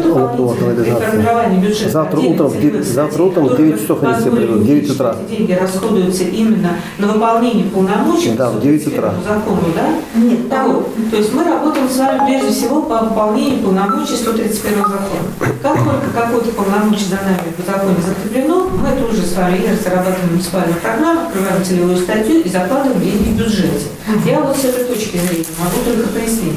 канализации. 0.59 1.05
формировании 1.05 1.59
бюджета. 1.59 1.89
Завтра 1.91 2.19
утром 2.19 2.47
завтра 2.83 3.23
утром 3.23 3.45
в 3.45 3.49
которая 3.49 3.69
9 3.69 3.81
часов 3.81 4.03
они 4.03 4.13
все 4.21 4.31
придут, 4.31 4.55
в 4.57 4.65
9 4.65 4.69
увеличить 4.69 4.95
утра. 4.95 5.15
эти 5.29 5.37
Деньги 5.37 5.51
расходуются 5.53 6.23
именно 6.23 6.69
на 6.97 7.07
выполнение 7.07 7.65
полномочий 7.65 8.31
Да, 8.31 8.49
в 8.49 8.55
по 8.55 8.61
9 8.61 8.87
утра. 8.87 9.13
закону, 9.27 9.61
да? 9.75 10.19
Нет, 10.19 10.49
там- 10.49 10.73
Вот. 10.73 10.89
То 11.11 11.17
есть 11.17 11.33
мы 11.33 11.43
работаем 11.43 11.87
с 11.89 11.97
вами 11.97 12.21
прежде 12.27 12.51
всего 12.51 12.81
по 12.81 12.97
выполнению 13.03 13.59
полномочий 13.59 14.15
131 14.15 14.77
закона. 14.83 15.27
Как 15.61 15.77
только 15.77 16.07
какое-то 16.13 16.49
полномочие 16.51 17.07
за 17.09 17.15
нами 17.15 17.53
в 17.57 17.65
законе 17.65 17.95
закреплено, 18.05 18.67
мы 18.69 18.99
тут 19.01 19.15
же 19.15 19.23
с 19.25 19.35
вами 19.35 19.57
и 19.57 19.71
разрабатываем 19.71 20.29
муниципальную 20.31 20.75
программу, 20.93 21.21
открываем 21.27 21.63
целевую 21.63 21.97
статью 21.97 22.41
и 22.41 22.49
закладываем 22.49 23.01
деньги 23.01 23.29
в 23.33 23.37
бюджете. 23.37 23.87
Я 24.25 24.39
вот 24.39 24.55
с 24.55 24.65
этой 24.65 24.85
точки 24.85 25.17
зрения 25.17 25.45
могу 25.59 25.77
только 25.85 26.07
пояснить. 26.09 26.55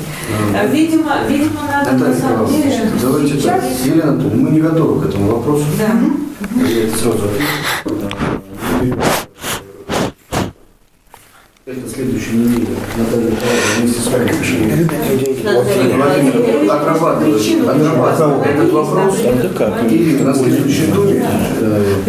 А, 0.55 0.67
Видимо, 0.67 1.13
видимо, 1.29 1.61
надо 1.71 1.93
на 1.93 1.99
Наталья 1.99 2.21
самом 2.21 2.47
Николаевна, 2.47 2.71
деле... 2.71 2.91
давайте 3.03 3.35
так. 3.41 3.63
Елена 3.85 4.03
Анатольевна, 4.11 4.43
мы 4.43 4.51
не 4.51 4.61
готовы 4.61 5.01
к 5.01 5.09
этому 5.09 5.33
вопросу. 5.33 5.65
Да. 5.79 6.63
Я 6.67 6.85
это 6.85 6.97
сразу. 6.99 7.19
Это 11.67 11.87
следующая 11.87 12.37
неделя. 12.37 12.69
Наталья 12.97 13.33
Николаевна 13.33 13.81
вместе 13.81 14.01
с 14.01 14.07
вами 14.07 14.29
причину 14.29 14.81
отрабатывает 16.73 17.35
почему 17.35 17.69
этот 18.43 18.73
вопрос. 18.73 19.19
И 19.91 20.19
на 20.23 20.35
следующем 20.35 20.93
туре 20.95 21.23
э, 21.61 22.05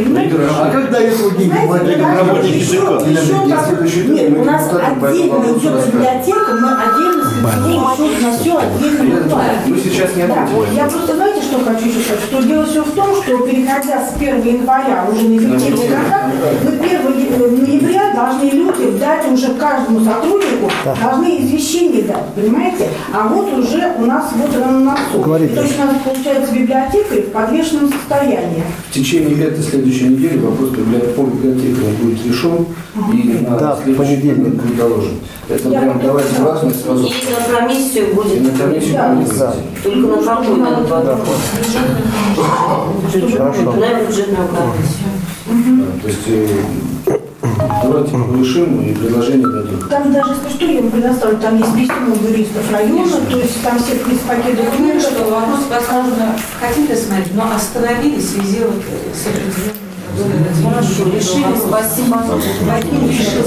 А 0.57 0.69
когда 0.71 1.01
этого 1.01 1.31
следующий 1.83 2.77
тур 2.77 4.15
Нет, 4.15 4.29
мы 4.29 4.39
у 4.39 4.45
нас 4.45 4.69
отдельно 4.71 5.57
идет 5.57 5.85
библиотека, 5.85 6.53
мы 6.53 6.71
отдельно 6.71 7.21
специализируем 7.25 7.97
счет 7.97 8.21
на 8.21 8.31
все 8.37 8.57
отдельно 8.57 9.61
мы 9.67 9.77
сейчас 9.77 10.15
не 10.15 10.23
ответим. 10.23 10.75
я 10.75 10.87
просто, 10.87 11.15
знаете, 11.15 11.41
что 11.41 11.59
хочу 11.59 11.89
еще 11.89 11.99
сказать? 11.99 12.23
Что 12.23 12.41
дело 12.43 12.65
все 12.65 12.83
в 12.83 12.91
том, 12.91 13.15
что 13.21 13.37
переходя 13.45 14.07
с 14.07 14.15
1 14.15 14.43
января 14.43 15.05
уже 15.11 15.27
на 15.27 15.37
эффективный 15.37 15.87
контракт, 15.87 16.35
мы 16.63 16.71
1 16.71 17.61
ноября 17.63 18.13
должны 18.13 18.49
люди 18.49 18.97
дать 18.97 19.31
уже 19.31 19.40
каждому 19.49 19.99
сотруднику, 20.03 20.69
должны 21.01 21.39
извещение 21.41 22.03
дать, 22.03 22.25
понимаете? 22.35 22.89
А 23.13 23.27
вот 23.27 23.51
уже 23.53 23.93
у 23.97 24.05
нас 24.05 24.25
вот 24.35 24.59
на 24.59 24.71
носу. 24.79 25.19
Говорите. 25.23 25.53
И 25.53 25.55
то 25.55 25.61
есть 25.63 25.79
у 25.79 25.85
нас 25.85 25.95
получается 26.03 26.53
библиотека 26.53 27.15
в 27.15 27.31
подвешенном 27.31 27.91
состоянии. 27.91 28.63
В 28.89 28.93
течение 28.93 29.45
этой 29.47 29.63
следующей 29.63 30.07
недели 30.09 30.37
вопрос 30.39 30.69
по 30.69 31.21
библиотекам 31.21 31.95
будет 32.01 32.25
решен 32.25 32.65
и 33.13 33.45
на 33.47 33.57
Да, 33.57 33.75
в 33.75 33.83
следующий 33.83 34.31
будет 34.33 34.75
доложен. 34.77 35.13
Это 35.49 35.69
Я 35.69 35.81
прям 35.81 35.99
давайте 36.01 36.29
тоже 36.35 36.49
разные 36.49 36.73
сразу. 36.73 37.05
И 37.05 37.09
на 37.09 37.59
комиссию 37.59 38.09
И 38.09 38.13
будет. 38.13 38.41
на 38.43 38.51
комиссию 38.65 38.93
Да. 38.93 39.09
будет. 39.13 39.37
Да. 39.37 39.53
Только 39.83 40.07
на 40.07 40.17
какой 40.35 40.55
надо 40.57 40.81
вопрос? 40.83 41.37
Хорошо. 41.51 41.79
На 43.71 44.01
бюджетную 44.01 44.47
комиссию. 44.47 45.09
Да, 45.47 46.01
То 46.01 46.07
есть 46.07 46.27
э, 46.27 46.47
давайте 47.83 48.15
решим 48.39 48.81
и 48.81 48.93
предложение 48.93 49.47
дадим. 49.47 49.79
Там 49.89 50.11
даже, 50.13 50.31
если 50.31 50.49
что, 50.57 50.65
я 50.65 50.81
вам 50.81 50.91
предоставлю, 50.91 51.37
там 51.37 51.57
есть 51.57 51.73
письмо 51.75 52.15
юристов 52.27 52.71
района, 52.71 53.17
то 53.29 53.37
есть 53.37 53.61
там 53.63 53.79
все 53.79 53.93
есть 53.93 54.21
пакет 54.21 54.57
документов. 54.57 55.11
что 55.11 55.23
вопрос, 55.23 55.59
возможно, 55.69 56.35
хотели 56.59 56.95
смотреть, 56.95 57.33
но 57.35 57.51
остановились 57.55 58.23
в 58.23 58.29
связи 58.29 58.59
вот 58.59 58.83
с 59.13 59.27
определенными 59.27 59.81
Хорошо, 60.63 61.05
решили, 61.05 61.55
спасибо. 61.57 62.17
Вадим 62.63 63.09
решил 63.09 63.43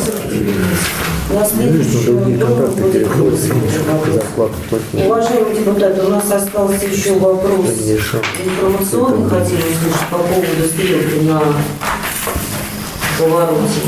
На 1.30 1.44
следующую. 1.44 2.22
Уважаемые 5.06 5.54
депутаты, 5.56 6.02
у 6.02 6.08
нас 6.08 6.30
остался 6.32 6.86
еще 6.86 7.18
вопрос 7.18 7.66
информационный, 8.44 9.28
хотели 9.28 9.60
услышать 9.60 10.08
по 10.10 10.18
поводу 10.18 10.64
стрелки 10.68 11.26
на 11.26 11.42
повороте. 13.18 13.80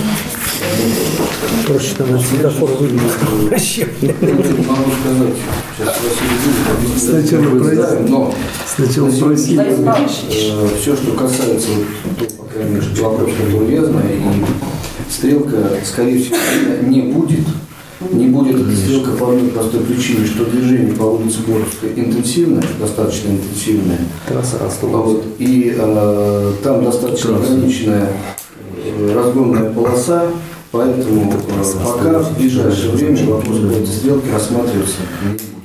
Проще 1.67 1.95
там 1.97 2.13
на 2.13 2.19
светофор. 2.21 2.71
Могу 2.71 2.87
Василий 6.03 6.37
будет 6.39 6.69
объяснить. 6.71 7.03
Сначала 7.03 8.35
Сначала 8.67 9.07
на 9.07 9.13
сегодняшний 9.13 9.57
просили. 9.57 10.31
день, 10.31 10.53
э, 10.53 10.69
все, 10.81 10.97
что 10.97 11.13
касается, 11.13 11.69
по 12.39 12.45
крайней 12.45 12.81
вопрос, 13.01 13.31
который 13.39 13.75
и 13.75 13.81
стрелка, 15.11 15.57
скорее 15.85 16.23
всего, 16.23 16.37
не 16.83 17.03
будет. 17.03 17.47
Не 18.13 18.27
будет 18.27 18.57
стрелка 18.77 19.13
по 19.13 19.31
одной 19.33 19.49
простой 19.49 19.81
причине, 19.81 20.27
что 20.27 20.45
движение 20.45 20.93
по 20.95 21.05
улице 21.05 21.39
Боровской 21.47 21.93
интенсивное, 21.97 22.63
достаточно 22.79 23.31
интенсивное. 23.31 23.99
Трасса 24.29 24.59
Ростова. 24.59 25.01
Вот, 25.01 25.25
и 25.39 25.75
э, 25.77 26.53
там 26.63 26.85
достаточно 26.85 27.37
ограниченная 27.37 28.05
э, 28.05 28.36
разгонная 29.15 29.71
полоса, 29.73 30.25
поэтому 30.71 31.33
э, 31.33 31.85
пока 31.85 32.19
в 32.21 32.37
ближайшее 32.39 32.93
время 32.93 33.27
вопрос 33.27 33.59
этой 33.73 33.87
не 35.25 35.31
будет. 35.31 35.56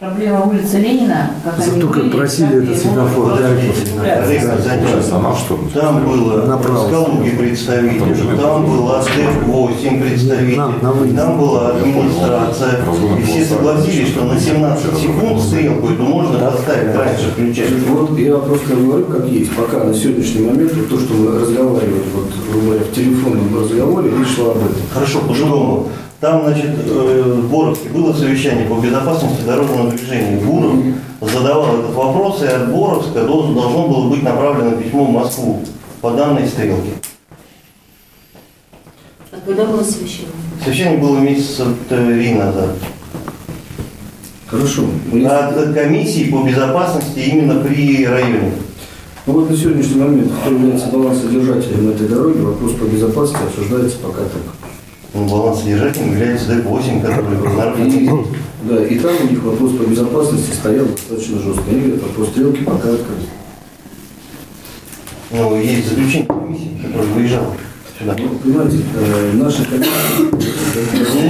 Проблема 0.00 0.46
улицы 0.46 0.78
Ленина, 0.78 1.30
как 1.44 1.58
они 1.60 1.72
Зато 1.72 1.88
как 1.88 2.04
были, 2.04 2.16
просили 2.16 2.62
этот 2.62 2.78
светофор, 2.78 3.38
да. 3.38 5.16
Она 5.18 5.36
что? 5.36 5.60
Там 5.74 6.06
было 6.06 6.46
Направо. 6.46 6.88
с 6.88 6.90
Калуги 6.90 7.30
представитель, 7.36 8.38
там 8.40 8.64
был 8.64 8.92
АСТ-8 8.92 10.00
представитель, 10.00 11.14
там 11.14 11.38
была 11.38 11.68
администрация. 11.72 12.80
И 13.18 13.22
все 13.24 13.44
согласились, 13.44 14.08
что 14.08 14.24
на 14.24 14.40
17 14.40 14.96
секунд 14.96 15.42
стрелку 15.42 15.88
эту 15.88 16.02
можно 16.02 16.50
поставить 16.50 16.96
раньше 16.96 17.32
включать. 17.32 17.86
Вот 17.86 18.18
я 18.18 18.36
просто 18.38 18.74
говорю, 18.74 19.04
как 19.04 19.26
есть. 19.26 19.54
Пока 19.54 19.84
на 19.84 19.92
сегодняшний 19.92 20.46
момент 20.46 20.72
вот 20.76 20.88
то, 20.88 20.98
что 20.98 21.12
мы 21.12 21.40
разговаривали, 21.40 22.02
вот, 22.14 22.86
в 22.88 22.94
телефонном 22.94 23.54
разговоре, 23.54 24.10
речь 24.18 24.34
шла 24.34 24.52
об 24.52 24.56
этом. 24.56 24.82
Хорошо, 24.94 25.18
по-другому. 25.18 25.88
Там, 26.20 26.42
значит, 26.42 26.70
э, 26.84 27.22
в 27.38 27.50
Боровске 27.50 27.88
было 27.88 28.12
совещание 28.12 28.66
по 28.66 28.74
безопасности 28.74 29.40
дорожного 29.42 29.90
движения. 29.90 30.38
Буров 30.38 30.78
задавал 31.22 31.78
этот 31.78 31.94
вопрос, 31.94 32.42
и 32.42 32.46
от 32.46 32.70
Боровска 32.70 33.24
должно 33.24 33.88
было 33.88 34.10
быть 34.10 34.22
направлено 34.22 34.72
письмо 34.72 35.06
в 35.06 35.12
Москву 35.12 35.62
по 36.02 36.10
данной 36.10 36.46
стрелке. 36.46 36.90
А 39.32 39.36
когда 39.46 39.64
было 39.64 39.82
совещание? 39.82 40.28
Совещание 40.62 40.98
было 40.98 41.16
месяца 41.18 41.64
три 41.88 42.34
назад. 42.34 42.76
Хорошо. 44.46 44.82
От 45.24 45.72
комиссии 45.72 46.30
по 46.30 46.42
безопасности 46.42 47.20
именно 47.20 47.60
при 47.60 48.04
районе. 48.04 48.52
Ну 49.24 49.32
вот 49.32 49.48
на 49.48 49.56
сегодняшний 49.56 50.00
момент, 50.00 50.32
кто 50.40 50.50
является 50.50 50.88
балансодержателем 50.88 51.90
этой 51.90 52.08
дороги, 52.08 52.40
вопрос 52.40 52.72
по 52.72 52.84
безопасности 52.84 53.46
обсуждается 53.46 53.96
пока 53.98 54.22
так. 54.22 54.59
Ну, 55.12 55.28
балансодержателем 55.28 56.12
является 56.12 56.46
ДЭП-8, 56.48 57.00
который 57.02 57.42
разработке. 57.42 58.10
да, 58.62 58.84
и 58.86 58.98
там 58.98 59.12
у 59.20 59.28
них 59.28 59.42
вопрос 59.42 59.72
по 59.72 59.82
безопасности 59.82 60.52
стоял 60.54 60.86
достаточно 60.86 61.40
жестко. 61.40 61.64
Они 61.68 61.80
говорят, 61.80 62.02
вопрос 62.02 62.28
стрелки 62.28 62.62
пока 62.62 62.90
открыт. 62.90 63.26
Ну, 65.32 65.56
есть 65.60 65.88
заключение 65.88 66.26
комиссии, 66.26 66.80
которая 66.82 67.08
выезжала 67.08 67.56
сюда. 67.98 68.16
Ну, 68.18 68.28
понимаете, 68.38 68.78
э, 68.96 69.32
наша 69.34 69.64
комиссия... 69.64 69.90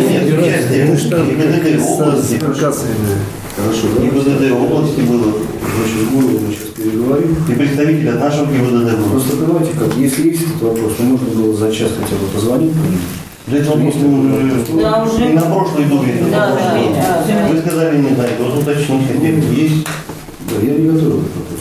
Нет, 0.08 0.38
участие 0.38 0.86
ГИБДД 1.24 1.82
области. 1.82 2.38
Хорошо, 2.38 3.86
да? 3.96 4.02
ГИБДД 4.02 4.52
области 4.52 5.00
было. 5.00 5.32
Значит, 5.76 6.10
голову 6.12 6.38
мы 6.46 6.52
сейчас 6.52 6.68
переговорим. 6.76 7.36
И 7.48 7.52
представитель 7.52 8.10
от 8.10 8.20
нашего 8.20 8.46
ГИБДД 8.46 8.98
был. 8.98 9.10
Просто 9.10 9.36
понимаете, 9.36 9.72
как, 9.78 9.96
если 9.96 10.28
есть 10.28 10.42
этот 10.42 10.62
вопрос, 10.62 10.94
то 10.96 11.02
можно 11.02 11.26
было 11.28 11.54
за 11.54 11.72
час 11.72 11.90
хотя 11.98 12.16
бы 12.16 12.26
позвонить. 12.32 12.72
Да 13.50 13.56
это 13.56 13.70
вопрос 13.70 13.94
мы 13.96 14.80
Да, 14.80 15.02
уже. 15.02 15.30
и 15.30 15.32
на 15.32 15.40
прошлой 15.40 15.84
думе. 15.86 16.14
Да, 16.30 16.50
да, 16.54 16.74
да. 17.26 17.48
Вы 17.48 17.60
сказали, 17.60 17.98
не 17.98 18.14
знаете, 18.14 18.36
вот 18.38 18.58
уточнить 18.62 19.08
хотели. 19.08 19.44
Есть 19.52 19.86
Да, 20.48 20.56
я 20.62 20.74
не 20.74 20.88
готов 20.88 21.14
этот 21.14 21.36
вопрос. 21.36 21.60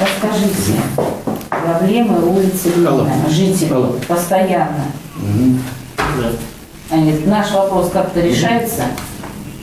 Расскажите, 0.00 0.72
проблемы 1.48 2.24
улицы 2.24 2.68
Ленина, 2.76 3.28
жители 3.28 3.74
постоянно. 4.06 4.84
Они 6.90 7.10
говорят, 7.10 7.26
наш 7.26 7.50
вопрос 7.52 7.90
как-то 7.92 8.20
решается. 8.20 8.82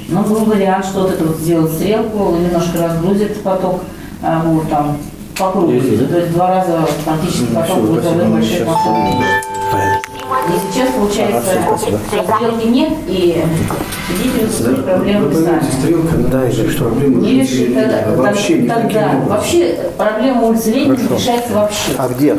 Ну, 0.10 0.24
был 0.24 0.44
вариант, 0.44 0.84
что 0.86 1.04
вот 1.04 1.12
это 1.12 1.24
вот 1.24 1.38
сделать 1.38 1.72
стрелку, 1.72 2.36
немножко 2.36 2.78
разгрузит 2.84 3.42
поток, 3.42 3.84
а, 4.22 4.42
вот 4.44 4.70
там 4.70 4.98
по 5.38 5.52
кругу. 5.52 5.80
То 5.80 6.18
есть 6.18 6.34
два 6.34 6.50
раза 6.50 6.86
практически 7.06 7.46
поток 7.54 7.80
будет 7.82 8.04
машин. 8.28 8.68
И 10.48 10.74
сейчас 10.74 10.90
получается, 10.96 11.52
что 11.78 11.98
стрелки 11.98 12.68
нет, 12.68 12.94
и 13.08 13.44
этими 14.10 14.76
Вы 14.76 14.84
проблемами 14.84 15.34
сами. 15.34 15.62
стрелка, 15.80 16.16
проблему 16.78 17.22
Не 17.22 17.42
решит 17.42 17.74
тогда, 17.76 18.04
вообще 18.16 18.64
тогда, 18.64 19.12
вообще 19.28 19.80
проблема 19.98 20.48
улицы 20.48 20.72
Ленина 20.72 20.94
решается 21.14 21.54
вообще. 21.54 21.92
А 21.98 22.08
где? 22.10 22.38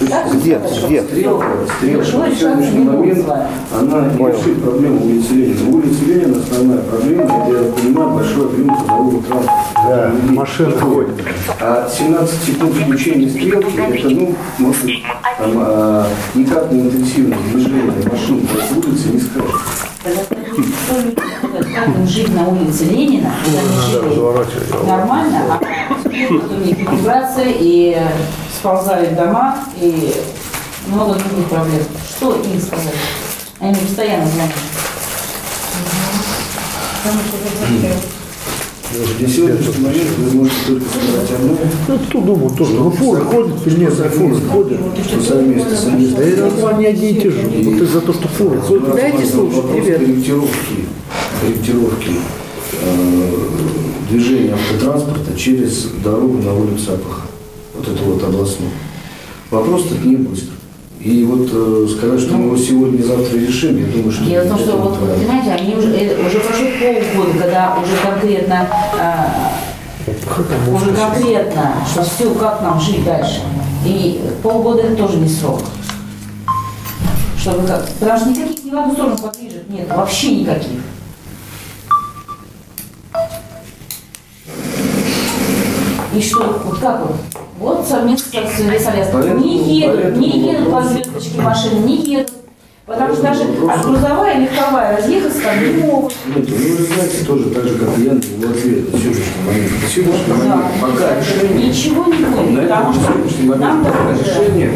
Где? 0.00 0.58
Где? 0.86 1.02
Стрелка, 1.02 1.46
стрелка 1.78 2.16
на 2.18 2.34
сегодняшний 2.34 2.80
момент, 2.80 3.26
она 3.72 4.00
не 4.08 4.18
Понял. 4.18 4.36
решит 4.36 4.62
проблему 4.62 5.04
улицы 5.06 5.32
Ленина. 5.34 5.76
Улица 5.76 6.04
Ленина 6.04 6.38
основная 6.38 6.78
проблема, 6.78 7.22
это, 7.22 7.64
я 7.64 7.72
понимаю, 7.72 8.10
большой 8.10 8.46
объем 8.46 8.76
трудового 8.76 9.22
транспорта. 9.22 9.52
Да, 9.86 10.12
машины 10.32 10.72
ходят. 10.72 11.10
А 11.60 11.88
17 11.88 12.42
секунд 12.42 12.74
включения 12.74 13.28
стрелки, 13.30 13.76
это, 13.78 14.08
ну, 14.10 14.34
может 14.58 14.84
быть, 14.84 15.02
там, 15.38 15.52
а, 15.56 16.06
никак 16.34 16.72
не 16.72 16.80
интенсивное 16.80 17.38
движение 17.52 17.92
машин 18.10 18.46
по 18.46 18.74
улице 18.88 19.08
не 19.10 19.20
скажет. 19.20 19.60
Как 21.74 21.88
им 21.88 22.06
жить 22.06 22.34
на 22.34 22.48
улице 22.48 22.84
Ленина, 22.84 23.32
когда 23.44 23.60
они 23.60 24.08
жили 24.10 24.86
нормально, 24.86 25.40
а 25.50 25.94
теперь 26.02 26.32
вот 26.32 26.50
у 26.50 26.54
них 26.64 26.78
и 26.78 26.82
миграция, 26.82 27.46
и 27.48 27.96
сползают 28.64 29.14
дома, 29.14 29.58
и 29.78 30.14
много 30.86 31.16
других 31.16 31.48
проблем. 31.50 31.82
Что 32.08 32.34
им 32.34 32.58
сказать? 32.58 32.94
Они 33.60 33.74
постоянно 33.74 34.26
звонят. 34.26 34.52
На 39.20 39.28
сегодняшний 39.28 39.84
момент 39.84 40.10
вы 40.16 40.30
можете 40.38 40.56
только 40.66 40.84
сказать 40.86 41.30
одно, 41.32 41.58
Ну, 41.88 41.98
кто 41.98 42.20
думал 42.22 42.50
тоже. 42.52 42.72
Ну, 42.72 42.90
фуры 42.90 43.20
ходят, 43.20 43.62
пельмешные 43.64 44.08
фуры 44.08 44.36
ходят. 44.36 44.80
совместно 45.28 45.76
с 45.76 45.84
Да 46.54 46.68
они 46.70 46.86
одни 46.86 47.10
и 47.10 47.20
те 47.20 47.30
же. 47.30 47.42
Вот 47.42 47.82
из-за 47.82 48.00
того, 48.00 48.14
что 48.14 48.28
фуры 48.28 48.60
ходят. 48.62 48.94
Дайте 48.94 49.26
слушать, 49.26 49.56
вопрос 49.56 49.84
ребят. 49.84 49.98
корректировки, 50.00 50.86
корректировки 51.42 52.12
э, 52.80 53.36
движения 54.08 54.54
автотранспорта 54.54 55.36
через 55.36 55.88
дорогу 56.02 56.38
на 56.38 56.54
улицу 56.54 56.94
Апаха, 56.94 57.26
вот 57.74 57.88
эту 57.88 58.04
вот 58.04 58.22
областную. 58.22 58.70
Вопрос 59.50 59.84
тут 59.88 60.04
не 60.04 60.16
быстро. 60.16 60.54
И 61.00 61.24
вот 61.24 61.48
э, 61.52 61.86
сказать, 61.90 62.20
что 62.20 62.34
мы 62.34 62.46
его 62.46 62.56
сегодня-завтра 62.56 63.36
решим, 63.38 63.76
я 63.78 63.92
думаю, 63.92 64.10
что... 64.10 64.24
Дело 64.24 64.44
в 64.44 64.48
том, 64.48 64.58
что, 64.58 64.68
это 64.70 64.76
вот, 64.78 64.98
понимаете, 64.98 65.52
они 65.52 65.74
уже, 65.74 65.88
э, 65.94 66.26
уже 66.26 66.40
прошло 66.40 66.66
полгода, 67.14 67.38
когда 67.38 67.76
уже 67.82 67.96
конкретно, 68.02 68.68
э, 70.06 70.72
уже 70.74 70.94
конкретно, 70.94 71.74
что 71.90 72.04
все, 72.04 72.34
как 72.34 72.62
нам 72.62 72.80
жить 72.80 73.04
дальше. 73.04 73.42
И 73.84 74.22
полгода 74.42 74.80
это 74.80 74.96
тоже 74.96 75.18
не 75.18 75.28
срок. 75.28 75.60
Чтобы 77.38 77.66
как, 77.66 77.86
потому 78.00 78.18
что 78.18 78.30
никаких 78.30 78.64
ни 78.64 78.70
в 78.70 78.78
одну 78.78 78.94
сторону 78.94 79.18
подвижек 79.18 79.68
нет, 79.68 79.86
вообще 79.94 80.36
никаких. 80.36 80.80
И 86.14 86.22
что, 86.22 86.62
вот 86.64 86.78
как 86.78 87.00
вот? 87.00 87.16
Вот 87.64 87.88
совместно 87.88 88.42
с 88.42 88.58
лесолесом. 88.58 89.40
Не 89.40 89.80
едут, 89.80 90.16
не 90.16 90.52
едут 90.52 90.70
по 90.70 90.82
звездочке 90.82 91.40
машины, 91.40 91.78
не 91.78 91.96
едут. 91.96 92.32
Потому 92.84 93.14
что 93.14 93.22
даже 93.22 93.44
а 93.66 93.82
грузовая, 93.82 94.40
легковая 94.40 94.98
разъехаться 94.98 95.40
там 95.40 95.58
не 95.64 95.82
могут. 95.82 96.12
Нет, 96.26 96.46
ну 96.46 96.54
вы 96.54 96.84
знаете 96.84 97.24
тоже 97.24 97.44
так 97.44 97.64
же, 97.64 97.78
как 97.78 97.98
и 97.98 98.02
я, 98.02 98.12
на 98.12 98.18
его 98.18 98.50
ответ 98.50 98.92
на 98.92 98.98
сегодняшний 98.98 99.42
момент. 99.46 99.72
На 99.82 99.88
сегодняшний 99.88 100.34
момент 100.34 100.64
пока 100.82 101.18
решение 101.18 101.68
Ничего 101.68 102.04
не 102.04 102.18
на 102.18 102.28
будет, 102.28 102.58
этом 102.58 102.68
потому 102.68 102.92
что 102.92 103.02
сегодняшний 103.04 103.48
момент 103.48 103.64
нам 103.64 103.84
пока 103.84 104.12
решение 104.12 104.70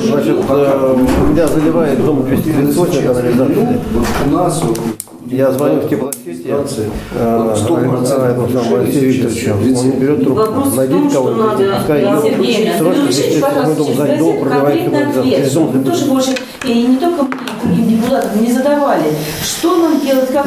Значит, 0.00 0.36
э, 0.48 1.06
меня 1.30 1.46
заливает 1.46 2.04
дом 2.04 2.24
238 2.26 3.06
канализации. 3.06 3.80
Вот 3.92 4.06
у 4.26 4.30
нас 4.30 4.62
вот, 4.64 4.80
Я 5.28 5.50
звоню 5.50 5.80
в 5.80 5.88
теплосети, 5.88 6.46
э, 6.46 7.42
вот 7.42 7.58
100% 7.58 8.30
этому 8.30 8.48
самому 8.48 8.76
Алексею 8.76 9.12
Викторовичу. 9.12 9.52
Он 9.78 9.90
не 9.90 9.96
берет 9.96 10.22
трубку. 10.22 10.40
Вопрос 10.40 10.68
в 10.68 10.76
Найдите 10.76 10.98
том, 11.00 11.10
что 11.10 11.22
кого-нибудь, 11.22 11.46
надо- 11.46 11.76
пускай 11.78 12.00
идет. 12.00 12.22
Сергей, 12.22 12.72
Срочно 12.78 13.12
здесь 13.12 13.40
пожалуйста, 13.40 13.82
мы 13.82 14.18
дом 14.18 15.66
чтобы 15.72 15.84
тоже 15.84 16.04
больше, 16.06 16.34
и 16.64 16.82
не 16.86 16.96
только 16.96 17.26
другим 17.64 17.88
депутатам 17.88 18.44
не 18.44 18.52
задавали, 18.52 19.04
что 19.42 19.76
нам 19.76 20.00
делать, 20.00 20.30
как 20.32 20.46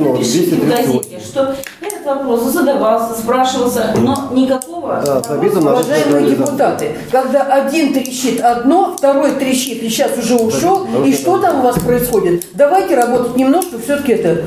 напишите 0.00 0.56
в 0.56 0.60
238. 0.60 0.92
газете, 0.92 1.20
что 1.24 1.56
этот 2.02 2.16
вопрос 2.16 2.52
задавался, 2.52 3.14
спрашивался, 3.18 3.94
но 3.98 4.28
никакого 4.32 5.02
Да, 5.04 5.22
Уважаемые 5.32 6.30
депутаты, 6.30 6.96
когда 7.10 7.42
один 7.42 7.92
трещит 7.92 8.40
одно, 8.40 8.94
второй 8.96 9.32
трещит 9.32 9.82
и 9.82 9.88
сейчас 9.88 10.16
уже 10.18 10.34
ушел, 10.34 10.86
и 11.04 11.12
что 11.12 11.38
там 11.38 11.60
у 11.60 11.62
вас 11.62 11.78
происходит? 11.78 12.46
Давайте 12.54 12.96
работать 12.96 13.36
немножко, 13.36 13.78
все-таки 13.78 14.12
это 14.12 14.44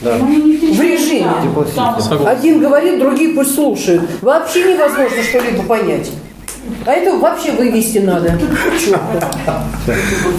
в 0.00 0.80
режиме. 0.80 1.30
Один 2.26 2.60
говорит, 2.60 2.98
другие 2.98 3.30
пусть 3.34 3.54
слушают. 3.54 4.02
Вообще 4.20 4.74
невозможно 4.74 5.22
что-либо 5.22 5.62
понять. 5.62 6.10
А 6.86 6.92
это 6.92 7.16
вообще 7.16 7.52
вывести 7.52 7.98
надо. 7.98 8.32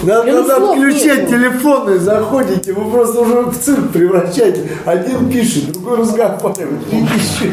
Надо, 0.04 0.32
надо 0.32 0.72
отключать 0.72 1.22
нету. 1.22 1.32
телефоны, 1.32 1.98
заходите, 1.98 2.72
вы 2.72 2.90
просто 2.90 3.20
уже 3.20 3.42
в 3.42 3.58
цирк 3.58 3.90
превращаете. 3.92 4.68
Один 4.84 5.30
пишет, 5.30 5.72
другой 5.72 5.98
разговаривает, 5.98 6.80
еще. 6.90 7.52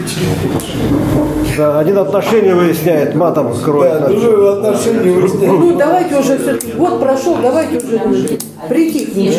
Да, 1.57 1.79
один 1.79 1.97
отношения 1.97 2.55
выясняет, 2.55 3.15
матом 3.15 3.53
кроет. 3.61 4.01
Да, 4.01 4.07
другой 4.07 4.53
отношения 4.53 5.11
выясняет. 5.11 5.51
Ну, 5.51 5.75
давайте 5.77 6.17
уже 6.17 6.37
все-таки, 6.37 6.71
год 6.73 6.99
прошел, 7.01 7.37
давайте 7.41 7.77
уже 7.77 8.37
притихнем. 8.69 9.33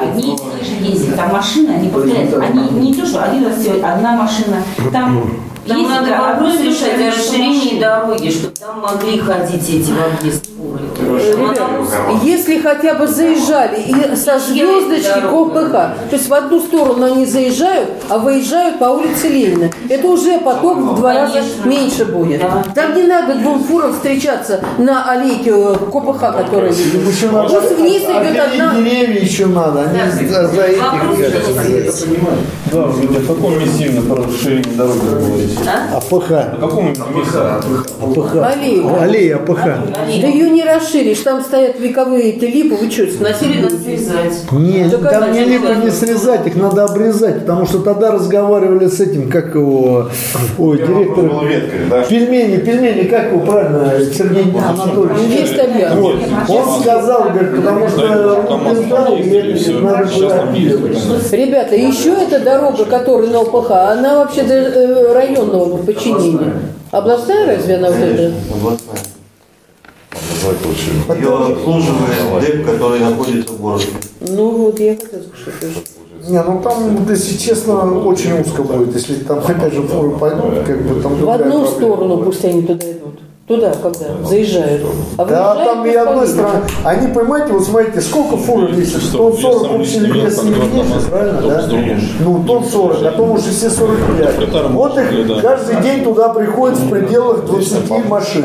Одни 0.00 0.34
и 0.34 0.36
те 0.36 0.64
же 0.64 0.84
ездят, 0.92 1.16
там 1.16 1.32
машины, 1.32 1.70
они 1.70 1.88
повторяются. 1.88 2.40
Они 2.40 2.68
не 2.80 2.94
то, 2.94 3.06
что 3.06 3.22
один 3.24 3.46
раз 3.46 3.56
сделать, 3.56 3.82
одна 3.82 4.16
машина. 4.16 4.62
Там 4.92 5.30
Там 5.68 5.82
надо 5.82 6.10
вопрос 6.16 6.60
решать 6.60 6.94
о 6.94 7.10
расширении 7.10 7.78
дороги, 7.78 8.30
чтобы 8.30 8.54
там 8.56 8.80
могли 8.80 9.18
ходить 9.18 9.68
эти 9.68 9.90
в 9.90 10.02
объезд 10.02 10.46
фуры. 10.56 10.80
Ребят, 11.18 11.60
если 12.22 12.58
хотя 12.58 12.94
бы 12.94 13.06
заезжали 13.06 13.80
и 13.82 14.16
со 14.16 14.38
звездочки 14.38 15.20
КПХ, 15.20 15.72
то 15.72 16.12
есть 16.12 16.28
в 16.28 16.34
одну 16.34 16.60
сторону 16.60 17.04
они 17.06 17.26
заезжают, 17.26 17.90
а 18.08 18.18
выезжают 18.18 18.78
по 18.78 18.84
улице 18.84 19.28
Ленина, 19.28 19.70
это 19.88 20.06
уже 20.06 20.38
поток 20.38 20.78
в 20.78 20.96
два 20.96 21.14
раза 21.14 21.42
меньше 21.64 22.04
будет. 22.04 22.42
Там 22.74 22.94
не 22.96 23.02
надо 23.04 23.34
двум 23.34 23.62
фурам 23.64 23.92
встречаться 23.92 24.60
на 24.78 25.10
аллейке 25.10 25.50
э, 25.50 25.74
КПХ, 25.74 26.20
которая 26.20 26.72
видит. 26.72 27.08
Еще 27.08 27.30
надо 27.30 27.60
Пусть 27.60 27.78
вниз 27.78 28.02
идет 28.02 28.40
одна. 28.40 28.74
деревья 28.74 29.20
еще 29.20 29.46
надо, 29.46 29.80
они 29.90 30.28
за, 30.28 30.48
за 30.48 30.62
этих. 30.64 30.82
Да, 32.70 32.82
вы 32.82 33.06
говорите, 33.06 33.18
о 33.18 33.34
каком 33.34 33.54
по 34.08 34.16
расширению 34.16 34.72
дороги 34.76 34.98
вы 34.98 35.20
говорите? 35.20 35.58
АПХ. 35.94 36.30
О 36.30 36.56
каком 36.60 36.88
именно 36.88 37.04
месте? 37.16 37.38
АПХ. 38.02 38.36
Аллейка. 38.36 39.02
Аллея 39.02 39.36
АПХ. 39.36 39.64
Да 39.64 40.26
ее 40.26 40.50
не 40.50 40.64
расширят. 40.64 41.07
Васильевич, 41.08 41.24
там 41.24 41.42
стоят 41.42 41.80
вековые 41.80 42.34
эти 42.34 42.44
липы, 42.44 42.74
вы 42.74 42.90
что, 42.90 43.10
сносили? 43.10 43.62
Надо 43.62 43.76
срезать. 43.76 44.52
Нет, 44.52 44.90
Так 45.00 45.10
там 45.10 45.32
не 45.32 45.44
либо 45.44 45.74
не 45.74 45.90
срезать, 45.90 46.46
их 46.46 46.56
надо 46.56 46.84
обрезать, 46.84 47.40
потому 47.40 47.66
что 47.66 47.78
тогда 47.80 48.10
разговаривали 48.12 48.86
с 48.88 49.00
этим, 49.00 49.30
как 49.30 49.54
его, 49.54 50.08
ой, 50.58 50.78
директор. 50.78 51.30
Пельмени, 52.08 52.58
пельмени, 52.58 53.04
как 53.08 53.32
его 53.32 53.40
правильно, 53.40 53.92
Сергей 54.12 54.52
Анатольевич. 54.52 55.40
Есть. 55.40 55.58
Вот. 55.96 56.16
Он 56.48 56.80
сказал, 56.80 57.30
говорит, 57.30 57.56
потому 57.56 57.88
что 57.88 58.02
это 58.02 58.18
надо. 58.92 59.16
Ребята, 61.36 61.74
еще 61.76 62.10
эта 62.10 62.40
дорога, 62.40 62.84
которая 62.84 63.28
на 63.30 63.40
ОПХ, 63.40 63.70
она 63.70 64.18
вообще 64.18 64.42
до 64.42 64.54
э, 64.54 65.12
районного 65.12 65.78
подчинения. 65.78 66.52
Областная 66.90 67.46
разве 67.46 67.76
она 67.76 67.88
вот 67.88 67.98
эта? 67.98 68.32
Областная. 68.52 68.98
Ее 71.16 71.36
обслуживает 71.36 72.40
ДЭП, 72.40 72.66
который 72.66 73.00
находится 73.00 73.52
в 73.52 73.60
городе. 73.60 73.86
Ну 74.20 74.50
вот, 74.50 74.80
я 74.80 74.94
хотела 74.96 75.22
сказать, 75.22 75.72
что 75.72 76.30
Не, 76.30 76.42
ну 76.42 76.60
там, 76.62 77.06
если 77.08 77.36
честно, 77.36 78.00
очень 78.04 78.40
узко 78.40 78.62
будет, 78.62 78.94
если 78.94 79.14
там 79.14 79.38
опять 79.38 79.72
же 79.72 79.82
фуры 79.82 80.10
пойдут, 80.10 80.64
как 80.66 80.82
бы 80.82 81.00
там 81.02 81.14
В 81.16 81.30
одну 81.30 81.66
сторону 81.66 82.18
пусть 82.18 82.44
они 82.44 82.62
туда 82.62 82.90
идут. 82.90 83.20
Туда, 83.48 83.72
когда 83.82 84.08
заезжают. 84.28 84.82
А 85.16 85.24
Да, 85.24 85.54
там 85.64 85.86
и 85.86 85.94
одной 85.94 86.26
по 86.26 86.30
стороны. 86.30 86.60
Они, 86.84 87.10
понимаете, 87.10 87.54
вот 87.54 87.64
смотрите, 87.64 88.02
сколько 88.02 88.36
фур 88.36 88.66
весит? 88.66 89.10
Тон 89.10 89.32
40 89.32 89.72
общий 89.72 90.00
вес 90.00 90.42
не 90.42 90.50
весит, 90.50 91.06
правильно, 91.10 91.40
да? 91.40 91.66
Ну, 92.20 92.44
тон 92.46 92.62
40, 92.62 93.02
а 93.04 93.12
то 93.12 93.22
уже 93.22 93.50
все 93.50 93.70
45. 93.70 94.70
Вот 94.72 94.98
их 94.98 95.40
каждый 95.40 95.80
день 95.80 96.04
туда 96.04 96.28
приходят 96.28 96.78
в 96.78 96.90
пределах 96.90 97.46
20 97.46 97.88
машин. 98.06 98.44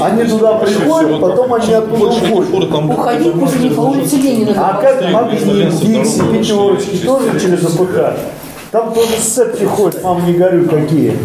Они 0.00 0.22
туда 0.22 0.52
приходят, 0.54 1.20
потом 1.20 1.54
они 1.54 1.72
оттуда 1.72 2.06
уходят. 2.06 2.72
Уходить 2.72 3.32
после 3.32 3.60
них 3.60 3.74
по 3.74 3.80
улице 3.80 4.16
Ленина. 4.18 4.52
А 4.56 4.80
как 4.80 5.02
Магнит, 5.10 5.80
Дикси, 5.80 6.20
пятерочки 6.32 6.96
тоже 7.04 7.40
через 7.40 7.64
АПК? 7.64 8.16
Там 8.70 8.92
тоже 8.92 9.08
сцепки 9.20 9.64
ходят, 9.64 10.02
мама 10.04 10.24
не 10.26 10.34
горюй, 10.34 10.68
какие. 10.68 11.16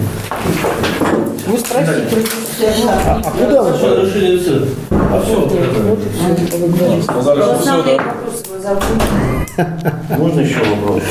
Вы 1.47 1.57
спросите. 1.57 2.40
А 2.88 3.22
куда 3.32 3.64
вы? 3.64 3.72
Решили 4.06 4.38
все. 4.39 4.66
А 4.91 5.22
все. 5.22 5.49
Сказали, 7.04 7.41
что 7.41 7.58
все, 7.60 7.84
да. 7.84 7.97
Можно 10.18 10.39
еще 10.41 10.60
вопрос? 10.60 11.04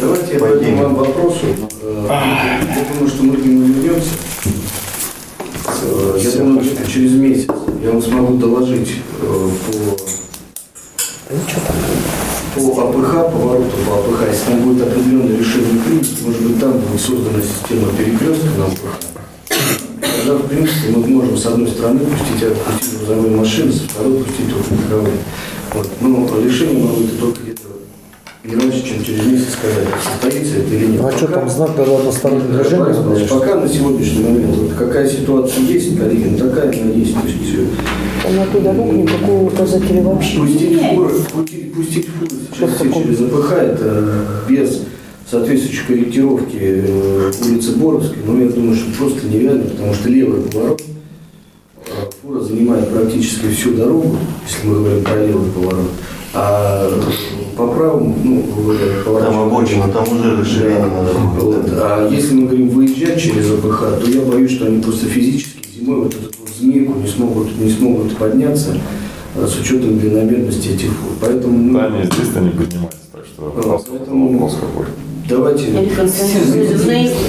Давайте 0.00 0.32
я 0.34 0.38
пойду 0.40 0.76
вам 0.76 0.94
вопросу. 0.94 1.46
Э, 1.82 2.06
Я 2.08 2.84
думаю, 2.92 3.08
что 3.08 3.22
мы 3.24 3.36
к 3.36 3.44
нему 3.44 3.66
вернемся. 3.66 4.10
Я 6.18 6.30
думаю, 6.38 6.64
что 6.64 6.90
через 6.90 7.12
месяц 7.12 7.48
я 7.82 7.90
вам 7.90 8.02
смогу 8.02 8.34
доложить 8.36 8.90
э, 9.20 9.48
по, 12.54 12.60
по 12.60 12.82
АПХ, 12.88 13.12
повороту 13.32 13.76
по 13.86 13.92
АПХ, 13.98 14.20
если 14.30 14.44
там 14.46 14.58
будет 14.62 14.82
определенное 14.88 15.36
решение 15.38 15.76
принято, 15.84 16.08
может 16.24 16.40
быть, 16.42 16.58
там 16.60 16.72
будет 16.72 17.00
создана 17.00 17.40
система 17.42 17.88
перекрестка 17.92 18.48
на 18.58 18.64
АПХ. 18.66 18.80
Тогда, 20.00 20.34
в 20.42 20.48
принципе, 20.48 20.88
мы 20.94 21.06
можем 21.06 21.36
с 21.36 21.46
одной 21.46 21.68
стороны 21.68 22.00
пустить, 22.00 22.42
отпустить 22.42 22.98
грузовые 22.98 23.36
машины, 23.36 23.72
со 23.72 23.88
второй 23.88 24.24
пустить 24.24 24.50
только 24.50 24.74
легковые. 24.74 25.16
Вот. 25.74 25.88
Но 26.00 26.28
решение 26.44 26.82
может 26.82 26.98
быть 27.00 27.20
только 27.20 27.42
где-то 27.42 27.60
не 28.42 28.54
раньше, 28.56 28.82
чем 28.86 29.04
через 29.04 29.26
месяц 29.26 29.52
сказать, 29.52 29.86
состоится 30.02 30.56
это 30.58 30.74
или 30.74 30.86
нет. 30.86 31.02
Ну 31.02 31.08
а 31.08 31.12
что 31.12 31.26
там 31.28 31.48
знак, 31.48 31.76
когда 31.76 31.98
одностороннее 31.98 32.48
Да, 32.48 32.64
движение? 32.64 33.28
Пока 33.28 33.54
на 33.56 33.68
сегодняшний 33.68 34.24
момент, 34.24 34.56
вот 34.56 34.72
какая 34.78 35.06
ситуация 35.08 35.62
есть, 35.64 35.98
коллеги, 35.98 36.28
ну 36.30 36.38
такая 36.38 36.68
она 36.82 36.92
есть. 36.92 37.14
То 37.14 37.26
есть, 37.26 37.54
э, 37.54 38.32
На 38.32 38.46
ту 38.46 38.60
дорогу 38.60 38.92
никакого 38.92 39.46
указателя 39.48 40.02
вообще 40.02 40.38
пустить 40.38 40.70
нет. 40.70 40.94
фуры, 40.94 41.14
пустить, 41.32 41.74
пустить 41.74 42.08
фуры 42.08 42.30
сейчас 42.54 42.70
все 42.76 42.92
через 42.92 43.20
АПХ, 43.20 43.52
это 43.52 44.14
без 44.48 44.80
соответствующей 45.30 45.86
корректировки 45.86 46.58
э, 46.60 47.32
улицы 47.44 47.76
Боровской, 47.76 48.18
но 48.26 48.42
я 48.42 48.48
думаю, 48.48 48.74
что 48.74 48.90
просто 48.98 49.26
нереально, 49.28 49.64
потому 49.64 49.94
что 49.94 50.08
левый 50.08 50.42
поворот, 50.42 50.82
э, 51.86 51.90
фура 52.20 52.40
занимает 52.40 52.88
практически 52.90 53.46
всю 53.48 53.74
дорогу, 53.74 54.16
если 54.44 54.66
мы 54.66 54.74
говорим 54.82 55.04
про 55.04 55.26
левый 55.26 55.50
поворот, 55.52 55.90
а 56.34 56.90
по 57.56 57.66
правому, 57.68 58.16
ну, 58.24 58.44
Там 59.20 59.40
обочина, 59.40 59.88
там 59.88 60.04
уже 60.04 60.40
расширение 60.40 60.86
надо 60.86 61.12
вот. 61.12 61.66
А 61.72 62.08
если 62.08 62.34
мы 62.34 62.46
говорим 62.46 62.68
выезжать 62.70 63.20
через 63.20 63.50
АПХ, 63.50 64.00
то 64.02 64.10
я 64.10 64.22
боюсь, 64.22 64.52
что 64.52 64.66
они 64.66 64.80
просто 64.80 65.06
физически 65.06 65.58
зимой 65.76 66.02
вот 66.02 66.14
эту 66.14 66.30
вот 66.38 66.48
змейку 66.48 66.98
не 66.98 67.08
смогут, 67.08 67.58
не 67.58 67.70
смогут 67.70 68.16
подняться 68.16 68.76
а, 69.36 69.46
с 69.46 69.58
учетом 69.60 69.98
длинномерности 69.98 70.68
этих 70.68 70.88
фур. 70.88 71.12
Поэтому 71.20 71.58
ну, 71.58 71.70
Здание 71.70 72.04
здесь-то 72.04 72.40
не 72.40 72.50
поднимается, 72.50 72.98
так 73.12 73.26
что 73.26 73.44
вопрос, 73.44 73.86
поэтому 73.90 74.32
вопрос 74.32 74.56
какой. 74.60 74.86
Давайте... 75.30 75.66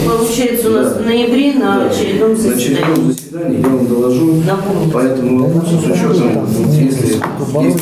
Получается 0.05 0.69
у 0.69 0.73
нас 0.73 0.93
в 0.97 1.05
ноябре 1.05 1.53
на 1.53 1.85
очередном 1.87 2.33
На 2.33 2.35
очередном 2.35 2.35
заседании. 2.35 3.11
заседании 3.11 3.61
я 3.61 3.67
вам 3.67 3.87
доложу 3.87 4.43
Напомните. 4.45 4.91
по 4.91 4.97
этому 4.99 5.43
вопросу 5.45 5.79
с 5.79 5.85
учетом, 5.85 6.45
вот, 6.45 6.73
если 6.73 7.07
есть 7.07 7.21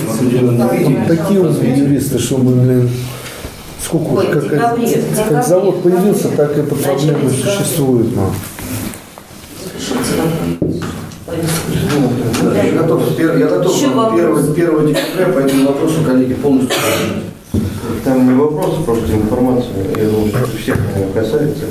определенное 0.10 0.68
Там 0.68 0.78
видение, 0.78 1.06
такие 1.08 1.40
умные 1.40 1.78
юристы, 1.78 2.20
что 2.20 2.38
мы, 2.38 2.52
блин, 2.62 2.90
сколько 3.84 4.12
Ой, 4.20 4.28
как, 4.28 4.44
декабре, 4.44 5.04
как 5.30 5.46
завод 5.48 5.84
появился, 5.84 6.30
так 6.30 6.56
декабря. 6.56 7.30
существует. 7.30 8.08
ну. 8.16 8.30
Да, 12.44 12.64
я 12.64 12.82
готов, 12.82 13.20
я 13.20 13.48
готов 13.48 13.76
Еще 13.76 13.88
вам 13.88 14.18
вопрос. 14.18 14.50
1, 14.52 14.70
1 14.70 14.88
декабря 14.88 15.34
по 15.34 15.40
этому 15.40 15.68
вопросу, 15.68 15.96
коллеги, 16.06 16.34
полностью. 16.34 16.76
Там 18.04 18.28
не 18.28 18.34
вопрос, 18.40 18.84
просто 18.86 19.14
информация, 19.14 19.84
я 19.98 20.10
думаю, 20.10 20.30
что 20.30 20.58
всех 20.58 20.78
наверное, 20.78 21.14
касается. 21.14 21.66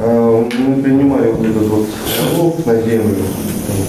А, 0.00 0.48
Мы 0.58 0.82
принимали 0.82 1.30
вот 1.30 1.44
этот 1.46 1.66
вот 1.68 1.86
налог 2.32 2.66
на 2.66 2.80
землю, 2.82 3.16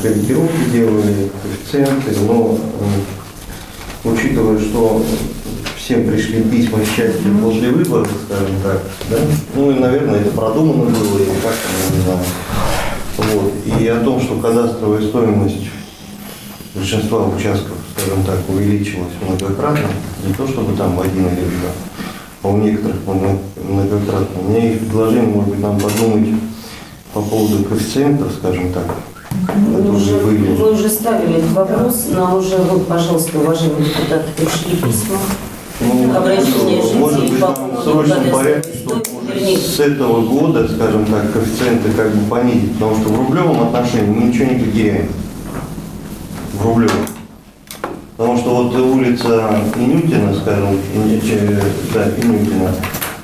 корректировки 0.01 0.69
делали, 0.71 1.29
коэффициенты, 1.41 2.19
но 2.27 2.57
м, 4.03 4.11
учитывая, 4.11 4.59
что 4.59 5.03
всем 5.77 6.07
пришли 6.07 6.43
письма 6.43 6.79
счастья 6.85 7.29
после 7.41 7.69
выборов, 7.69 8.09
скажем 8.25 8.55
так, 8.63 8.81
да? 9.09 9.17
ну 9.55 9.71
и, 9.71 9.79
наверное, 9.79 10.19
это 10.19 10.31
продумано 10.31 10.91
было, 10.91 11.17
или 11.19 11.29
как 11.41 11.55
я 11.55 11.95
не 11.95 12.03
знаю. 12.03 12.19
Вот. 13.17 13.53
И 13.81 13.87
о 13.87 13.99
том, 14.01 14.21
что 14.21 14.35
кадастровая 14.35 15.01
стоимость 15.01 15.67
большинства 16.75 17.25
участков, 17.27 17.77
скажем 17.99 18.23
так, 18.23 18.37
увеличилась 18.49 19.13
многократно, 19.21 19.87
не 20.25 20.33
то 20.33 20.47
чтобы 20.47 20.75
там 20.77 20.95
в 20.95 21.01
один 21.01 21.27
или 21.27 21.45
два, 21.45 21.71
а 22.43 22.47
у 22.49 22.57
некоторых 22.57 22.95
много- 23.05 23.39
многократно. 23.67 24.41
У 24.45 24.49
меня 24.49 24.63
есть 24.69 24.79
предложение, 24.87 25.23
может 25.35 25.49
быть, 25.51 25.59
нам 25.59 25.79
подумать 25.79 26.29
по 27.13 27.21
поводу 27.21 27.63
коэффициентов, 27.63 28.31
скажем 28.37 28.71
так, 28.71 28.85
Мы 29.55 29.95
уже, 29.95 30.13
которые 30.15 30.37
были. 30.39 30.57
мы 30.57 30.71
уже 30.73 30.89
ставили 30.89 31.35
этот 31.37 31.51
вопрос, 31.51 32.05
нам 32.11 32.35
уже, 32.35 32.57
вот, 32.57 32.87
пожалуйста, 32.87 33.39
уважаемые 33.39 33.85
депутаты, 33.85 34.25
пришли 34.37 34.75
письма. 34.77 35.17
Ну, 35.81 36.13
Обращение 36.15 36.83
может 36.95 37.21
быть, 37.21 37.39
по 37.39 37.47
нам 37.47 37.75
в 37.77 37.83
срочном 37.83 38.31
порядке, 38.31 38.69
чтобы 38.79 39.01
уже 39.01 39.57
с 39.57 39.79
этого 39.79 40.21
года, 40.27 40.67
скажем 40.67 41.05
так, 41.05 41.31
коэффициенты 41.31 41.91
как 41.95 42.13
бы 42.13 42.29
понизить, 42.29 42.73
потому 42.73 42.95
что 42.97 43.09
в 43.09 43.17
рублевом 43.17 43.61
отношении 43.61 44.09
мы 44.11 44.23
ничего 44.25 44.45
не 44.51 44.59
потеряем. 44.59 45.07
В 46.53 46.65
рублевом. 46.65 46.95
Потому 48.19 48.37
что 48.37 48.49
вот 48.63 48.75
улица 48.75 49.49
Инютина, 49.77 50.35
скажем, 50.35 50.77
че- 51.25 51.61
да, 51.93 52.05
Инютина, 52.21 52.69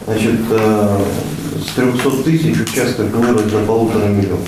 значит, 0.07 0.39
э, 0.49 0.97
с 1.67 1.75
300 1.75 2.23
тысяч 2.23 2.61
участок 2.61 3.13
вырос 3.13 3.41
до 3.51 3.57
полутора 3.67 4.05
миллионов. 4.05 4.47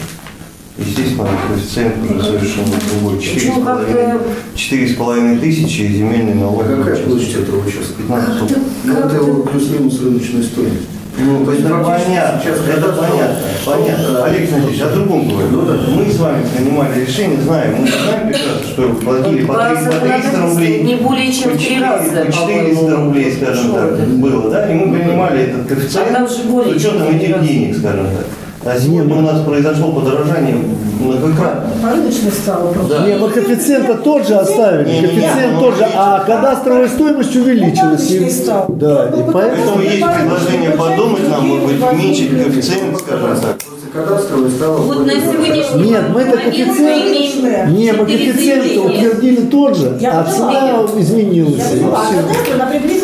Естественно, 0.77 1.27
коэффициент 1.49 1.95
уже 2.09 2.23
совершенно 2.23 2.67
другой. 2.89 3.19
Четыре 3.21 3.39
с 3.41 3.43
Почему 3.43 3.65
половиной- 3.65 3.93
как-то- 4.13 4.27
четыре 4.55 4.87
с 4.87 4.95
половиной 4.95 5.37
тысячи 5.39 5.81
и 5.81 5.97
земельный 5.97 6.35
налог. 6.35 6.63
А 6.63 6.77
какая 6.77 6.95
площадь 7.03 7.35
этого 7.35 7.67
участка? 7.67 7.93
15 7.97 8.39
соток. 8.39 8.57
Ну, 8.85 8.93
это 8.99 9.15
его 9.17 9.41
плюс-минус 9.43 9.99
рыночная 10.01 10.43
стоимость. 10.43 10.87
Ну, 11.19 11.45
То 11.45 11.51
есть 11.51 11.65
это 11.65 11.77
понятно, 11.79 12.39
сейчас 12.43 12.59
это 12.67 12.93
понятно, 12.93 13.35
понятно. 13.65 14.25
Олег 14.25 14.39
Александрович, 14.41 14.81
о 14.81 14.89
другом 14.89 15.27
говорю. 15.27 15.61
Мы 15.95 16.11
с 16.11 16.19
вами 16.19 16.45
принимали 16.55 17.05
решение, 17.05 17.41
знаем, 17.41 17.75
мы 17.81 17.87
знаем 17.87 18.27
прекрасно, 18.27 18.67
что 18.67 18.89
платили 18.93 19.45
по, 19.45 19.53
По 19.55 19.69
300, 19.69 19.91
по 19.91 20.07
300 20.07 20.41
рублей. 20.41 20.83
не 20.83 20.95
более 20.95 21.31
чем 21.33 21.51
по 21.51 21.55
в 21.55 21.57
три 21.57 21.75
400, 21.75 21.85
раза, 21.89 22.25
по 22.25 22.31
400 22.31 22.75
по-моему. 22.75 23.05
рублей, 23.05 23.33
скажем 23.33 23.73
так, 23.73 24.07
было, 24.07 24.51
да, 24.51 24.71
и 24.71 24.73
мы 24.75 24.95
принимали 24.95 25.41
этот 25.43 25.65
А 25.65 25.67
коэффициент 25.69 26.11
там 26.13 26.27
же 26.27 26.43
более 26.43 26.73
с 26.73 26.77
учетом 26.77 27.07
этих 27.15 27.41
денег, 27.41 27.77
скажем 27.77 28.05
так. 28.05 28.25
А 28.65 28.77
сегодня 28.79 29.15
у 29.15 29.21
нас 29.21 29.41
произошло 29.45 29.91
подорожание 29.91 30.55
многократно. 30.99 31.69
Рыночный 31.89 32.31
стал 32.31 32.73
просто. 32.73 33.05
Не, 33.05 33.15
мы 33.15 33.29
коэффициента 33.29 33.95
тот 33.95 34.27
же 34.27 34.35
оставили, 34.35 34.89
Не-не-не, 34.89 35.07
коэффициент 35.07 35.53
ну, 35.53 35.61
тот 35.61 35.77
же, 35.77 35.87
а 35.95 36.23
кадастровая 36.25 36.87
стоимость 36.87 37.35
увеличилась. 37.35 38.09
И- 38.09 38.17
Рыночный 38.17 38.43
стал. 38.43 38.65
Да, 38.69 39.05
и 39.05 39.09
Поэтому 39.11 39.31
поэтому... 39.31 39.81
есть 39.81 40.03
предложение 40.03 40.71
подумать 40.71 41.29
нам, 41.29 41.47
может 41.47 41.65
быть, 41.65 41.81
уменьшить 41.81 42.29
коэффициент, 42.31 42.99
скажем 42.99 43.39
так. 43.39 43.57
кадастровая 43.93 44.49
стала... 44.49 44.77
Вот 44.77 45.05
на 45.05 45.11
сегодняшний 45.13 45.83
Нет, 45.83 46.03
мы 46.13 46.21
это 46.21 46.37
коэффициент, 46.37 47.69
не, 47.77 47.91
мы 47.93 48.05
коэффициент 48.05 48.85
утвердили 48.85 49.41
тот 49.45 49.77
же, 49.77 49.97
Я 50.01 50.21
а 50.21 50.23
цена 50.23 50.83
изменилась. 50.99 51.63
А 51.85 52.15
кадастр, 52.15 52.53
она 52.55 52.65
крышей. 52.65 52.97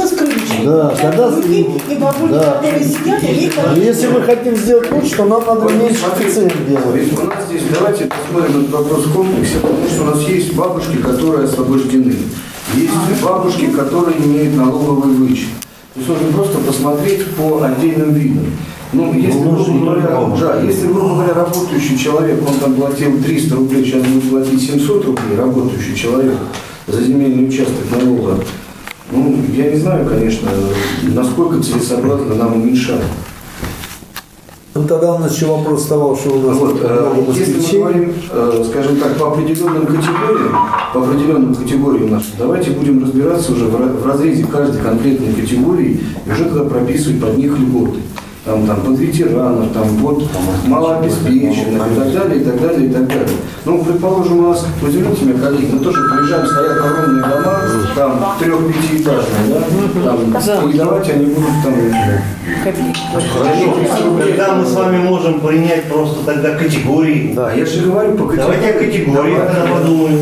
Да, 0.64 0.94
и 1.90 1.96
бабульки, 1.96 2.34
да. 2.34 2.54
которые 2.54 2.84
сидят, 2.84 3.24
и 3.24 3.28
их 3.28 3.54
Но 3.56 3.78
если 3.78 4.08
мы 4.08 4.22
хотим 4.22 4.56
сделать 4.56 4.92
лучше, 4.92 5.16
то 5.16 5.26
нам 5.26 5.44
надо 5.46 5.74
меньше 5.74 6.04
коэффициент 6.04 6.54
делать. 6.68 7.20
у 7.20 7.26
нас 7.26 7.46
здесь, 7.50 7.64
давайте 7.74 8.06
посмотрим 8.06 8.62
этот 8.62 8.72
вопрос 8.72 9.06
в 9.06 9.14
комплексе, 9.14 9.56
потому 9.62 9.88
что 9.88 10.02
у 10.04 10.06
нас 10.06 10.22
есть 10.28 10.54
бабушки, 10.54 10.98
которые 10.98 11.46
освобождены. 11.46 12.16
Есть 12.76 13.24
бабушки, 13.24 13.68
которые 13.68 14.18
имеют 14.18 14.56
налоговый 14.56 15.14
вычет. 15.14 15.50
То 15.94 16.00
есть 16.00 16.10
нужно 16.10 16.28
просто 16.34 16.58
посмотреть 16.60 17.26
по 17.36 17.62
отдельным 17.62 18.14
видам. 18.14 18.46
Ну, 18.94 19.12
если, 19.14 19.40
грубо 19.40 19.64
говоря, 19.64 20.38
да, 20.40 20.62
если, 20.62 20.88
грубо 20.88 21.16
говоря, 21.16 21.34
работающий 21.34 21.98
человек, 21.98 22.40
он 22.48 22.56
там 22.60 22.76
платил 22.76 23.20
300 23.22 23.56
рублей, 23.56 23.84
сейчас 23.84 24.04
будет 24.04 24.30
платить 24.30 24.62
700 24.62 25.06
рублей, 25.06 25.36
работающий 25.36 25.96
человек 25.96 26.36
за 26.88 27.02
земельный 27.02 27.48
участок 27.48 27.86
налога, 27.92 28.38
ну, 29.14 29.36
я 29.54 29.72
не 29.72 29.78
знаю, 29.78 30.08
конечно, 30.08 30.50
насколько 31.04 31.62
целесообразно 31.62 32.36
нам 32.36 32.54
уменьшать. 32.54 33.02
Ну 34.76 34.88
тогда 34.88 35.14
у 35.14 35.20
нас 35.20 35.36
еще 35.36 35.46
вопрос 35.46 35.82
вставал, 35.82 36.18
что 36.18 36.32
у 36.32 36.42
нас 36.42 36.58
Вот, 36.58 36.80
э, 36.82 37.12
много 37.14 37.32
если 37.38 37.60
мы 37.60 37.80
говорим, 37.80 38.14
э, 38.32 38.66
скажем 38.68 38.98
так, 38.98 39.16
по 39.18 39.28
определенным 39.28 39.86
категориям, 39.86 40.58
по 40.94 41.00
определенным 41.04 41.54
категориям 41.54 42.10
нашим, 42.10 42.32
давайте 42.40 42.72
будем 42.72 43.04
разбираться 43.04 43.52
уже 43.52 43.66
в 43.66 44.08
разрезе 44.08 44.46
каждой 44.46 44.82
конкретной 44.82 45.34
категории 45.34 46.00
и 46.26 46.32
уже 46.32 46.46
тогда 46.46 46.64
прописывать 46.64 47.22
под 47.22 47.38
них 47.38 47.56
льготы. 47.60 48.00
Там, 48.46 48.68
там, 48.68 48.82
под 48.82 49.00
ветеранов, 49.00 49.72
там, 49.72 49.88
вот, 50.00 50.22
малообеспеченных 50.68 51.92
и 51.92 51.96
так 51.96 52.14
далее, 52.14 52.42
и 52.42 52.44
так 52.44 52.62
далее, 52.62 52.90
и 52.90 52.94
так 52.94 53.08
далее. 53.08 53.28
Ну, 53.64 53.82
предположим, 53.86 54.40
у 54.40 54.50
нас, 54.50 54.68
ну, 54.82 54.90
извините 54.90 55.24
меня, 55.24 55.40
коллеги, 55.40 55.72
мы 55.72 55.80
тоже 55.80 56.02
приезжаем, 56.10 56.46
стоят 56.46 56.78
огромные 56.78 57.24
дома, 57.24 57.60
там, 57.96 58.36
трех-пятиэтажные, 58.40 59.62
да, 60.04 60.12
там, 60.42 60.70
и 60.70 60.74
давайте 60.74 61.14
они 61.14 61.26
будут 61.28 61.52
там, 61.64 61.74
Хорошо. 63.14 64.20
Тогда 64.20 64.56
мы 64.56 64.66
с 64.66 64.74
вами 64.74 64.98
можем 64.98 65.40
принять 65.40 65.86
просто 65.86 66.26
тогда 66.26 66.52
категории. 66.56 67.34
да, 67.34 67.54
я 67.54 67.66
же 67.66 67.86
говорю 67.86 68.18
по 68.18 68.26
категории. 68.26 68.60
Давайте 68.60 68.70
о 68.70 68.80
категориях 68.80 69.48
тогда 69.48 69.74
подумаем. 69.74 70.22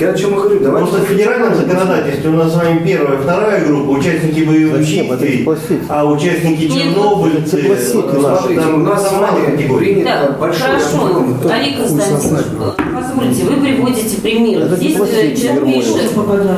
Так 0.00 0.08
я 0.08 0.14
о 0.14 0.18
чем 0.18 0.32
и 0.32 0.36
говорю, 0.36 0.60
давайте... 0.60 0.90
Просто 0.90 1.06
в 1.06 1.08
федеральном 1.10 1.54
законодательстве 1.54 2.30
у 2.30 2.32
нас 2.32 2.52
с 2.52 2.56
вами 2.56 2.82
первая, 2.86 3.18
вторая 3.18 3.66
группа, 3.66 3.90
участники 3.90 4.40
боевых 4.40 4.82
действий, 4.82 5.46
а 5.90 6.06
участники 6.06 6.68
чернобыльцы. 6.68 7.76
Смотрите, 7.76 8.60
там 8.60 8.74
у 8.76 8.78
нас 8.78 9.02
с 9.02 9.10
там 9.10 9.20
мало 9.20 9.32
вами 9.32 9.56
категорий. 9.56 9.94
принято 9.94 10.10
Так, 10.10 10.38
большой 10.38 10.62
хорошо. 10.62 11.24
Олег 11.50 11.76
Константинович, 11.76 12.46
позвольте, 12.94 13.44
вы 13.44 13.60
приводите 13.60 14.20
пример. 14.22 14.62
Это 14.62 14.76
Здесь 14.76 14.96
э, 14.96 15.36
человек 15.36 15.64
пишет, 15.66 16.12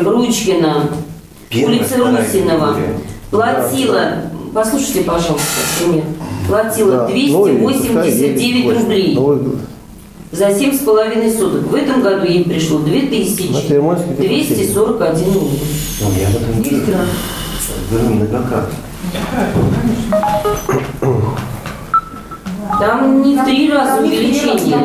Ручкина, 0.05 0.91
Первая, 1.49 1.79
улица 1.79 1.97
Русинова, 1.99 2.77
платила, 3.33 4.13
послушайте, 4.55 5.01
пожалуйста, 5.01 5.43
пример, 5.81 6.05
платила 6.47 7.09
Да. 7.09 7.09
Ну, 7.33 7.47
и 7.49 7.59
пускай 7.59 8.09
едет 8.09 8.37
289 8.37 8.65
больше. 8.65 8.81
рублей 8.81 9.15
Ну, 9.17 9.57
за 10.33 10.47
7,5 10.49 11.39
суток. 11.39 11.67
В 11.69 11.75
этом 11.75 12.03
году 12.03 12.25
ей 12.27 12.45
пришло 12.45 12.79
На 13.53 13.61
Первомайске 13.61 14.11
это 14.11 14.23
2241 14.23 15.35
рубль. 15.35 15.59
Ну, 16.01 16.11
я 16.19 16.29
об 16.29 16.37
этом 16.37 16.63
говорю. 16.63 17.07
Говорю, 17.91 18.09
многократно. 18.15 18.75
Там 22.83 23.23
не 23.23 23.37
в 23.37 23.45
три 23.45 23.71
раза 23.71 24.03
увеличение. 24.03 24.77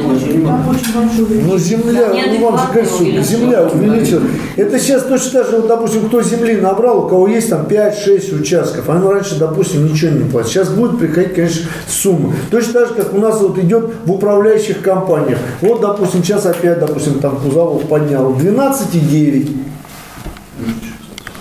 Ну, 1.46 1.58
земля, 1.58 2.14
ну, 2.14 2.46
вам 2.46 2.58
же 2.60 2.64
говорят, 2.72 3.26
земля 3.26 3.64
увеличилась. 3.64 4.24
Это 4.56 4.80
сейчас 4.80 5.04
точно 5.04 5.40
так 5.40 5.50
же, 5.50 5.58
вот, 5.58 5.68
допустим, 5.68 6.08
кто 6.08 6.22
земли 6.22 6.58
набрал, 6.58 7.06
у 7.06 7.08
кого 7.08 7.28
есть 7.28 7.50
там 7.50 7.66
5-6 7.66 8.40
участков, 8.40 8.88
оно 8.90 9.12
раньше, 9.12 9.40
допустим, 9.40 9.88
ничего 9.88 10.12
не 10.12 10.30
платит. 10.30 10.52
Сейчас 10.52 10.70
будет 10.70 11.00
приходить, 11.00 11.34
конечно, 11.34 11.66
сумма. 11.88 12.34
Точно 12.52 12.74
так 12.74 12.90
же, 12.90 12.94
как 12.94 13.16
у 13.16 13.18
нас 13.18 13.42
вот 13.42 13.58
идет 13.58 13.90
в 14.06 14.12
управляющих 14.12 14.82
компаниях. 14.84 15.40
Вот, 15.62 15.82
допустим, 15.82 16.24
сейчас 16.24 16.46
опять, 16.46 16.80
допустим, 16.80 17.20
там 17.20 17.38
Кузовов 17.38 17.88
поднял 17.88 18.32
12,9. 18.32 19.58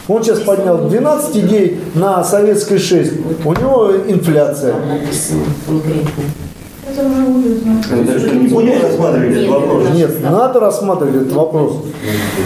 Он 0.09 0.22
сейчас 0.22 0.38
поднял 0.38 0.88
12,9 0.88 1.98
на 1.98 2.24
советской 2.24 2.78
6. 2.78 3.12
У 3.44 3.52
него 3.52 3.92
инфляция. 4.09 4.74
Это 6.97 7.07
уже 7.07 7.22
уютно. 7.26 7.82
Это 7.92 8.18
что, 8.18 8.34
не 8.34 8.49
будем 8.49 8.82
рассматривать 8.82 9.36
этот 9.36 9.49
вопрос? 9.51 9.84
Нет, 9.94 10.11
надо 10.22 10.61
рассматривать 10.61 11.16
этот 11.16 11.32
вопрос. 11.32 11.72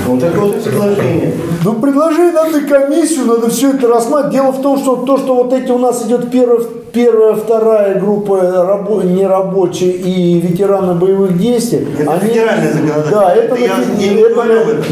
Вот 0.08 0.20
такое 0.20 0.40
вот 0.40 0.64
предложение. 0.64 1.32
Ну, 1.64 1.72
предложение 1.74 2.32
надо 2.32 2.60
комиссию, 2.62 3.26
надо 3.26 3.48
все 3.50 3.70
это 3.70 3.86
рассматривать. 3.86 4.32
Дело 4.34 4.50
в 4.52 4.60
том, 4.60 4.78
что 4.78 4.96
то, 4.96 5.18
что 5.18 5.36
вот 5.36 5.52
эти 5.52 5.70
у 5.70 5.78
нас 5.78 6.04
идет 6.06 6.30
первая, 6.32 6.60
первая 6.92 7.34
вторая 7.34 8.00
группа 8.00 8.34
рабо- 8.38 9.04
нерабочие 9.06 9.92
и 9.92 10.40
ветераны 10.40 10.94
боевых 10.94 11.38
действий. 11.38 11.86
Это 11.98 12.18
федеральное 12.18 12.72
законодательство. 12.72 13.20
Да, 13.20 13.34
это, 13.34 13.54
Это 13.54 13.54
на, 13.54 13.58
я 13.64 13.70
фе- 13.76 13.98
не 13.98 14.20
это 14.20 14.44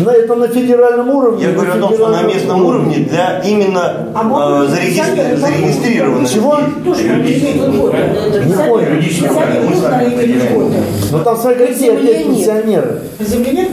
на- 0.05 0.11
это 0.13 0.35
на 0.37 0.49
федеральном 0.49 1.11
уровне. 1.11 1.45
Я 1.47 1.53
говорю 1.53 1.73
о 1.73 1.79
том, 1.79 1.95
что 1.95 2.09
на 2.09 2.23
местном 2.23 2.65
уровне 2.65 2.97
для 3.11 3.41
именно 3.41 4.09
А 4.15 4.65
э, 4.65 4.69
зарегистри- 4.69 5.37
зарегистрированных 5.37 6.31
Чего? 6.31 6.57
Не 6.85 8.55
понял. 8.55 8.89
Пенсионерам 9.49 9.71
нужно 9.71 10.05
иметь 10.05 10.51
льготы. 10.51 10.77
Но 11.13 11.23
там, 11.25 11.37
какие 11.43 11.75
Земли 11.75 12.11
опять 12.11 12.27
пенсионеры. 12.27 13.03
Земли 13.21 13.51
нет? 13.53 13.69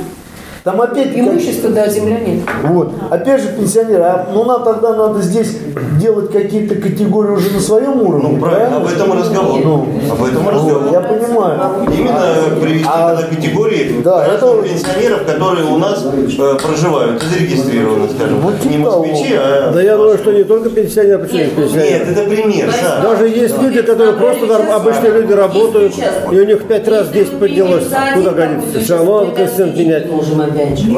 Там 0.65 0.81
опять 0.81 1.15
Имущество, 1.15 1.69
да, 1.69 1.87
земля 1.87 2.19
нет. 2.21 2.39
Вот. 2.63 2.91
Опять 3.11 3.39
же, 3.39 3.49
пенсионеры, 3.49 4.01
а, 4.01 4.27
ну 4.33 4.45
нам 4.45 4.63
тогда 4.63 4.95
надо 4.95 5.21
здесь 5.21 5.59
делать 6.01 6.31
какие-то 6.31 6.73
категории 6.73 7.33
уже 7.33 7.51
на 7.53 7.59
своем 7.59 8.01
уровне. 8.01 8.29
Ну, 8.31 8.39
правильно, 8.39 8.77
об 8.77 8.87
этом 8.87 9.13
разговор. 9.13 9.59
Ну, 9.63 9.85
Об 10.11 10.23
этом 10.23 10.41
вот, 10.43 10.53
разговор. 10.55 10.83
я 10.91 11.01
понимаю. 11.01 11.59
Именно 11.95 12.59
привести 12.59 12.87
А- 12.91 13.15
тогда 13.15 13.35
категории 13.35 14.01
Да, 14.03 14.25
это- 14.25 14.63
пенсионеров, 14.63 15.25
которые 15.27 15.67
у 15.67 15.77
нас 15.77 16.03
э, 16.03 16.55
проживают 16.59 17.21
зарегистрированы, 17.21 18.09
скажем. 18.09 18.39
Вот 18.39 18.65
не 18.65 18.77
типа 18.77 18.89
москвичи, 18.97 19.35
а... 19.37 19.71
Да 19.71 19.81
я 19.83 19.95
думаю, 19.97 20.17
что 20.17 20.31
не 20.31 20.45
только 20.45 20.71
пенсионеры, 20.71 21.19
почему 21.19 21.37
не 21.37 21.45
Нет, 21.45 21.55
пенсионеры? 21.55 22.05
это 22.11 22.21
пример, 22.23 22.71
Саш. 22.71 23.03
Даже 23.03 23.27
есть 23.27 23.61
люди, 23.61 23.83
которые 23.83 24.13
просто 24.13 24.47
нар- 24.47 24.71
обычные 24.73 25.11
люди 25.11 25.31
работают, 25.31 25.93
и 26.31 26.39
у 26.39 26.43
них 26.45 26.63
пять 26.63 26.87
раз 26.87 27.09
здесь 27.09 27.27
поднялось. 27.27 27.83
Куда 28.15 28.31
годится? 28.31 28.79
Все 28.79 28.97
равно 28.97 29.27
коэффициент 29.35 29.77
менять. 29.77 30.07
Опять 30.55 30.79
же. 30.79 30.89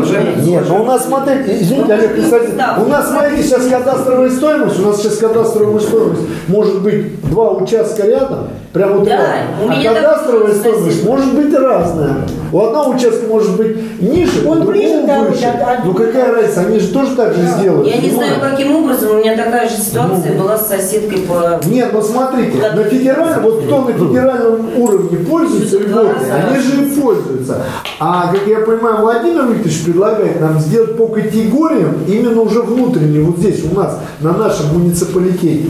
Нет, 0.44 0.64
ну 0.70 0.82
у 0.82 0.86
нас, 0.86 1.06
смотрите, 1.06 1.58
извините, 1.62 1.94
Олег 1.94 2.16
Константинович, 2.16 2.64
у 2.86 2.90
нас, 2.90 3.10
смотрите, 3.10 3.44
сейчас 3.44 3.66
кадастровая 3.68 4.30
стоимость, 4.30 4.80
у 4.80 4.88
нас 4.88 4.98
сейчас 5.02 5.18
кадастровая 5.18 5.80
стоимость 5.80 6.22
может 6.48 6.82
быть 6.82 7.20
два 7.30 7.52
участка 7.54 8.06
рядом, 8.06 8.50
прямо 8.72 8.98
вот 8.98 9.06
Да, 9.06 9.12
рядом, 9.12 9.66
у 9.66 9.70
а 9.70 9.76
меня 9.76 9.94
кадастровая 9.94 10.48
такой 10.54 10.56
стоимость 10.60 11.04
может 11.06 11.34
быть 11.34 11.54
разная. 11.58 12.16
У 12.50 12.62
одного 12.62 12.92
участка 12.92 13.26
может 13.28 13.58
быть 13.58 14.02
ниже, 14.02 14.46
у 14.46 14.52
Он 14.52 14.58
другого 14.60 14.72
ближе, 14.72 15.04
да, 15.06 15.20
выше. 15.20 15.42
да, 15.42 15.54
да. 15.60 15.82
Ну 15.84 15.94
какая 15.94 16.34
разница, 16.34 16.62
они 16.62 16.80
же 16.80 16.88
тоже 16.94 17.14
так 17.16 17.34
же 17.34 17.42
сделают. 17.42 17.86
Я 17.88 17.98
не 17.98 18.10
знаю, 18.10 18.40
каким 18.40 18.74
образом, 18.74 19.12
у 19.12 19.20
меня 19.20 19.36
такая 19.36 19.68
же 19.68 19.76
ситуация 19.76 20.38
была 20.38 20.58
с 20.58 20.68
соседкой 20.70 21.20
по... 21.24 21.60
Нет, 21.66 21.90
ну 21.92 22.02
смотрите, 22.02 22.58
на 22.74 22.84
федеральном, 22.86 23.42
вот 23.44 23.64
кто 23.66 23.82
на 23.82 23.92
федеральном 23.92 24.82
уровне 24.82 25.18
пользуется 25.26 25.80
льготой, 25.80 26.32
они 26.32 26.60
же 26.62 26.86
и 26.86 27.02
пользуются. 27.02 27.62
А, 28.00 28.32
как 28.32 28.48
я 28.48 28.60
понимаю, 28.60 28.98
Владимир 29.02 29.47
Викторович 29.54 29.84
предлагает 29.84 30.42
нам 30.42 30.60
сделать 30.60 30.98
по 30.98 31.08
категориям 31.08 31.96
именно 32.08 32.42
уже 32.42 32.62
внутренне, 32.62 33.22
вот 33.22 33.38
здесь 33.40 33.64
у 33.70 33.76
нас, 33.76 34.00
на 34.22 34.34
нашем 34.34 34.74
муниципалитете. 34.74 35.70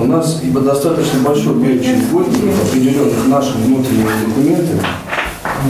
У 0.00 0.04
нас 0.04 0.40
ибо 0.44 0.60
достаточно 0.60 1.20
большой 1.24 1.60
перечень 1.60 2.04
определенных 2.12 3.26
нашими 3.28 3.64
внутренними 3.66 4.08
документами. 4.26 4.80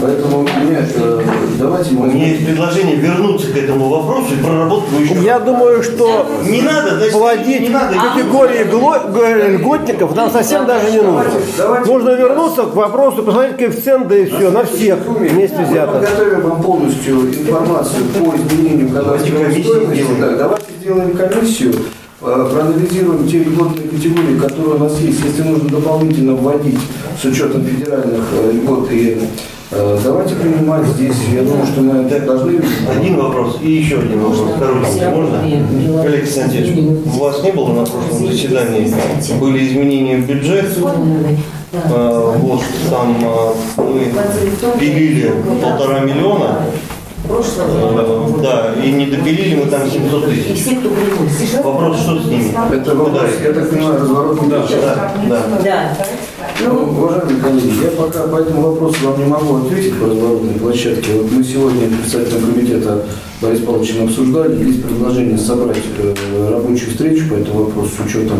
Поэтому 0.01 0.43
нет, 0.69 0.91
э, 0.95 1.21
давайте 1.57 1.95
У 1.95 1.99
мы... 1.99 2.13
меня 2.13 2.27
есть 2.27 2.45
предложение 2.45 2.95
вернуться 2.97 3.47
к 3.51 3.57
этому 3.57 3.89
вопросу 3.89 4.33
и 4.39 4.43
проработать 4.43 4.91
его 4.91 5.01
еще. 5.01 5.25
Я 5.25 5.39
думаю, 5.39 5.81
что 5.83 6.27
Не 6.45 6.61
надо, 6.61 6.97
значит, 6.97 7.13
вводить 7.15 7.61
не 7.61 7.69
надо. 7.69 7.95
категории 7.95 8.63
гло- 8.65 9.47
льготников 9.49 10.15
нам 10.15 10.29
совсем 10.31 10.65
даже 10.65 10.91
не 10.91 11.01
нужно. 11.01 11.25
Давайте- 11.57 11.91
Нужно 11.91 12.09
вернуться 12.11 12.63
к 12.63 12.75
вопросу, 12.75 13.23
посмотреть 13.23 13.57
коэффициент, 13.57 14.07
да 14.07 14.17
и 14.17 14.25
все, 14.25 14.51
на 14.51 14.63
всех 14.65 14.99
вместе 15.07 15.57
Мы 15.59 15.65
взято. 15.65 15.91
подготовим 15.93 16.41
вам 16.41 16.61
полностью 16.61 17.15
информацию 17.29 18.03
по 18.13 18.35
изменению 18.35 18.89
кадастровой 18.89 19.51
стоимости. 19.63 20.05
Да, 20.19 20.35
давайте 20.35 20.65
сделаем 20.81 21.11
комиссию, 21.17 21.73
э, 22.21 22.49
проанализируем 22.53 23.27
те 23.27 23.39
льготные 23.39 23.87
категории, 23.87 24.37
которые 24.39 24.75
у 24.75 24.79
нас 24.79 24.99
есть, 24.99 25.19
если 25.25 25.43
нужно 25.43 25.69
дополнительно 25.69 26.35
вводить 26.35 26.79
с 27.21 27.25
учетом 27.25 27.63
федеральных 27.65 28.23
э, 28.33 28.51
льгот 28.53 28.91
и 28.91 29.19
давайте 29.71 30.35
принимать 30.35 30.85
здесь. 30.87 31.15
Я 31.31 31.43
думаю, 31.43 31.65
что 31.65 31.81
мы 31.81 32.03
это 32.03 32.25
должны... 32.25 32.59
Один 32.89 33.17
вопрос 33.17 33.57
и 33.61 33.71
еще 33.71 33.99
один 33.99 34.21
вопрос. 34.21 34.47
Коротенький, 34.59 35.07
можно? 35.07 36.01
Олег 36.01 36.21
Константинович, 36.23 37.03
у 37.05 37.19
вас 37.19 37.43
не 37.43 37.51
было 37.51 37.67
на 37.73 37.85
прошлом 37.85 38.27
заседании? 38.27 38.91
Были 39.39 39.67
изменения 39.67 40.17
в 40.17 40.25
бюджет, 40.27 40.65
Э, 41.71 42.33
Вот 42.39 42.61
там 42.89 43.15
э, 43.21 43.53
мы 43.77 44.11
пилили 44.79 45.31
полтора 45.61 45.99
миллиона. 45.99 46.61
Э, 47.29 48.41
Да, 48.41 48.73
и 48.83 48.91
не 48.91 49.05
допилили 49.05 49.55
мы 49.55 49.65
там 49.69 49.87
700 49.87 50.29
И 50.29 50.31
тысяч. 50.31 50.63
все, 50.63 50.75
кто. 50.77 50.89
Вопрос, 51.71 51.99
что 51.99 52.19
с 52.19 52.25
ними? 52.25 52.51
Это 52.73 52.95
вопрос, 52.95 53.21
я 53.43 53.53
так 53.53 53.69
понимаю, 53.69 54.35
площадь. 54.35 54.81
да, 54.81 55.13
да. 55.29 55.41
Да. 55.63 55.97
Ну, 56.61 56.73
уважаемые 56.75 57.39
коллеги, 57.41 57.71
я 57.83 57.91
пока 57.91 58.27
по 58.27 58.37
этому 58.37 58.71
вопросу 58.71 58.97
вам 59.03 59.19
не 59.19 59.25
могу 59.25 59.55
ответить 59.57 59.97
по 59.97 60.07
разворотной 60.07 60.55
площадке. 60.55 61.13
Вот 61.13 61.31
мы 61.31 61.43
сегодня 61.43 61.87
председателем 61.87 62.51
комитета 62.51 63.05
Борис 63.41 63.61
Павловичем 63.61 64.03
обсуждали, 64.03 64.65
есть 64.65 64.83
предложение 64.83 65.37
собрать 65.37 65.77
э, 65.97 66.49
рабочую 66.51 66.91
встречу 66.91 67.29
по 67.29 67.35
этому 67.35 67.63
вопросу 67.65 67.91
с 67.97 68.05
учетом 68.05 68.39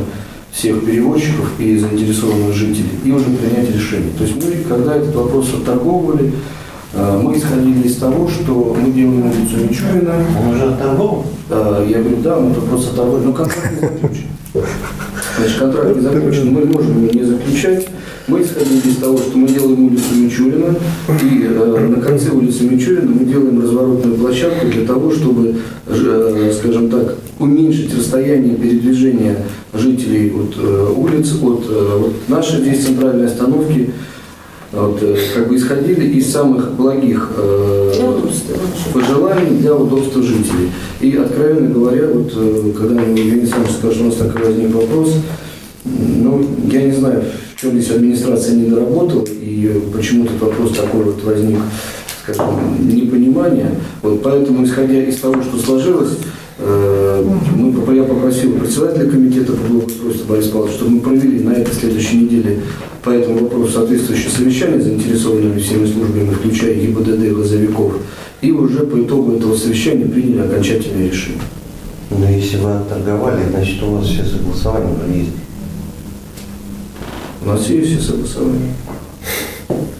всех 0.51 0.85
перевозчиков 0.85 1.47
и 1.59 1.77
заинтересованных 1.77 2.53
жителей 2.53 2.89
и 3.05 3.11
уже 3.11 3.25
принять 3.25 3.73
решение. 3.73 4.11
То 4.17 4.23
есть 4.25 4.35
мы, 4.35 4.63
когда 4.67 4.95
этот 4.95 5.15
вопрос 5.15 5.53
отторговывали, 5.53 6.33
э, 6.93 7.21
мы 7.23 7.37
исходили 7.37 7.87
из 7.87 7.95
того, 7.95 8.27
что 8.27 8.75
мы 8.77 8.91
делаем 8.91 9.27
улицу 9.27 9.65
Мичурина. 9.69 10.15
Он 10.41 10.55
уже 10.55 10.63
отторгован? 10.65 11.21
Э, 11.49 11.87
Я 11.89 11.99
говорю, 11.99 12.17
да, 12.17 12.37
мы 12.37 12.53
просто 12.53 12.95
торговали, 12.97 13.23
но 13.23 13.31
контракт 13.31 13.71
не 13.71 13.87
заключен. 13.87 14.27
Значит, 15.37 15.57
контракт 15.57 15.95
не 15.95 16.01
заключен, 16.01 16.53
мы 16.53 16.65
можем 16.65 17.05
его 17.05 17.13
не 17.13 17.23
заключать. 17.23 17.87
Мы 18.29 18.43
исходили 18.43 18.89
из 18.89 18.97
того, 18.97 19.17
что 19.17 19.35
мы 19.35 19.47
делаем 19.47 19.87
улицу 19.87 20.15
Мичурина, 20.15 20.75
и 21.23 21.47
э, 21.49 21.87
на 21.89 21.99
конце 21.99 22.29
улицы 22.29 22.63
Мичурина 22.65 23.09
мы 23.09 23.25
делаем 23.25 23.59
разворотную 23.59 24.17
площадку 24.17 24.67
для 24.67 24.85
того, 24.85 25.11
чтобы, 25.11 25.55
э, 25.87 26.53
скажем 26.55 26.91
так, 26.91 27.15
уменьшить 27.39 27.97
расстояние 27.97 28.55
передвижения 28.55 29.37
жителей 29.73 30.31
от 30.31 30.53
э, 30.57 30.93
улиц, 30.95 31.33
от 31.41 31.65
э, 31.69 31.97
вот 31.97 32.13
нашей 32.27 32.61
здесь 32.61 32.85
центральной 32.85 33.25
остановки, 33.25 33.93
вот, 34.73 34.99
э, 35.01 35.15
как 35.33 35.47
бы 35.49 35.55
исходили 35.55 36.09
из 36.09 36.31
самых 36.31 36.73
благих 36.73 37.31
э, 37.35 37.91
пожеланий 38.93 39.57
для 39.57 39.73
удобства 39.73 40.21
жителей. 40.21 40.69
И, 41.01 41.15
откровенно 41.15 41.73
говоря, 41.73 42.09
вот 42.13 42.31
э, 42.35 42.73
когда 42.77 43.01
Евгений 43.01 43.39
Александрович 43.39 43.75
сказал, 43.77 43.95
что 43.95 44.03
у 44.03 44.07
нас 44.07 44.15
такой 44.17 44.45
возник 44.45 44.75
вопрос, 44.75 45.15
ну, 45.85 46.45
я 46.71 46.83
не 46.83 46.91
знаю, 46.91 47.23
чем 47.59 47.71
здесь 47.71 47.91
администрация 47.91 48.55
не 48.55 48.69
доработала, 48.69 49.25
и 49.25 49.81
почему 49.93 50.23
этот 50.23 50.39
вопрос 50.39 50.77
такой 50.77 51.03
вот 51.03 51.21
возник, 51.23 51.59
скажем, 52.23 52.87
непонимание. 52.87 53.71
Вот 54.01 54.23
поэтому, 54.23 54.63
исходя 54.63 55.03
из 55.03 55.17
того, 55.17 55.41
что 55.41 55.57
сложилось, 55.57 56.13
э, 56.59 57.25
мы, 57.55 57.95
я 57.95 58.03
попросил 58.03 58.53
председателя 58.53 59.09
комитета 59.09 59.53
по 59.53 59.67
благоустройству 59.67 60.25
Бориса 60.27 60.51
Павловича, 60.51 60.75
чтобы 60.75 60.91
мы 60.91 60.99
провели 61.01 61.39
на 61.41 61.51
этой 61.51 61.73
следующей 61.73 62.17
неделе 62.17 62.61
по 63.03 63.09
этому 63.09 63.39
вопросу 63.39 63.73
соответствующее 63.73 64.29
совещание 64.29 64.79
с 64.79 64.85
заинтересованными 64.85 65.59
всеми 65.59 65.85
службами, 65.85 66.33
включая 66.33 66.75
ГИБДД 66.75 67.25
и 67.25 67.31
лазовиков, 67.31 67.93
и 68.41 68.51
уже 68.51 68.79
по 68.85 69.01
итогу 69.01 69.33
этого 69.33 69.55
совещания 69.55 70.05
приняли 70.05 70.39
окончательное 70.39 71.09
решение. 71.09 71.41
Но 72.09 72.29
если 72.29 72.57
вы 72.57 72.71
отторговали, 72.71 73.41
значит 73.49 73.83
у 73.83 73.95
вас 73.95 74.05
все 74.05 74.23
согласования 74.23 74.95
есть. 75.13 75.48
У 77.41 77.45
нас 77.47 77.67
есть 77.67 78.01
все 78.01 78.11
согласования. 78.11 78.73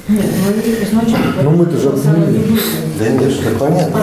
Нет, 0.10 0.26
ну 0.46 0.74
изначально. 0.84 1.44
Ну 1.44 1.52
мы-то 1.52 1.78
же 1.78 1.90
отменили. 1.90 2.60
Да 3.00 3.08
нет, 3.10 3.32
что 3.32 3.52
понятно. 3.58 4.02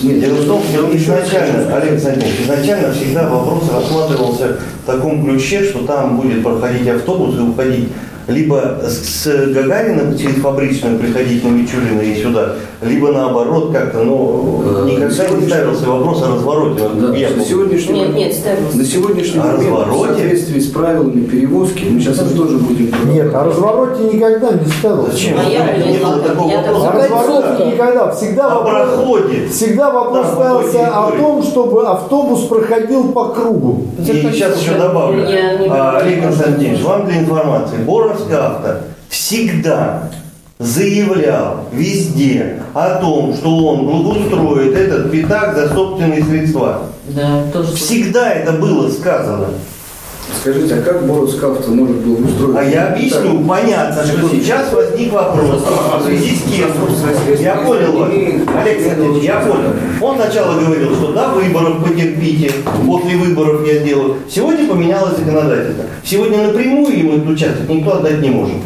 Нет, 0.00 0.20
дело 0.20 0.34
в 0.36 0.46
том, 0.46 0.62
что 0.62 0.96
изначально, 0.96 1.76
Олег 1.76 2.00
Владимирович, 2.00 2.40
изначально 2.44 2.92
всегда 2.92 3.28
вопрос 3.28 3.64
рассматривался 3.70 4.58
в 4.82 4.86
таком 4.86 5.24
ключе, 5.24 5.64
что 5.64 5.84
там 5.84 6.18
будет 6.18 6.42
проходить 6.42 6.88
автобус 6.88 7.36
и 7.36 7.40
уходить 7.40 7.88
либо 8.28 8.80
с 8.86 9.26
Гагарина 9.26 10.16
через 10.16 10.36
фабричную 10.36 10.98
приходить 10.98 11.42
на 11.44 11.48
Мичурина 11.48 12.00
и 12.02 12.22
сюда, 12.22 12.54
либо 12.82 13.10
наоборот 13.10 13.72
как-то, 13.72 14.04
но 14.04 14.18
Э, 14.68 14.86
никогда 14.86 15.28
не 15.28 15.46
ставился 15.46 15.86
вопрос 15.86 16.22
о 16.22 16.34
развороте. 16.34 16.82
Да, 16.94 17.14
я 17.16 17.30
на 17.30 17.44
сегодняшний 17.44 18.08
Нет, 18.08 18.34
ставился. 18.34 18.76
На 18.76 18.84
сегодняшний 18.84 19.40
момент 19.40 19.88
в 19.88 20.06
соответствии 20.06 20.60
с 20.60 20.66
правилами 20.68 21.20
перевозки, 21.22 21.84
мы 21.88 22.00
сейчас 22.00 22.16
это 22.18 22.36
тоже 22.36 22.58
будем 22.58 22.92
Нет, 23.12 23.34
о 23.34 23.44
развороте 23.44 24.04
никогда 24.04 24.52
не 24.52 24.66
ставилось. 24.66 25.12
Зачем? 25.12 25.36
А 25.38 25.48
я 25.48 25.76
не 25.76 25.98
было 25.98 26.18
такого 26.20 26.52
вопроса. 26.52 26.88
О 26.88 26.92
развороте 26.92 27.66
никогда. 27.66 28.10
Всегда 28.12 28.46
О 28.46 28.58
вопрос, 28.58 28.88
проходе. 28.94 29.48
всегда 29.48 29.90
вопрос 29.90 30.26
Да, 30.26 30.32
ставился 30.34 30.86
о 30.86 31.10
том, 31.12 31.42
чтобы 31.42 31.86
автобус 31.86 32.42
проходил 32.42 33.12
по 33.12 33.28
кругу. 33.28 33.84
И 33.98 34.04
сейчас 34.04 34.60
еще 34.60 34.72
добавлю. 34.72 35.24
А. 35.70 35.98
Олег 35.98 36.22
Константинович, 36.22 36.82
вам 36.82 37.06
для 37.06 37.20
информации. 37.20 37.76
Боровская 38.18 38.46
авто 38.46 38.80
всегда 39.08 40.10
заявлял 40.58 41.68
везде 41.72 42.62
о 42.74 42.96
том, 43.00 43.34
что 43.34 43.56
он 43.66 43.86
благоустроит 43.86 44.74
этот 44.74 45.12
пятак 45.12 45.54
за 45.54 45.72
собственные 45.72 46.24
средства. 46.24 46.82
Да, 47.06 47.44
тоже. 47.52 47.74
Всегда 47.76 48.32
это 48.32 48.52
было 48.52 48.90
сказано. 48.90 49.48
Скажите, 50.40 50.74
а 50.74 50.82
как 50.82 51.06
Боровскавто 51.06 51.70
может 51.70 51.96
был 51.96 52.24
устроить? 52.24 52.56
А 52.56 52.64
я 52.64 52.88
объясню, 52.88 53.44
понятно, 53.44 54.04
что 54.06 54.28
сейчас 54.28 54.72
возник 54.72 55.12
вопрос 55.12 55.62
в 56.00 56.04
связи 56.04 56.36
с 56.36 56.42
кем. 56.42 56.68
Я 57.40 57.56
понял 57.56 57.92
вас. 57.92 58.10
Олег 58.10 58.76
Константинович, 58.76 59.24
я 59.24 59.40
понял. 59.40 59.72
Он 60.00 60.16
сначала 60.16 60.60
говорил, 60.60 60.94
что 60.94 61.12
до 61.12 61.28
выборов 61.28 61.84
потерпите, 61.84 62.52
после 62.86 63.16
выборов 63.16 63.66
я 63.66 63.78
сделаю. 63.80 64.16
Сегодня 64.30 64.68
поменялось 64.68 65.18
законодательство. 65.18 65.84
Сегодня 66.04 66.46
напрямую 66.46 66.98
ему 66.98 67.12
этот 67.14 67.28
участок 67.28 67.68
никто 67.68 67.96
отдать 67.96 68.20
не 68.20 68.30
может. 68.30 68.56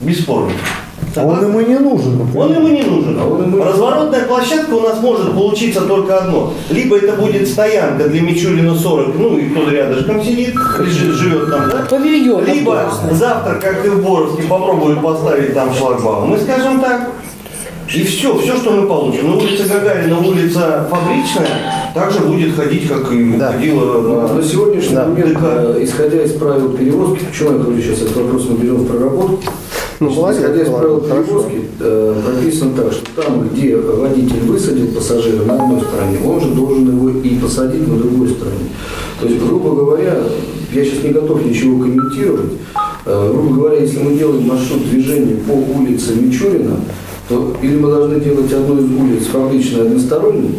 Бесспорно. 0.00 0.52
Он 1.16 1.40
ему 1.42 1.60
не 1.60 1.78
нужен. 1.78 2.20
Он 2.36 2.52
ему 2.54 2.68
не 2.68 2.82
нужен. 2.82 3.18
А 3.20 3.26
он 3.26 3.42
ему- 3.42 3.64
Разворотная 3.64 4.24
площадка 4.26 4.74
у 4.74 4.80
нас 4.80 5.00
может 5.00 5.32
получиться 5.32 5.80
только 5.82 6.18
одно. 6.18 6.52
Либо 6.70 6.96
это 6.98 7.12
будет 7.14 7.48
стоянка 7.48 8.08
для 8.08 8.20
Мичурина 8.20 8.74
40, 8.76 9.18
ну 9.18 9.36
и 9.38 9.48
кто 9.50 9.68
рядышком 9.70 10.22
сидит, 10.22 10.54
лежит, 10.78 11.14
живет 11.14 11.50
там, 11.50 11.68
да? 11.68 11.86
Павильон 11.90 12.44
Либо 12.44 12.92
завтра, 13.10 13.54
как 13.60 13.84
и 13.84 13.88
в 13.88 14.04
Боровске, 14.04 14.42
попробуют 14.44 15.02
поставить 15.02 15.52
там 15.54 15.74
шлагбаум. 15.74 16.30
Мы 16.30 16.38
скажем 16.38 16.80
так. 16.80 17.10
И 17.92 18.04
все, 18.04 18.38
все, 18.38 18.54
что 18.56 18.70
мы 18.70 18.86
получим. 18.86 19.30
На 19.32 19.36
улице 19.36 19.64
Гагарина, 19.68 20.16
улица 20.20 20.86
Фабричная, 20.88 21.90
также 21.92 22.20
будет 22.20 22.54
ходить, 22.54 22.88
как 22.88 23.10
и 23.10 23.32
Да. 23.32 23.50
ходила 23.50 24.00
Но 24.00 24.28
на... 24.28 24.34
на 24.34 24.42
сегодняшний 24.44 24.94
Да. 24.94 25.06
момент, 25.06 25.30
ДК. 25.32 25.40
э, 25.42 25.78
исходя 25.80 26.22
из 26.22 26.30
правил 26.34 26.68
перевозки, 26.68 27.24
почему 27.24 27.50
я 27.50 27.58
говорю 27.58 27.82
сейчас 27.82 28.02
этот 28.02 28.16
вопрос 28.18 28.46
мы 28.48 28.58
берем 28.58 28.76
в 28.76 28.86
проработку, 28.86 29.40
Ну, 30.00 30.10
молодец, 30.10 30.40
исходя 30.42 30.62
из 30.62 30.68
ладно, 30.68 30.98
правил 30.98 31.24
перевозки, 31.24 31.60
э, 31.78 32.22
прописано 32.24 32.74
так, 32.74 32.92
что 32.92 33.22
там, 33.22 33.48
где 33.48 33.76
водитель 33.76 34.40
высадил 34.40 34.88
пассажира 34.94 35.44
на 35.44 35.62
одной 35.62 35.80
стороне, 35.82 36.18
он 36.24 36.40
же 36.40 36.48
должен 36.54 36.88
его 36.88 37.10
и 37.10 37.38
посадить 37.38 37.86
на 37.86 37.98
другой 37.98 38.30
стороне. 38.30 38.70
То 39.20 39.26
есть, 39.26 39.44
грубо 39.44 39.74
говоря, 39.74 40.16
я 40.72 40.84
сейчас 40.84 41.04
не 41.04 41.10
готов 41.10 41.44
ничего 41.44 41.82
комментировать, 41.82 42.52
Э, 43.06 43.32
грубо 43.32 43.54
говоря, 43.54 43.80
если 43.80 43.98
мы 43.98 44.14
делаем 44.14 44.46
маршрут 44.46 44.88
движения 44.88 45.36
по 45.36 45.52
улице 45.52 46.14
Мичурина, 46.14 46.76
то 47.28 47.56
или 47.62 47.76
мы 47.76 47.90
должны 47.90 48.20
делать 48.20 48.52
одну 48.52 48.78
из 48.78 48.84
улиц 48.84 49.26
фабричной 49.26 49.82
односторонней, 49.82 50.58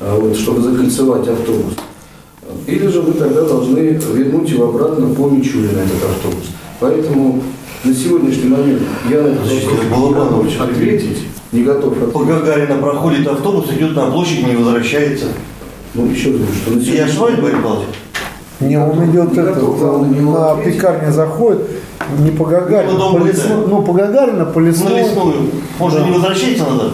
а, 0.00 0.18
вот, 0.18 0.36
чтобы 0.36 0.60
закольцевать 0.60 1.26
автобус, 1.28 1.74
или 2.66 2.86
же 2.88 3.02
мы 3.02 3.12
тогда 3.14 3.42
должны 3.42 3.78
вернуть 3.78 4.50
его 4.50 4.68
обратно 4.68 5.14
по 5.14 5.30
Мичурина, 5.30 5.78
этот 5.78 6.10
автобус. 6.10 6.44
Поэтому 6.78 7.42
на 7.84 7.94
сегодняшний 7.94 8.48
момент 8.48 8.82
я 9.10 9.22
на 9.22 9.26
этот 9.28 9.46
это 9.46 9.84
не 9.84 10.12
готов 10.14 10.60
ответить, 10.60 11.18
не 11.52 11.62
готов 11.64 11.94
По 12.12 12.20
ответить. 12.20 12.44
Гагарина 12.44 12.76
проходит 12.76 13.26
автобус, 13.26 13.66
идет 13.72 13.96
на 13.96 14.06
площадь, 14.10 14.46
не 14.46 14.54
возвращается. 14.56 15.26
Ну, 15.94 16.06
еще 16.06 16.30
раз 16.30 16.38
говорю, 16.38 16.54
что 16.54 16.70
на 16.70 16.80
Я 16.80 16.84
сегодняшний 16.84 17.10
ошибаюсь, 17.10 17.38
Борис. 17.40 17.56
Павлович? 17.62 17.88
Не, 18.60 18.76
он 18.78 19.10
идет 19.10 19.32
готов, 19.32 19.78
главное, 19.78 20.08
не 20.10 20.20
на 20.20 20.56
пекарне 20.56 21.10
заходит, 21.12 21.62
не 22.18 22.30
по 22.30 22.44
Гагарину, 22.44 22.96
Ну, 22.98 23.18
по 23.18 23.24
лесной- 23.24 23.66
ну 23.66 23.82
по 23.82 23.92
Гагарину, 23.92 24.46
по 24.46 24.60
На 24.60 24.66
лесной. 24.68 25.00
лесную. 25.02 25.34
Может, 25.78 26.04
не 26.04 26.12
возвращается 26.12 26.64
назад? 26.64 26.92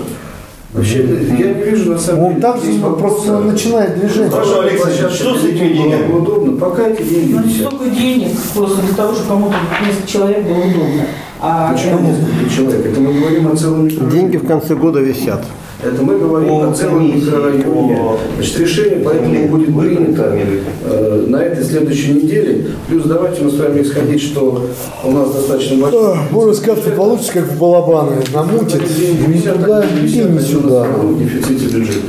Вообще, 0.73 0.99
я 1.39 1.55
не 1.55 1.63
вижу 1.63 1.93
на 1.93 1.99
самом 1.99 2.25
Он 2.25 2.31
деле... 2.31 2.43
так 2.43 2.57
же 2.59 2.67
здесь 2.67 2.81
вопрос, 2.81 3.25
просто 3.25 3.39
начинает 3.41 3.99
движение. 3.99 4.31
Хорошо, 4.31 4.61
Алексей, 4.61 4.79
площадка 4.79 5.15
что 5.15 5.35
с 5.39 5.45
этими 5.45 5.73
деньгами? 5.73 6.13
Удобно, 6.13 6.59
пока 6.59 6.89
эти 6.89 7.03
деньги 7.03 7.33
Ну, 7.33 7.43
не 7.43 7.55
столько 7.55 7.89
денег, 7.89 8.29
просто 8.55 8.83
для 8.83 8.95
того, 8.95 9.15
чтобы 9.15 9.29
кому-то 9.29 9.57
несколько 9.87 10.07
человек 10.07 10.45
было 10.45 10.59
удобно. 10.59 11.07
А 11.41 11.73
Почему 11.73 12.01
несколько 12.01 12.55
человек? 12.55 12.87
Это 12.87 13.01
мы 13.01 13.15
говорим 13.15 13.49
о 13.51 13.57
целом. 13.57 13.89
Деньги 14.11 14.37
в 14.37 14.47
конце 14.47 14.75
года 14.75 15.01
висят. 15.01 15.43
Это 15.81 16.03
мы 16.03 16.19
говорим 16.19 16.49
По 16.49 16.69
о 16.71 16.73
целом 16.73 17.17
микрорайоне. 17.17 18.01
Значит, 18.35 18.59
решение 18.59 19.01
поэтому 19.05 19.47
будет 19.47 19.79
принято 19.79 20.37
э, 20.85 21.25
на 21.29 21.37
этой 21.37 21.63
следующей 21.63 22.15
неделе. 22.15 22.67
Плюс 22.89 23.05
давайте 23.05 23.45
мы 23.45 23.51
с 23.51 23.59
вами 23.59 23.83
исходить, 23.83 24.21
что 24.21 24.67
у 25.05 25.11
нас 25.13 25.33
достаточно 25.33 25.77
большой... 25.77 26.17
Боровская 26.33 26.75
авто 26.75 26.91
получится 26.91 27.33
как 27.35 27.45
в 27.45 27.59
балабаны, 27.61 28.17
намутит 28.35 28.83
ни 29.29 29.39
туда, 29.39 29.85
и 29.85 30.03
ни 30.03 30.39
сюда. 30.41 30.89
дефиците 31.17 31.67
бюджета. 31.67 32.07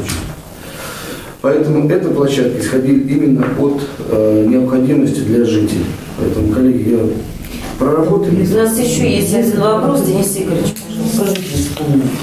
Поэтому 1.42 1.88
эта 1.90 2.10
площадка 2.10 2.60
исходила 2.60 2.98
именно 2.98 3.46
от 3.60 3.82
э, 4.10 4.46
необходимости 4.48 5.20
для 5.20 5.46
жителей. 5.46 5.86
Поэтому, 6.18 6.52
коллеги, 6.52 6.90
я 6.90 7.00
проработали. 7.78 8.46
У 8.52 8.56
нас 8.58 8.78
еще 8.80 9.16
есть 9.16 9.34
один 9.34 9.62
вопрос, 9.62 10.02
Денис 10.02 10.36
Игоревич, 10.38 10.74
пожалуйста. 11.16 11.49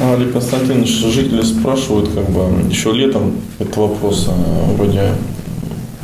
Олег 0.00 0.32
Константинович, 0.32 1.04
жители 1.12 1.42
спрашивают, 1.42 2.10
как 2.10 2.28
бы, 2.30 2.70
еще 2.70 2.92
летом 2.92 3.32
этот 3.58 3.76
вопрос 3.76 4.26
а, 4.28 4.72
вроде 4.74 5.12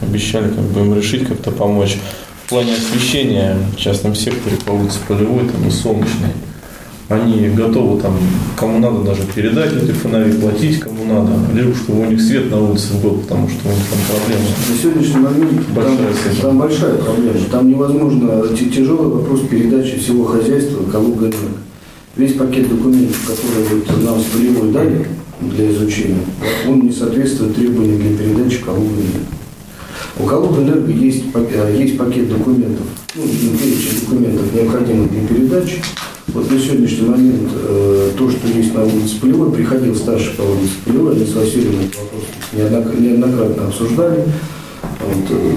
обещали 0.03 0.49
как 0.49 0.65
бы 0.65 0.81
им 0.81 0.95
решить, 0.95 1.27
как-то 1.27 1.51
помочь. 1.51 1.99
В 2.45 2.49
плане 2.49 2.73
освещения 2.75 3.57
в 3.75 3.77
частном 3.77 4.15
секторе 4.15 4.57
по 4.67 4.73
улице 4.73 4.99
Полевой 5.09 5.49
там 5.49 5.67
и 5.67 5.71
Солнечной. 5.71 6.33
Они 7.09 7.49
готовы 7.49 8.01
там, 8.01 8.17
кому 8.57 8.79
надо 8.79 9.01
даже 9.01 9.23
передать 9.35 9.73
эти 9.75 9.93
фонари, 9.93 10.33
платить 10.33 10.81
кому 10.81 11.05
надо, 11.05 11.33
лишь 11.53 11.77
чтобы 11.77 12.03
у 12.03 12.05
них 12.07 12.21
свет 12.21 12.51
на 12.51 12.61
улице 12.61 12.95
был, 13.03 13.13
потому 13.19 13.49
что 13.49 13.69
у 13.69 13.73
них 13.73 13.85
там 13.91 13.99
проблемы. 14.09 14.49
На 14.71 14.79
сегодняшний 14.79 15.21
момент 15.21 15.69
Большая 15.75 15.97
там, 15.97 16.37
там 16.41 16.59
большая 16.59 16.95
проблема. 16.95 17.39
Там 17.51 17.69
невозможно, 17.69 18.57
тяжелый 18.57 19.09
вопрос 19.09 19.41
передачи 19.51 19.99
всего 19.99 20.25
хозяйства 20.25 20.83
Калуга 20.91 21.27
энерго. 21.27 21.59
Весь 22.17 22.35
пакет 22.35 22.69
документов, 22.69 23.17
которые 23.27 23.67
вот 23.69 24.05
нам 24.05 24.21
с 24.21 24.25
полевой 24.25 24.71
дали 24.71 25.07
для 25.41 25.71
изучения, 25.73 26.21
он 26.69 26.81
не 26.83 26.93
соответствует 26.93 27.55
требованиям 27.55 27.99
для 27.99 28.17
передачи 28.19 28.59
Калуга 28.63 28.91
энерго. 28.91 29.27
У 30.21 30.25
Калуга 30.25 30.63
энерго 30.63 30.93
есть, 30.93 31.25
э, 31.35 31.77
есть 31.79 31.97
пакет 31.97 32.29
документов, 32.29 32.85
ну, 33.15 33.23
перечень 33.23 34.01
документов, 34.03 34.53
необходимых 34.55 35.11
для 35.11 35.27
передачи. 35.27 35.83
Вот 36.29 36.51
на 36.51 36.59
сегодняшний 36.59 37.09
момент 37.09 37.51
э, 37.55 38.11
то, 38.17 38.31
что 38.31 38.47
есть 38.47 38.75
на 38.75 38.85
улице 38.85 39.19
Полевой, 39.21 39.51
приходил 39.51 39.97
старший 39.97 40.35
по 40.35 40.43
улице 40.43 40.75
Полевой, 40.85 41.17
они 41.17 41.25
с 41.25 41.35
Васильевым 41.35 41.81
этот 41.81 41.97
вопрос 41.97 42.23
неоднок- 42.53 43.01
неоднократно 43.01 43.67
обсуждали. 43.69 44.25
Вот, 45.01 45.31
э, 45.31 45.53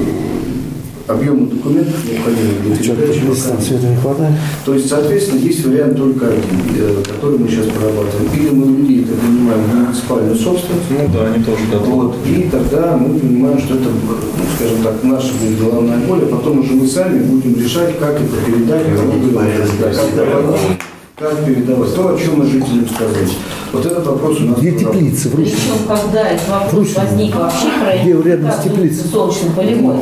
объемы 1.07 1.47
документов, 1.47 1.95
необходимых 2.09 2.63
для 2.63 2.75
передачи. 2.75 3.19
пока 3.21 3.51
нет. 3.57 3.63
Света 3.63 3.87
не 3.87 3.95
хватает? 3.97 4.33
То 4.65 4.73
есть, 4.73 4.89
соответственно, 4.89 5.39
есть 5.39 5.65
вариант 5.65 5.97
только 5.97 6.27
один, 6.27 6.59
э, 6.77 7.03
который 7.05 7.39
мы 7.39 7.47
сейчас 7.47 7.67
прорабатываем. 7.67 8.31
Или 8.33 8.49
мы 8.49 8.65
у 8.65 8.77
людей 8.77 9.03
это 9.03 9.13
принимаем 9.13 9.61
в 9.63 9.75
муниципальную 9.75 10.35
собственность, 10.35 10.85
Ну 10.89 11.09
да, 11.13 11.27
они 11.27 11.43
тоже 11.43 11.61
готовы. 11.71 12.07
вот, 12.07 12.15
и 12.25 12.49
тогда 12.51 12.97
мы 12.97 13.19
понимаем, 13.19 13.59
что 13.59 13.75
это, 13.75 13.89
ну, 13.89 14.43
скажем 14.57 14.83
так, 14.83 15.03
наша 15.03 15.31
будет 15.39 15.59
головная 15.59 15.99
боль, 16.07 16.23
а 16.23 16.35
потом 16.35 16.59
уже 16.59 16.73
мы 16.73 16.87
сами 16.87 17.19
будем 17.19 17.59
решать, 17.59 17.99
как 17.99 18.15
это 18.15 18.35
передать, 18.45 18.85
кому 18.95 19.11
передать, 19.21 19.95
как 19.95 20.94
как 21.17 21.45
передавать. 21.45 21.95
То, 21.95 22.13
о 22.13 22.17
чем 22.19 22.39
мы 22.39 22.45
жителям 22.45 22.87
сказали. 22.89 23.29
Вот 23.71 23.85
этот 23.85 24.05
вопрос 24.05 24.39
у 24.39 24.43
нас 24.43 24.59
Где 24.59 24.71
проработан. 24.71 24.99
теплицы 25.01 25.29
в 25.29 25.35
Русине? 25.35 25.55
Причем, 25.57 25.87
когда 25.87 26.27
этот 26.29 26.49
вопрос 26.49 26.95
возник 26.95 27.35
вообще 27.35 27.67
про 27.79 27.97
Где 27.97 28.29
рядом 28.29 28.51
с 28.51 28.63
теплицей? 28.63 29.09
солнечный 29.09 29.49
полевой, 29.51 29.95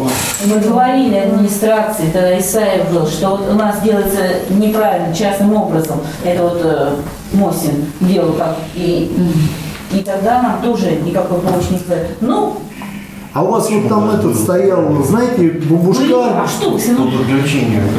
мы 0.45 0.59
говорили 0.59 1.15
администрации, 1.15 2.05
тогда 2.11 2.39
Исаев 2.39 2.91
был, 2.91 3.07
что 3.07 3.29
вот 3.29 3.49
у 3.49 3.53
нас 3.53 3.81
делается 3.83 4.19
неправильно, 4.49 5.13
частным 5.15 5.53
образом. 5.55 5.99
Это 6.23 6.43
вот 6.43 6.61
э, 6.63 6.95
Мосин 7.33 7.85
делал 8.01 8.33
как 8.33 8.57
и, 8.75 9.11
и 9.91 9.99
тогда 9.99 10.41
нам 10.41 10.61
тоже 10.61 10.97
никакой 11.05 11.39
помощи 11.39 11.71
не 11.73 11.79
сказали. 11.79 12.07
Ну, 12.21 12.57
А 13.33 13.43
у 13.43 13.47
вас 13.47 13.67
вот 13.67 13.89
там 13.89 14.11
этот 14.11 14.37
стоял, 14.37 15.03
знаете, 15.03 15.37
блин, 15.37 15.63
бабушка. 15.67 16.03
а 16.43 16.47
что. 16.47 16.77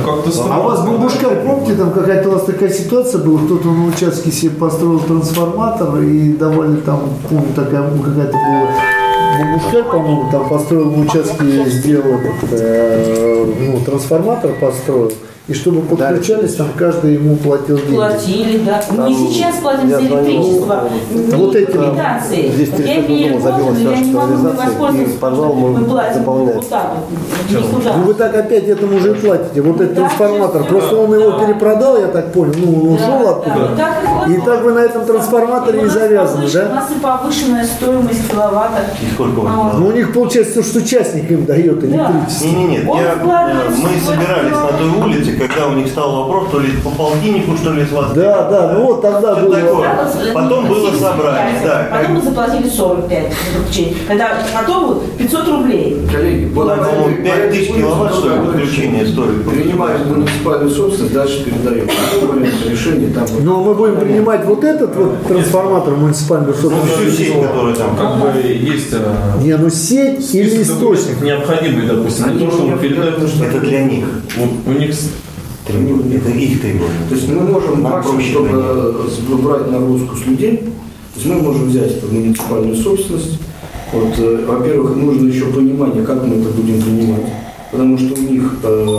Как-то 0.04 0.30
А 0.48 0.60
у 0.60 0.62
вас 0.62 0.86
бабушка, 0.86 1.28
помните, 1.28 1.74
там 1.74 1.90
какая-то 1.90 2.28
у 2.28 2.32
вас 2.32 2.44
такая 2.44 2.70
ситуация 2.70 3.20
была, 3.20 3.40
кто-то 3.40 3.66
на 3.66 3.86
участке 3.86 4.30
себе 4.30 4.52
построил 4.52 5.00
трансформатор 5.00 6.00
и 6.02 6.34
давали 6.34 6.76
там, 6.76 7.00
помню, 7.28 7.48
такая 7.52 7.82
ну, 7.82 8.00
какая-то 8.00 8.32
была 8.32 8.68
бабушка, 9.40 9.82
по-моему, 9.90 10.30
там 10.30 10.48
построил 10.48 10.92
на 10.92 11.02
участке, 11.02 11.68
сделал 11.68 12.14
этот, 12.14 12.50
э, 12.52 13.46
ну, 13.58 13.80
трансформатор 13.84 14.52
построил. 14.60 15.10
И 15.46 15.52
чтобы 15.52 15.82
подключались, 15.82 16.54
там 16.54 16.68
каждый 16.74 17.14
ему 17.16 17.36
платил 17.36 17.76
деньги. 17.76 17.94
платили, 17.96 18.58
да. 18.64 18.80
Мы 18.92 19.12
и 19.12 19.14
сейчас 19.14 19.56
платим 19.56 19.90
за 19.90 19.96
звонил, 20.00 20.16
электричество. 20.16 20.88
ну, 21.10 21.20
Не 21.20 21.34
вот 21.36 21.54
эти, 21.56 21.70
квитанции. 21.70 22.48
здесь 22.48 22.70
Вот 22.70 22.80
я 22.80 23.00
имею 23.00 23.38
дома 23.38 23.50
забилась 23.52 23.78
я 23.80 23.96
не 23.98 24.12
могу 24.14 24.32
воспользоваться, 24.36 25.26
и 25.26 25.54
мы 25.60 25.70
мы 25.80 25.84
платим 25.84 26.14
заполняем. 26.14 26.56
вот 26.56 26.68
так 26.70 26.92
вот, 26.96 27.60
никуда. 27.62 27.92
Ну 27.98 28.04
вы 28.04 28.14
так 28.14 28.34
опять 28.34 28.64
этому 28.68 28.98
же 28.98 29.10
и 29.10 29.14
платите. 29.16 29.60
Вот 29.60 29.80
этот 29.82 29.94
Да, 29.94 30.00
трансформатор. 30.00 30.64
Просто 30.64 30.96
он 30.96 31.10
да. 31.10 31.16
его 31.18 31.38
перепродал, 31.38 31.98
я 32.00 32.06
так 32.06 32.32
понял. 32.32 32.54
Ну, 32.56 32.80
он 32.80 32.94
ушел 32.94 33.06
Да, 33.22 33.30
оттуда. 33.32 33.70
да, 33.76 33.88
так 34.22 34.28
и 34.30 34.32
И 34.32 34.40
так 34.40 34.62
вы 34.64 34.72
на 34.72 34.78
этом 34.78 35.04
трансформаторе 35.04 35.82
И 35.82 35.84
и 35.84 35.88
завязаны, 35.88 36.44
повыш- 36.46 36.48
У 36.48 36.68
да? 36.68 36.74
нас 36.74 36.90
и 36.90 36.94
повышенная 36.98 37.64
стоимость 37.66 38.30
киловатта. 38.30 38.80
И 39.02 39.12
сколько 39.12 39.40
у 39.40 39.42
вас? 39.42 39.52
А. 39.54 39.76
Ну 39.78 39.88
у 39.88 39.92
них 39.92 40.10
получается, 40.14 40.62
что 40.62 40.78
участник 40.78 41.30
им 41.30 41.44
дает 41.44 41.84
электричество. 41.84 42.46
Не, 42.46 42.54
не, 42.64 42.66
нет, 42.78 42.84
мы 42.86 44.00
собирались 44.06 44.52
на 44.52 44.78
той 44.78 44.88
улице, 45.04 45.33
когда 45.36 45.68
у 45.68 45.72
них 45.74 45.88
стал 45.88 46.22
вопрос, 46.24 46.48
то 46.50 46.60
ли 46.60 46.68
по 46.82 46.90
полтиннику, 46.90 47.56
что 47.56 47.72
ли, 47.72 47.84
с 47.84 47.92
вас. 47.92 48.12
Да, 48.12 48.48
да, 48.50 48.72
ну 48.74 48.86
вот 48.86 49.02
тогда 49.02 49.34
Что 49.36 49.44
было. 49.46 49.54
такое? 49.56 49.88
Вот, 49.94 50.32
Потом 50.34 50.66
э, 50.66 50.68
было 50.68 50.90
75, 50.90 51.00
собрание, 51.00 51.60
да. 51.64 51.88
Потом 51.90 52.14
мы 52.14 52.20
заплатили 52.22 52.68
45 52.68 53.22
за 53.32 53.58
подключение. 53.58 53.94
Когда 54.08 54.28
потом 54.54 54.86
вот 54.86 55.16
500 55.16 55.48
рублей. 55.48 56.06
Коллеги, 56.12 56.50
вот 56.54 56.68
Там, 56.68 56.78
по-моему, 56.84 57.24
5 57.24 57.50
тысяч 57.50 57.68
киловатт, 57.74 58.14
что 58.14 58.28
ли, 58.28 58.46
подключение 58.46 59.06
стоит. 59.06 59.48
Принимаем 59.48 60.08
муниципальную 60.08 60.70
собственность, 60.70 61.14
дальше 61.14 61.44
передаем. 61.44 61.88
Решения 62.68 63.12
там. 63.12 63.24
Но 63.40 63.62
мы 63.62 63.74
будем 63.74 63.96
принимать 63.96 64.44
вот 64.44 64.64
этот 64.64 64.94
вот 64.96 65.26
трансформатор 65.26 65.94
муниципальную 65.94 66.54
Ну, 66.54 66.70
собственность. 66.70 67.14
всю 67.14 67.24
сеть, 67.24 67.42
которая 67.42 67.74
там. 67.74 67.96
Как 67.96 68.16
бы 68.34 68.40
есть 68.40 68.92
э, 68.92 69.42
Не, 69.42 69.56
ну 69.56 69.70
сеть 69.70 70.34
или 70.34 70.62
источник. 70.62 71.20
необходимый, 71.22 71.86
допустим, 71.86 72.32
не 72.34 72.38
то, 72.46 72.50
чтобы 72.52 72.70
не 72.72 72.78
передать. 72.78 73.14
Это 73.18 73.60
для 73.60 73.84
них. 73.84 74.04
Вот 74.36 74.50
у 74.66 74.78
них 74.78 74.94
Требования. 75.66 76.16
Это 76.16 76.30
их 76.30 76.60
требования. 76.60 77.08
То 77.08 77.14
есть 77.14 77.28
мы 77.28 77.40
можем 77.40 77.82
Нам 77.82 77.92
максимум 77.92 78.22
только 78.32 79.36
брать 79.36 79.70
нагрузку 79.70 80.16
с 80.16 80.26
людей. 80.26 80.58
То 80.58 81.20
есть 81.20 81.26
мы 81.26 81.36
можем 81.36 81.68
взять 81.68 81.92
это 81.92 82.06
муниципальную 82.06 82.76
собственность. 82.76 83.38
Вот, 83.92 84.18
э, 84.18 84.44
во-первых, 84.46 84.96
нужно 84.96 85.28
еще 85.28 85.46
понимание, 85.46 86.04
как 86.04 86.24
мы 86.24 86.36
это 86.36 86.48
будем 86.50 86.82
принимать. 86.82 87.26
Потому 87.70 87.96
что 87.96 88.14
у 88.14 88.18
них 88.18 88.56
э, 88.62 88.98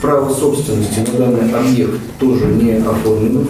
право 0.00 0.32
собственности 0.32 1.00
на 1.00 1.18
данный 1.18 1.54
объект 1.54 1.98
тоже 2.20 2.46
не 2.46 2.72
оформлено. 2.72 3.40
То 3.40 3.48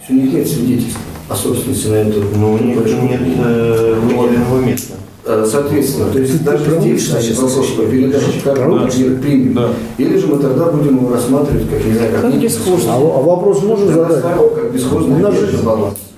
есть 0.00 0.10
у 0.10 0.12
них 0.14 0.32
нет 0.32 0.48
свидетельств 0.48 0.98
о 1.28 1.34
собственности 1.34 1.88
на 1.88 1.94
эту 1.94 2.22
Но 2.36 2.52
у 2.52 2.58
них 2.58 2.76
нет 2.76 3.20
э, 3.38 4.00
выделенного 4.02 4.60
места. 4.60 4.94
Э, 5.26 5.46
Соответственно, 5.50 6.10
то 6.12 6.18
есть 6.18 6.44
даже 6.44 6.80
здесь 6.80 7.06
сейчас 7.06 7.38
вопрос 7.38 7.70
по 7.70 7.82
передаче, 7.84 8.40
как 8.44 8.58
улицу? 8.68 8.86
объект 8.98 9.22
примем. 9.22 9.54
Да. 9.54 9.68
Или 9.96 10.18
же 10.18 10.26
мы 10.26 10.36
тогда 10.38 10.66
будем 10.66 10.96
его 10.98 11.14
рассматривать, 11.14 11.70
как, 11.70 11.84
не 11.84 11.92
знаю, 11.94 12.12
как, 12.12 12.24
некий 12.34 12.54
А, 12.88 12.98
во- 12.98 13.18
а 13.18 13.22
вопрос 13.22 13.62
можно 13.62 13.90
задать? 13.90 14.22
как 14.22 14.72
бесхозный 14.72 15.16
У 15.16 15.18
нас 15.20 15.34
же-. 15.34 15.48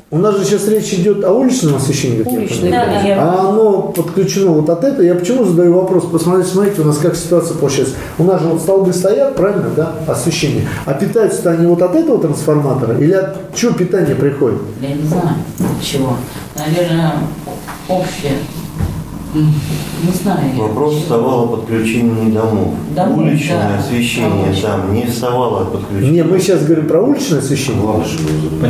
У 0.09 0.19
нас 0.19 0.39
же 0.39 0.45
сейчас 0.45 0.69
речь 0.69 0.93
идет 0.95 1.25
о 1.25 1.33
уличном 1.33 1.77
освещении. 1.77 2.23
как 2.23 2.33
я 2.33 2.39
Уличное, 2.39 2.71
да, 2.71 2.87
да. 2.87 3.17
А 3.19 3.49
оно 3.49 3.83
подключено 3.95 4.53
вот 4.53 4.69
от 4.71 4.85
этого. 4.85 5.03
Я 5.03 5.17
почему 5.17 5.45
задаю 5.45 5.75
вопрос? 5.75 6.05
Посмотрите, 6.05 6.49
смотрите, 6.51 6.83
у 6.83 6.85
нас 6.85 6.99
как 6.99 7.17
ситуация 7.17 7.57
получается. 7.57 7.95
У 8.19 8.23
нас 8.25 8.41
же 8.41 8.49
вот 8.49 8.61
столбы 8.61 8.93
стоят, 8.93 9.35
правильно, 9.35 9.69
да, 9.77 9.95
освещение. 10.07 10.69
А 10.85 10.95
питаются-то 10.95 11.51
они 11.51 11.67
вот 11.67 11.83
от 11.83 11.95
этого 11.97 12.19
трансформатора? 12.21 12.97
Или 12.99 13.13
от 13.13 13.55
чего 13.57 13.73
питание 13.73 14.15
приходит? 14.15 14.59
Я 14.81 14.95
не 14.95 15.03
знаю, 15.09 15.29
от 15.59 15.85
чего. 15.85 16.17
Наверное, 16.57 17.15
общее. 17.89 18.33
Знаю. 20.22 20.55
я. 20.57 20.62
Вопрос 20.62 20.97
вставал 20.97 21.45
о 21.45 21.47
подключении 21.49 22.30
домов. 22.30 22.74
Домов, 22.95 23.18
Уличное 23.18 23.68
да. 23.70 23.78
освещение 23.78 24.45
Конечно. 24.45 24.68
там 24.68 24.95
не 24.95 25.07
вставало 25.07 25.62
о 25.62 25.64
подключении. 25.66 26.11
Не, 26.12 26.24
мы 26.24 26.39
сейчас 26.39 26.64
говорим 26.64 26.87
про 26.87 27.03
уличное 27.03 27.39
освещение. 27.41 27.82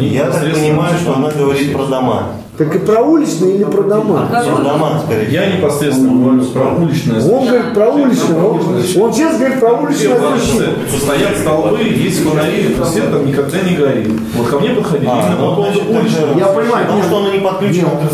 Я 0.01 0.31
так 0.31 0.43
понимаю, 0.53 0.97
что 1.01 1.17
она 1.17 1.31
говорит 1.31 1.73
про 1.73 1.87
дома. 1.87 2.27
Так 2.59 2.75
и 2.75 2.79
про 2.79 3.03
уличное 3.03 3.51
или 3.51 3.65
про 3.65 3.83
дома? 3.83 4.29
Про 4.31 4.63
дома, 4.63 5.03
скорее 5.05 5.31
Я 5.31 5.47
непосредственно 5.55 6.23
говорю 6.23 6.43
про 6.47 6.75
уличное 6.75 7.21
Он 7.23 7.47
говорит 7.47 7.75
про 7.75 7.91
уличное. 7.91 8.43
Он, 8.43 8.61
он 9.03 9.13
сейчас 9.13 9.37
говорит 9.37 9.61
про 9.61 9.73
уличное 9.75 10.17
освещение. 10.17 10.75
Стоят 10.99 11.37
столбы, 11.37 11.83
есть 11.83 12.25
фонари, 12.25 12.75
но 12.79 12.85
свет 12.87 13.11
там 13.11 13.27
никогда 13.27 13.61
не 13.61 13.77
горит. 13.77 14.09
Вот 14.35 14.47
ко 14.49 14.59
мне 14.59 14.71
подходили 14.71 15.11
А, 15.11 15.21
именно 15.21 15.37
ну, 15.39 15.51
по 15.51 15.57
поводу 15.57 15.81
уличного. 15.87 16.39
Я 16.39 16.47
понимаю, 16.47 16.87
Потому 16.87 17.03
что 17.03 17.17
оно 17.19 17.33
не 17.33 17.41
подключено 17.41 17.91
к. 17.91 18.07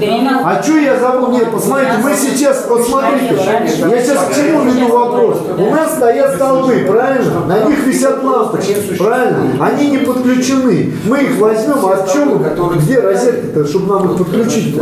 Перенал. 0.00 0.42
А 0.44 0.62
что 0.62 0.78
я 0.78 0.98
забыл? 0.98 1.32
Нет, 1.32 1.50
посмотрите, 1.50 1.92
мы 2.02 2.14
сейчас, 2.14 2.66
вот 2.68 2.86
смотрите, 2.86 3.34
я 3.34 4.02
сейчас 4.02 4.18
к 4.28 4.34
чему 4.34 4.62
веду 4.64 4.88
вопрос? 4.88 5.38
У 5.58 5.70
нас 5.70 5.96
стоят 5.96 6.36
столбы, 6.36 6.84
правильно? 6.86 7.40
На 7.46 7.64
них 7.64 7.84
висят 7.86 8.22
лампочки, 8.22 8.76
правильно? 8.96 9.64
Они 9.64 9.90
не 9.90 9.98
подключены. 9.98 10.92
Мы 11.06 11.22
их 11.22 11.38
возьмем, 11.38 11.84
а 11.84 11.96
в 11.96 12.12
чем, 12.12 12.35
где 12.38 13.00
розетка-то, 13.00 13.66
чтобы 13.66 13.86
нам 13.94 14.12
их 14.12 14.18
подключить? 14.18 14.76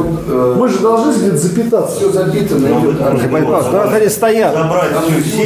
Мы 0.57 0.69
же 0.69 0.79
должны 0.79 1.13
где-то 1.13 1.37
запитаться. 1.37 1.97
Все 1.97 2.11
запитано 2.11 2.69
Ну, 2.69 2.81
идет. 2.91 3.01
вот 3.01 3.31
Байпас, 3.31 3.67
раз 3.73 3.93
они 3.95 4.09
стоят, 4.09 4.57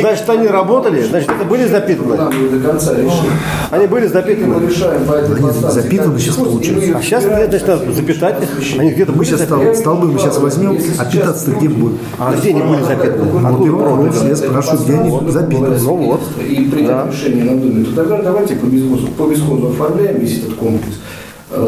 значит 0.01 0.29
они 0.31 0.47
работали, 0.49 1.03
значит 1.03 1.31
это 1.31 1.45
были 1.45 1.67
запитаны. 1.67 2.17
Нам 2.17 2.31
ее 2.33 2.49
до 2.51 2.69
конца 2.69 2.93
решили. 2.95 3.31
Они 3.71 3.87
были 3.87 4.05
Мы 4.05 4.09
запитаны. 4.09 4.67
решаем 4.67 5.05
по 5.05 5.13
этой 5.13 5.37
подстанции. 5.37 5.81
запитаны 5.81 6.13
как 6.13 6.21
сейчас 6.21 6.39
и 6.39 6.41
мы 6.41 6.81
ее 6.81 6.95
А 6.97 7.03
сейчас 7.03 7.25
нет, 7.25 7.49
значит 7.51 7.69
надо 7.69 7.93
запитать. 7.93 8.35
Они 8.79 8.91
где-то 8.91 9.13
Мы 9.13 9.19
были 9.19 9.29
сейчас 9.29 9.39
запитаны. 9.41 9.63
стол- 9.65 9.77
столбы 9.77 10.09
мы 10.13 10.19
сейчас 10.19 10.39
возьмем, 10.39 10.79
а 10.99 11.05
питаться 11.05 11.51
где 11.51 11.69
будут? 11.69 11.99
А 12.19 12.35
где 12.35 12.51
они 12.51 12.63
были 12.63 12.83
запитаны? 12.83 13.31
А 13.45 13.49
Откуда 13.49 13.65
первый 13.65 13.85
вопрос, 13.91 14.25
я 14.29 14.37
спрашиваю, 14.37 14.79
где 14.85 14.95
они 14.95 15.31
запитаны? 15.31 15.79
Ну 15.83 15.97
вот. 15.97 16.21
И 16.49 16.55
принять 16.71 17.07
решение 17.13 17.45
на 17.45 17.61
Думе, 17.61 17.85
то 17.85 17.95
тогда 17.95 18.23
давайте 18.23 18.55
по 18.57 18.67
бесхозу, 18.67 19.09
по 19.09 19.25
бесхозу 19.25 19.69
оформляем 19.69 20.19
весь 20.19 20.39
этот 20.39 20.55
комплекс, 20.55 20.97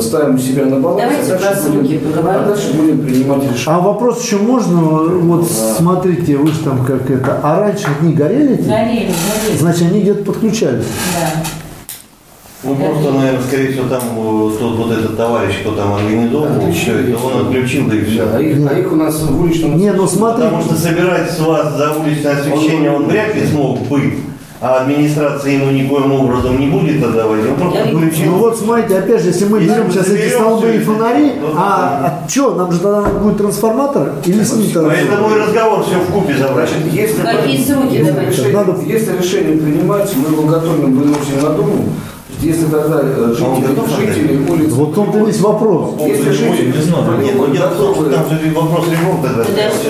ставим 0.01 0.39
себя 0.39 0.67
на 0.67 0.79
баланс, 0.79 1.03
Давайте 1.03 1.33
а 1.33 1.37
про 1.37 1.45
дальше, 1.45 1.63
сроки 1.63 1.77
будем, 1.79 2.01
поговорим. 2.01 2.41
а 2.43 2.49
дальше 2.49 2.73
будем 2.75 3.01
принимать 3.01 3.43
решение. 3.43 3.65
А 3.67 3.81
вопрос 3.81 4.23
еще 4.23 4.37
можно? 4.37 4.77
Вот 4.81 5.51
смотрите, 5.51 6.37
вы 6.37 6.49
же 6.49 6.59
там 6.61 6.85
как 6.85 7.11
это. 7.11 7.41
А 7.43 7.61
раньше 7.61 7.87
они 8.01 8.13
горели? 8.13 8.55
эти? 8.55 8.69
Горели, 8.69 9.13
горели. 9.43 9.59
Значит, 9.59 9.83
они 9.91 10.01
где-то 10.03 10.25
подключались. 10.25 10.85
Да. 11.15 11.43
Ну 12.63 12.75
просто, 12.75 13.11
наверное, 13.13 13.41
скорее 13.41 13.73
всего, 13.73 13.89
там 13.89 14.03
э, 14.17 14.59
тот 14.59 14.77
вот 14.77 14.93
этот 14.93 15.17
товарищ, 15.17 15.61
кто 15.63 15.73
там 15.73 15.95
организовывал 15.95 16.71
все 16.73 16.99
это, 16.99 17.17
он 17.17 17.47
отключил, 17.47 17.87
да 17.89 17.97
и 17.97 18.05
все. 18.05 18.23
А 18.35 18.39
их, 18.39 18.71
а 18.71 18.79
их 18.79 18.93
у 18.93 18.97
нас 18.97 19.19
в 19.19 19.41
уличном... 19.41 19.79
Не, 19.79 19.93
ну 19.93 20.07
смотри. 20.07 20.45
Потому 20.45 20.63
что 20.63 20.75
собирать 20.75 21.31
с 21.31 21.41
вас 21.41 21.75
за 21.79 21.93
уличное 21.93 22.33
освещение 22.39 22.91
он 22.91 23.07
вряд 23.07 23.35
ли 23.35 23.47
смог 23.47 23.79
бы, 23.89 24.13
а 24.63 24.83
администрация 24.83 25.53
ему 25.53 25.71
никоим 25.71 26.13
образом 26.13 26.61
не 26.61 26.67
будет 26.67 27.03
отдавать, 27.03 27.41
он 27.49 27.57
просто 27.57 27.87
Ну 27.93 27.99
отключил. 27.99 28.33
вот 28.35 28.59
смотрите, 28.59 28.99
опять 28.99 29.23
же, 29.23 29.29
если 29.29 29.47
мы 29.47 29.59
Если 29.61 29.73
берем 29.75 29.91
сейчас 29.91 30.09
эти 30.09 30.29
столбы 30.35 30.75
и 30.75 30.79
фонари, 30.81 31.31
то 31.41 31.55
а, 31.57 32.25
что, 32.29 32.55
нам 32.55 32.71
же 32.71 32.79
тогда 32.79 33.01
надо 33.01 33.19
будет 33.21 33.39
трансформатор 33.39 34.13
или 34.27 34.43
с 34.45 34.53
ним 34.53 34.71
Поэтому 34.85 35.35
и 35.35 35.39
разговор 35.39 35.83
все 35.85 35.97
в 35.97 36.13
купе 36.13 36.37
забрать. 36.37 36.69
Если, 36.93 37.23
Какие 37.23 37.65
сроки 37.65 37.95
если, 37.95 38.11
давайте? 38.13 38.31
решение, 38.33 38.53
Надо- 38.53 38.77
если 38.85 39.17
решение 39.17 39.57
принимается, 39.57 40.15
мы 40.19 40.33
его 40.35 40.43
готовим 40.43 40.95
выносим 40.99 41.43
на 41.43 41.51
Думу, 41.51 41.85
если 42.43 42.65
тогда 42.67 43.01
э, 43.03 43.35
жители, 43.37 43.67
готов 43.67 43.89
жители 43.99 44.41
улиц... 44.49 44.73
Вот 44.73 44.91
в 44.91 44.95
том-то 44.95 45.19
весь 45.19 45.41
вопрос. 45.41 45.95
Если 46.01 46.31
жители, 46.31 46.73
Нет, 47.23 47.35
ну 47.37 47.47
дело 47.53 47.69
в 47.69 47.77
том, 47.77 47.95
что 47.95 48.05
там 48.11 48.25
же 48.29 48.53
вопрос 48.55 48.87
ремонта. 48.91 49.29
да. 49.37 49.45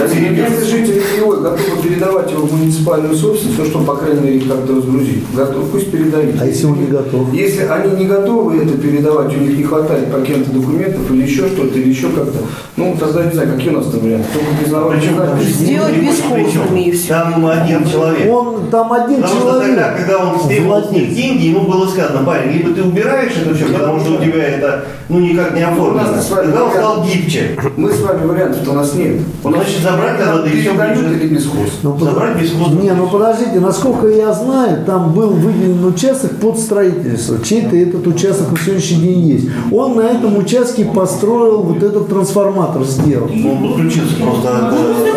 Если 0.04 0.64
жители 0.64 1.00
Кривой 1.00 1.40
готовы 1.42 1.82
передавать 1.82 2.30
его 2.30 2.46
в 2.46 2.52
муниципальную 2.58 3.14
собственность, 3.14 3.58
ну, 3.58 3.64
чтобы, 3.64 3.84
по 3.86 3.94
крайней 3.96 4.20
мере, 4.20 4.40
как-то 4.40 4.74
разгрузить, 4.76 5.24
готовы, 5.34 5.66
пусть 5.66 5.90
передают. 5.90 6.40
А 6.40 6.46
если 6.46 6.66
он 6.66 6.80
не 6.80 6.86
готов? 6.86 7.32
Если 7.32 7.62
они 7.64 7.96
не 7.96 8.06
готовы 8.06 8.62
это 8.62 8.76
передавать, 8.78 9.34
у 9.36 9.38
них 9.40 9.56
не 9.56 9.64
хватает 9.64 10.10
по 10.12 10.18
каким-то 10.18 10.50
документов 10.50 11.10
или 11.10 11.22
еще 11.22 11.48
что-то, 11.48 11.78
или 11.78 11.88
еще 11.90 12.08
как-то, 12.08 12.38
ну, 12.76 12.96
тогда 12.98 13.24
не 13.24 13.32
знаю, 13.32 13.54
какие 13.54 13.70
у 13.70 13.76
нас 13.76 13.86
там 13.86 14.00
варианты. 14.00 14.26
Только 14.34 14.62
признавать, 14.62 14.98
Причем 14.98 15.14
что- 15.14 15.26
там 15.26 15.40
Сделать 15.40 15.96
бесхозными 15.96 16.80
и 16.84 16.92
всё. 16.92 17.08
Там 17.08 17.46
один 17.46 17.84
человек. 17.88 18.32
Он 18.32 18.66
там 18.70 18.92
один 18.92 19.16
Потому 19.22 19.40
что 19.40 19.50
человек. 19.50 19.68
тогда, 19.76 19.92
когда 19.94 20.18
он 20.18 20.48
требовал 20.48 20.82
с 20.82 20.90
них 20.90 20.90
владелец. 20.92 21.14
деньги, 21.16 21.46
ему 21.46 21.60
было 21.60 21.86
сказано, 21.86 22.22
парень, 22.40 22.52
либо 22.52 22.74
ты 22.74 22.82
убираешь 22.82 23.32
это 23.40 23.54
все, 23.54 23.66
потому 23.66 24.00
что 24.00 24.12
у 24.14 24.16
тебя 24.18 24.44
это, 24.44 24.84
ну, 25.08 25.20
никак 25.20 25.54
не 25.54 25.62
оформлено. 25.62 26.08
У 26.10 26.12
нас 26.16 26.26
с 26.26 26.30
вами 26.30 26.46
Тогда 26.46 26.64
он 26.64 26.70
вариант. 26.70 26.84
стал 26.86 27.04
гибче. 27.04 27.56
Мы 27.76 27.92
с 27.92 28.00
вами 28.00 28.26
вариантов-то 28.26 28.70
у 28.70 28.74
нас 28.74 28.94
нет. 28.94 29.16
У 29.44 29.48
нас 29.50 29.60
Значит, 29.64 29.82
забрать 29.82 30.18
надо, 30.18 30.46
и 30.48 30.68
будет. 30.68 31.22
или 31.22 31.34
бесхоз. 31.34 31.68
Ну, 31.82 31.98
Забрать 31.98 32.36
бесхозно. 32.40 32.80
Не, 32.80 32.92
ну 32.92 33.06
подождите, 33.08 33.60
насколько 33.60 34.08
я 34.08 34.32
знаю, 34.32 34.84
там 34.84 35.12
был 35.12 35.30
выделен 35.30 35.84
участок 35.84 36.36
под 36.38 36.58
строительство. 36.58 37.38
Чей-то 37.44 37.76
этот 37.76 38.06
участок 38.06 38.50
на 38.52 38.58
сегодняшний 38.58 38.98
день 39.02 39.20
есть. 39.28 39.48
Он 39.72 39.96
на 39.96 40.02
этом 40.02 40.36
участке 40.36 40.84
построил 40.84 41.62
вот 41.62 41.82
этот 41.82 42.08
трансформатор, 42.08 42.82
сделал. 42.84 43.26
Он 43.30 43.68
подключился 43.68 44.16
просто 44.20 44.74
себе. 45.00 45.10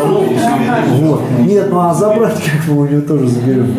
Вот. 1.00 1.22
Нет, 1.40 1.68
ну 1.72 1.80
а 1.80 1.94
забрать 1.94 2.36
как 2.36 2.68
мы 2.68 2.82
у 2.84 2.88
него 2.88 3.02
тоже 3.02 3.28
заберем? 3.28 3.74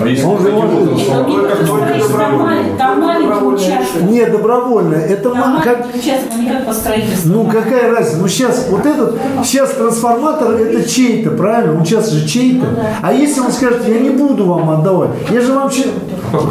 А 0.00 0.06
если 0.06 0.24
Он 0.24 0.40
же 0.42 0.50
может- 0.52 0.70
Только- 1.10 1.66
только 1.66 1.98
добровольно. 1.98 2.62
Там 2.78 3.00
маленький 3.00 3.44
участок. 3.44 4.02
Не, 4.02 4.26
добровольно. 4.26 4.94
Это 4.94 5.30
Там 5.30 5.60
как, 5.62 5.78
маленький 5.80 5.98
участок, 5.98 6.32
он 6.32 6.44
никак 6.44 6.66
по 6.66 6.72
строительству. 6.72 7.32
Ну 7.32 7.44
какая 7.44 7.90
разница? 7.90 8.18
Ну 8.20 8.28
сейчас 8.28 8.66
вот 8.68 8.86
этот, 8.86 9.18
сейчас 9.44 9.70
трансформатор 9.72 10.52
это 10.52 10.88
чей-то, 10.88 11.30
правильно? 11.30 11.78
Он 11.78 11.84
сейчас 11.84 12.10
же 12.10 12.26
чей-то. 12.28 12.66
А 13.02 13.12
если 13.12 13.40
он 13.40 13.52
скажет, 13.52 13.86
я 13.88 13.98
не 13.98 14.10
буду 14.10 14.46
вам 14.46 14.70
отдавать, 14.70 15.10
я 15.30 15.40
же 15.40 15.52
вам 15.52 15.70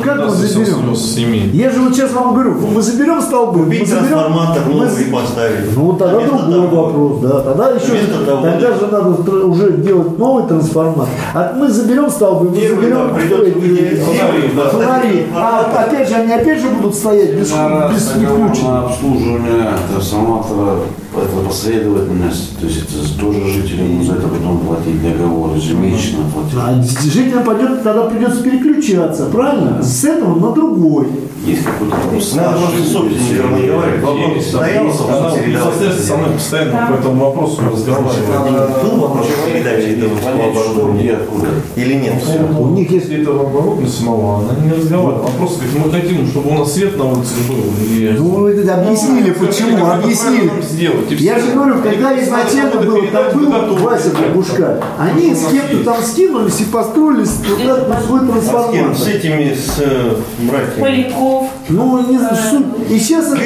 как 0.04 0.18
мы 0.26 0.30
заберем? 0.30 0.66
снес 0.84 1.00
с 1.00 1.16
семьи. 1.16 1.50
Я 1.54 1.70
же 1.72 1.80
вот 1.82 1.94
сейчас 1.96 2.12
вам 2.14 2.34
говорю, 2.34 2.56
мы 2.74 2.82
заберем 2.82 3.22
столбы, 3.22 3.60
мы 3.60 3.66
Купить 3.66 3.88
заберем. 3.90 4.10
трансформатор 4.10 4.64
мы 4.68 4.74
новый 4.74 4.90
з- 4.90 5.02
и 5.02 5.04
поставить. 5.12 5.76
Ну 5.78 5.94
тогда 5.94 6.18
Вместо 6.20 6.38
другой 6.46 6.70
того. 6.70 6.84
вопрос, 6.84 7.20
да. 7.22 7.40
Тогда 7.42 7.70
еще 7.72 7.86
Вместо 7.92 8.26
того. 8.26 8.42
тогда 8.44 8.74
же 8.76 8.88
надо 8.92 9.10
уже 9.46 9.72
делать 9.78 10.18
новый 10.18 10.44
трансформатор. 10.48 11.08
А 11.34 11.54
мы 11.58 11.68
заберем 11.70 12.10
столбы, 12.10 12.50
мы 12.50 12.56
Первый, 12.58 12.76
заберем 12.76 13.14
да, 13.14 13.20
эти 13.46 13.54
выделить 13.54 14.00
фонари, 14.04 14.52
да, 14.56 14.70
фонари. 14.70 15.26
А 15.36 15.86
опять 15.86 16.10
же, 16.10 16.16
они 16.16 16.34
опять 16.34 16.60
же 16.62 16.70
будут 16.70 16.96
стоять 16.96 17.34
без, 17.36 17.50
без 17.52 18.08
включения. 18.08 18.70
на 18.70 18.86
обслуживание 18.86 19.70
трансформатора, 19.92 20.76
это 21.16 21.48
последовательность, 21.48 22.60
то 22.60 22.66
есть 22.66 22.84
это 22.84 23.20
тоже 23.20 23.50
жителям 23.50 23.98
нужно 23.98 24.14
это 24.14 24.28
потом 24.28 24.60
платить 24.60 25.02
договор, 25.02 25.56
ежемесячно 25.56 26.20
платить. 26.34 26.58
А 26.98 27.02
жителям 27.10 27.44
пойдет, 27.44 27.84
тогда 27.84 28.04
придется 28.04 28.44
переключаться, 28.44 29.26
правильно? 29.26 29.69
С 29.82 30.04
этого 30.06 30.36
на 30.40 30.52
другой. 30.54 31.08
Есть 31.46 31.64
какой-то 31.64 31.96
вопрос. 31.96 32.36
Надо 32.36 32.58
разговаривать. 32.78 34.02
Вопрос 34.04 34.46
стоял, 34.46 34.84
Она 34.86 34.94
собственно, 34.94 35.48
непосредственно 35.48 36.06
со 36.08 36.18
мной 36.18 36.32
постоянно 36.34 36.88
по 36.88 36.94
этому 37.00 37.26
вопросу 37.26 37.62
разговаривает. 37.74 38.84
Был 38.84 39.00
вопрос 39.00 39.28
передачи 39.52 39.98
этого 39.98 40.50
оборудования 40.50 41.14
откуда. 41.14 41.48
или 41.76 41.94
нет? 41.96 42.16
У 42.60 42.68
них 42.68 42.92
есть 42.92 43.10
Если 43.10 43.22
этого 43.22 43.42
оборудования 43.48 43.88
самого, 43.88 44.40
она 44.40 44.60
не 44.66 44.72
разговаривает. 44.72 45.32
Просто 45.38 45.64
говорит, 45.64 45.86
мы 45.86 45.92
хотим, 45.92 46.28
чтобы 46.28 46.50
у 46.50 46.54
нас 46.60 46.74
свет 46.74 46.98
на 46.98 47.06
улице 47.06 47.34
был. 47.48 47.56
И... 47.90 48.16
Ну, 48.18 48.48
объяснили, 48.48 49.34
Ну, 49.40 49.46
почему, 49.48 49.86
объяснили. 49.88 50.48
правильно 50.50 50.62
сделать, 50.70 51.12
и 51.12 51.16
Я 51.16 51.40
же 51.40 51.52
говорю, 51.54 51.76
когда 51.82 52.22
изначально 52.22 52.82
было, 52.82 53.02
там 53.08 53.40
был 53.40 53.76
Вася 53.78 54.10
Бабушка, 54.12 54.84
они 55.00 55.34
с 55.34 55.46
кем-то 55.46 55.84
там 55.86 56.04
скинулись 56.04 56.60
и 56.60 56.66
построили 56.66 57.24
с- 57.24 57.40
вот 57.50 57.60
этот 57.62 58.04
свой 58.06 58.20
А 58.20 58.42
с 58.42 58.72
кем? 58.72 58.94
С 58.96 59.04
трансформатор. 59.04 59.08
этими, 59.16 59.56
с 59.60 59.80
э, 59.80 60.16
братьями? 60.50 60.80
Поляков. 60.82 61.50
Ну, 61.70 62.10
не 62.10 62.18
знаю, 62.18 62.36
суть. 62.36 62.92
И 62.92 62.98
сейчас 63.00 63.34
это... 63.34 63.42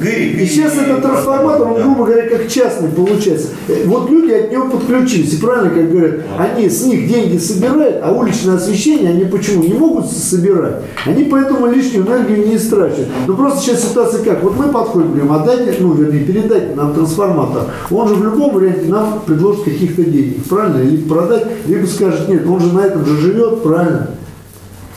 Гырик. 0.00 0.40
И 0.40 0.46
сейчас 0.46 0.78
этот 0.78 1.02
трансформатор, 1.02 1.68
он, 1.68 1.82
грубо 1.82 2.06
говоря, 2.06 2.28
как 2.30 2.48
частный 2.48 2.88
получается. 2.88 3.48
Э, 3.68 3.84
Вот 3.84 4.10
люди 4.10 4.32
от 4.32 4.50
него 4.50 4.68
подключились. 4.70 5.34
И 5.34 5.36
правильно, 5.36 5.70
как 5.70 5.90
говорят, 5.90 6.20
они 6.38 6.68
с 6.70 6.84
них 6.86 7.06
деньги 7.06 7.36
собирают, 7.36 7.98
а 8.02 8.12
уличное 8.12 8.54
освещение 8.56 9.10
они 9.10 9.24
почему 9.24 9.62
не 9.62 9.74
могут 9.74 10.06
собирать? 10.10 10.76
Они 11.04 11.24
поэтому 11.24 11.66
лишнюю 11.66 12.06
энергию 12.06 12.46
не 12.48 12.56
истрачивают. 12.56 13.08
Ну 13.26 13.36
просто 13.36 13.60
сейчас 13.60 13.82
ситуация 13.88 14.24
как? 14.24 14.42
Вот 14.42 14.56
мы 14.56 14.68
подходим, 14.68 15.10
говорим, 15.10 15.32
отдайте, 15.32 15.76
ну 15.80 15.92
вернее, 15.92 16.24
передайте 16.24 16.74
нам 16.74 16.94
трансформатор. 16.94 17.64
Он 17.90 18.08
же 18.08 18.14
в 18.14 18.24
любом 18.24 18.54
варианте 18.54 18.86
нам 18.86 19.20
предложит 19.26 19.64
каких-то 19.64 20.02
денег, 20.02 20.44
правильно? 20.44 20.82
Или 20.82 20.96
продать, 20.96 21.44
либо 21.66 21.86
скажет, 21.86 22.28
нет, 22.28 22.46
он 22.46 22.60
же 22.60 22.72
на 22.72 22.80
этом 22.80 23.04
же 23.04 23.16
живет, 23.18 23.62
правильно? 23.62 24.10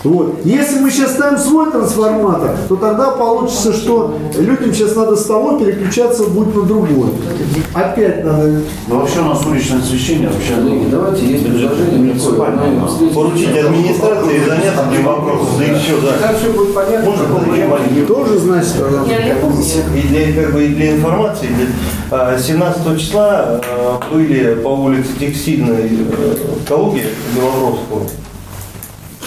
Вот. 0.04 0.42
Если 0.44 0.80
мы 0.80 0.92
сейчас 0.92 1.14
ставим 1.14 1.38
свой 1.38 1.72
трансформатор, 1.72 2.58
то 2.68 2.76
тогда 2.76 3.12
получится, 3.12 3.72
что 3.72 4.18
людям 4.38 4.74
сейчас 4.74 4.96
надо 4.96 5.16
с 5.16 5.26
того 5.26 5.58
переключаться 5.58 6.26
будет 6.26 6.54
на 6.56 6.64
другой. 6.64 7.10
Опять 7.74 8.26
надо. 8.26 8.62
Но 8.88 9.00
вообще 9.00 9.20
у 9.22 9.26
нас 9.26 9.46
уличное 9.46 9.80
освещение 9.80 10.30
вообще 10.30 10.56
Коллеги, 10.56 10.90
давайте, 10.90 11.26
есть 11.26 11.44
предложение 11.46 12.16
встретимся. 12.16 13.14
Поручить 13.14 13.58
администрации 13.58 14.36
и 14.36 14.46
заняться 14.46 14.84
этим 14.92 15.06
вопросом. 15.06 15.48
Да 15.58 15.80
все, 15.80 16.02
да. 16.02 16.28
Там 16.28 16.36
все 16.36 16.50
будет 16.52 16.74
понятно. 16.74 17.10
Можно 17.10 17.68
маленький 17.68 18.06
Тоже, 18.06 18.40
значит, 18.40 18.74
тогда. 18.78 19.04
И 19.96 20.08
для, 20.08 20.44
как 20.44 20.54
бы, 20.54 20.66
и 20.66 20.68
для 20.70 20.96
информации, 20.98 21.48
для- 21.48 21.68
а, 22.12 22.38
17 22.38 23.00
числа 23.00 23.62
а, 23.70 24.00
были 24.12 24.56
по 24.56 24.70
улице 24.70 25.10
Текстильной 25.20 25.90
э, 25.90 26.36
в 26.64 26.68
Калуге, 26.68 27.04
Белорусскую. 27.36 28.10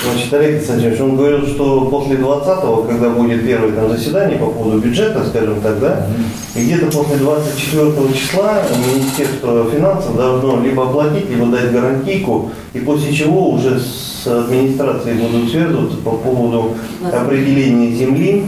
Значит, 0.04 0.32
Олег 0.34 0.56
Константинович, 0.56 1.00
он 1.00 1.16
говорил, 1.16 1.46
что 1.46 1.86
после 1.86 2.16
20-го, 2.16 2.82
когда 2.82 3.10
будет 3.10 3.44
первое 3.44 3.72
там, 3.72 3.88
заседание 3.90 4.38
по 4.38 4.46
поводу 4.46 4.78
бюджета, 4.78 5.24
скажем 5.26 5.60
так, 5.60 5.80
да, 5.80 6.06
и 6.54 6.64
где-то 6.64 6.86
после 6.86 7.16
24 7.16 8.12
числа 8.14 8.62
Министерство 8.94 9.68
финансов 9.70 10.16
должно 10.16 10.62
либо 10.62 10.84
оплатить, 10.84 11.28
либо 11.30 11.46
дать 11.46 11.72
гарантийку, 11.72 12.50
и 12.74 12.80
после 12.80 13.12
чего 13.12 13.50
уже 13.50 13.80
с 13.80 14.26
администрацией 14.26 15.16
будут 15.16 15.50
связываться 15.50 15.96
по 15.98 16.10
поводу 16.12 16.74
определения 17.10 17.90
земли 17.92 18.46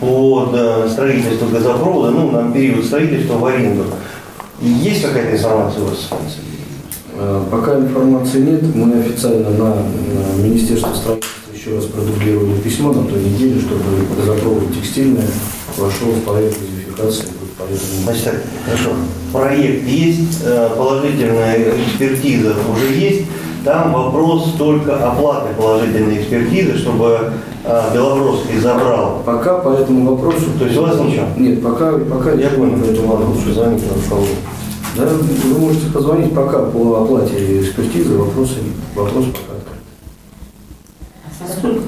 под 0.00 0.50
э, 0.52 0.88
строительство 0.90 1.46
газопровода, 1.46 2.10
ну, 2.10 2.30
на 2.30 2.52
период 2.52 2.84
строительства 2.84 3.34
в 3.34 3.46
аренду. 3.46 3.84
Есть 4.60 5.02
какая-то 5.02 5.36
информация 5.36 5.82
у 5.82 5.86
вас? 5.86 6.08
Э, 7.20 7.42
Пока 7.50 7.76
информации 7.78 8.40
нет, 8.42 8.62
мы 8.74 9.00
официально 9.00 9.50
на, 9.50 9.74
на 9.74 10.42
Министерство 10.42 10.94
строительства 10.94 11.52
еще 11.52 11.74
раз 11.74 11.84
продублировали 11.86 12.52
письмо 12.60 12.92
на 12.92 13.04
той 13.04 13.20
неделе, 13.24 13.60
чтобы 13.60 13.82
газопровод 14.16 14.72
текстильный 14.72 15.24
вошел 15.76 16.08
в 16.08 16.22
порядок 16.24 16.54
газификации. 16.60 17.26
Значит 18.04 18.24
так, 18.24 18.34
хорошо. 18.64 18.90
Проект 19.32 19.86
есть, 19.86 20.42
э, 20.44 20.70
положительная 20.76 21.74
экспертиза 21.86 22.54
уже 22.72 22.94
есть. 22.94 23.22
Там 23.64 23.92
вопрос 23.92 24.54
только 24.56 24.96
оплаты 24.96 25.48
положительной 25.58 26.22
экспертизы, 26.22 26.78
чтобы 26.78 27.32
э, 27.64 27.82
Белорусский 27.92 28.60
забрал. 28.60 29.22
Пока 29.26 29.58
по 29.58 29.70
этому 29.70 30.14
вопросу... 30.14 30.44
То 30.56 30.66
есть 30.66 30.78
у 30.78 30.82
вас 30.82 31.00
ничего? 31.00 31.26
Нет, 31.36 31.60
пока, 31.62 31.98
пока 31.98 32.30
Я 32.32 32.50
понял, 32.50 32.78
по 32.78 32.84
этому 32.84 33.08
вопросу. 33.08 33.52
звоните 33.52 33.86
на 33.86 34.08
кого. 34.08 34.24
Да, 34.98 35.04
вы 35.06 35.58
можете 35.60 35.86
позвонить 35.92 36.34
пока 36.34 36.58
по 36.58 37.02
оплате 37.04 37.60
экспертизы, 37.60 38.18
вопросы, 38.18 38.54
вопрос 38.96 39.26
пока 39.26 39.58
открыт. 41.52 41.82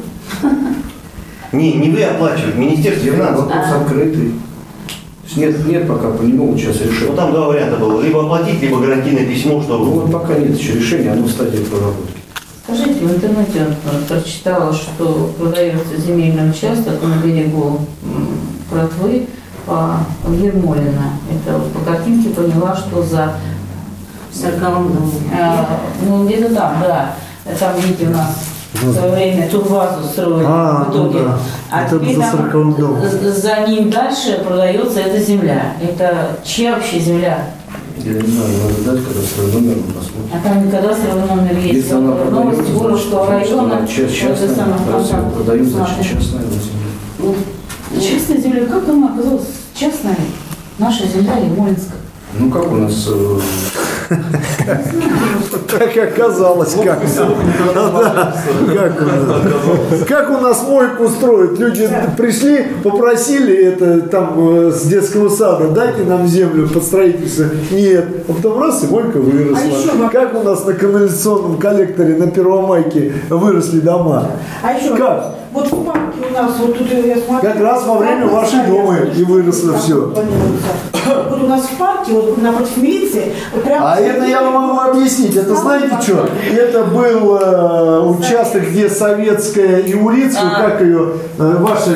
Не, 1.50 1.72
не 1.72 1.90
вы 1.90 2.04
оплачиваете, 2.04 2.56
Министерство 2.56 3.10
финансов. 3.10 3.46
вопрос 3.46 3.66
открытый. 3.82 4.30
То 4.30 5.24
есть 5.24 5.36
Нет, 5.36 5.66
нет 5.66 5.88
пока, 5.88 6.12
не 6.22 6.34
могут 6.34 6.60
сейчас 6.60 6.80
решить. 6.82 7.08
Ну 7.08 7.16
там 7.16 7.32
два 7.32 7.48
варианта 7.48 7.78
было. 7.78 8.00
Либо 8.00 8.22
оплатить, 8.22 8.62
либо 8.62 8.78
гарантийное 8.78 9.26
письмо, 9.26 9.56
Ну 9.56 9.62
что 9.62 9.78
вот 9.78 10.12
пока 10.12 10.38
нет 10.38 10.56
еще 10.56 10.74
решения, 10.74 11.10
оно 11.10 11.24
в 11.24 11.30
стадии 11.30 11.64
проработки. 11.64 12.20
Скажите, 12.62 13.04
в 13.04 13.12
интернете 13.12 13.76
прочитала, 14.06 14.72
что 14.72 15.32
продается 15.36 15.96
земельный 15.98 16.48
участок 16.48 17.02
на 17.02 17.26
берегу 17.26 17.80
Протвы 18.70 19.26
по 19.26 19.39
Ермолина. 20.28 21.12
Это 21.30 21.58
вот 21.58 21.72
по 21.72 21.80
картинке 21.80 22.30
поняла, 22.30 22.74
что 22.76 23.02
за... 23.02 23.32
В 24.32 24.36
40 24.36 24.58
году. 24.60 25.10
э, 25.36 25.64
ну, 26.08 26.24
где-то 26.24 26.54
там, 26.54 26.74
да. 26.80 27.14
Там, 27.58 27.72
видите, 27.80 28.06
у 28.06 28.10
нас 28.10 28.36
в 28.74 28.92
свое 28.94 29.10
время 29.12 29.48
турбазу 29.48 30.04
строили 30.04 30.44
А, 30.46 30.84
в 30.84 30.90
итоге. 30.92 31.18
ну 31.18 31.24
да. 31.24 31.38
А 31.72 31.82
Это 31.84 31.98
теперь 31.98 32.14
за 32.16 32.22
там 32.22 32.40
40-м 32.46 32.74
домом. 32.74 33.02
з- 33.08 33.40
за 33.42 33.66
ним 33.66 33.90
дальше 33.90 34.40
продается 34.46 35.00
эта 35.00 35.18
земля. 35.20 35.72
Это 35.82 36.36
чья 36.44 36.74
вообще 36.74 37.00
земля? 37.00 37.46
Я 37.98 38.12
не 38.12 38.20
знаю, 38.20 38.50
надо 38.62 38.92
дать 38.96 39.04
кадастровый 39.04 39.52
номер, 39.52 39.76
мы 39.86 39.92
посмотрим. 39.94 40.30
А 40.32 40.48
там 40.48 40.70
кадастровый 40.70 41.22
номер 41.28 41.58
есть. 41.58 41.74
Если 41.74 41.92
она 41.94 42.14
Новости 42.14 42.60
продается, 42.62 42.74
Воровского 42.78 43.24
значит, 43.26 43.48
района. 43.48 43.86
частная, 44.38 44.92
раз 44.92 45.12
продают, 45.34 45.68
значит, 45.68 45.96
частная 46.02 46.42
земля. 46.42 47.34
Ну, 47.90 48.00
Частная 48.00 48.38
земля, 48.38 48.66
как 48.66 48.88
она 48.88 49.08
оказалась 49.12 49.46
частная? 49.74 50.16
Наша 50.78 51.06
земля 51.06 51.36
Емолинска. 51.38 51.94
Ну 52.38 52.48
как 52.48 52.70
у 52.70 52.76
нас 52.76 53.08
э, 53.08 53.38
Как 55.68 55.96
оказалось, 55.96 56.74
как. 56.74 57.00
Да, 57.74 58.88
как, 58.88 59.02
у 59.02 59.04
нас. 59.04 60.04
как 60.06 60.30
у 60.30 60.34
нас 60.40 60.62
мойку 60.68 61.08
строят? 61.08 61.58
Люди 61.58 61.90
пришли, 62.16 62.68
попросили 62.84 63.54
это 63.56 64.02
там 64.02 64.34
э, 64.68 64.70
с 64.70 64.82
детского 64.82 65.28
сада, 65.28 65.70
дайте 65.70 66.04
нам 66.04 66.26
землю 66.28 66.68
под 66.68 66.84
строительство. 66.84 67.46
Нет. 67.72 68.06
А 68.28 68.32
потом 68.32 68.60
раз, 68.62 68.84
и 68.84 68.86
мойка 68.86 69.18
А 69.18 69.20
еще 69.22 69.30
выросла. 69.32 69.92
вопрос. 69.94 70.12
Как 70.12 70.34
у 70.36 70.42
нас 70.44 70.64
на 70.64 70.72
канализационном 70.74 71.58
коллекторе 71.58 72.14
на 72.14 72.28
Первомайке 72.28 73.12
выросли 73.28 73.80
дома? 73.80 74.30
А 74.62 74.72
еще 74.74 74.96
Как? 74.96 75.34
Вот 75.52 75.72
в 75.72 75.84
парке 75.84 76.18
у 76.28 76.32
нас, 76.32 76.52
вот 76.58 76.78
тут 76.78 76.90
я 76.92 77.16
смотрю. 77.16 77.50
Как 77.50 77.60
раз 77.60 77.86
во 77.86 77.98
время 77.98 78.26
вашей 78.26 78.66
дома 78.66 78.98
и 78.98 79.24
выросло 79.24 79.78
всё. 79.78 80.10
планируется. 80.10 80.89
Вот 81.30 81.42
у 81.42 81.46
нас 81.46 81.62
в 81.62 81.76
парке, 81.76 82.12
вот 82.12 82.40
напротив 82.40 82.76
милиции, 82.76 83.32
вот 83.54 83.64
прямо... 83.64 83.92
А 83.92 84.00
это 84.00 84.24
я 84.24 84.42
вам 84.42 84.52
могу 84.52 84.80
объяснить. 84.80 85.36
Это 85.36 85.54
знаете 85.54 85.96
что? 86.00 86.28
Это 86.52 86.84
был 86.84 87.36
э, 87.36 88.00
участок, 88.00 88.62
где 88.70 88.88
советская 88.88 89.78
и 89.78 89.94
Урицкая, 89.94 90.52
А. 90.56 90.60
как 90.62 90.80
ее, 90.82 91.12
э, 91.38 91.56
ваша... 91.58 91.90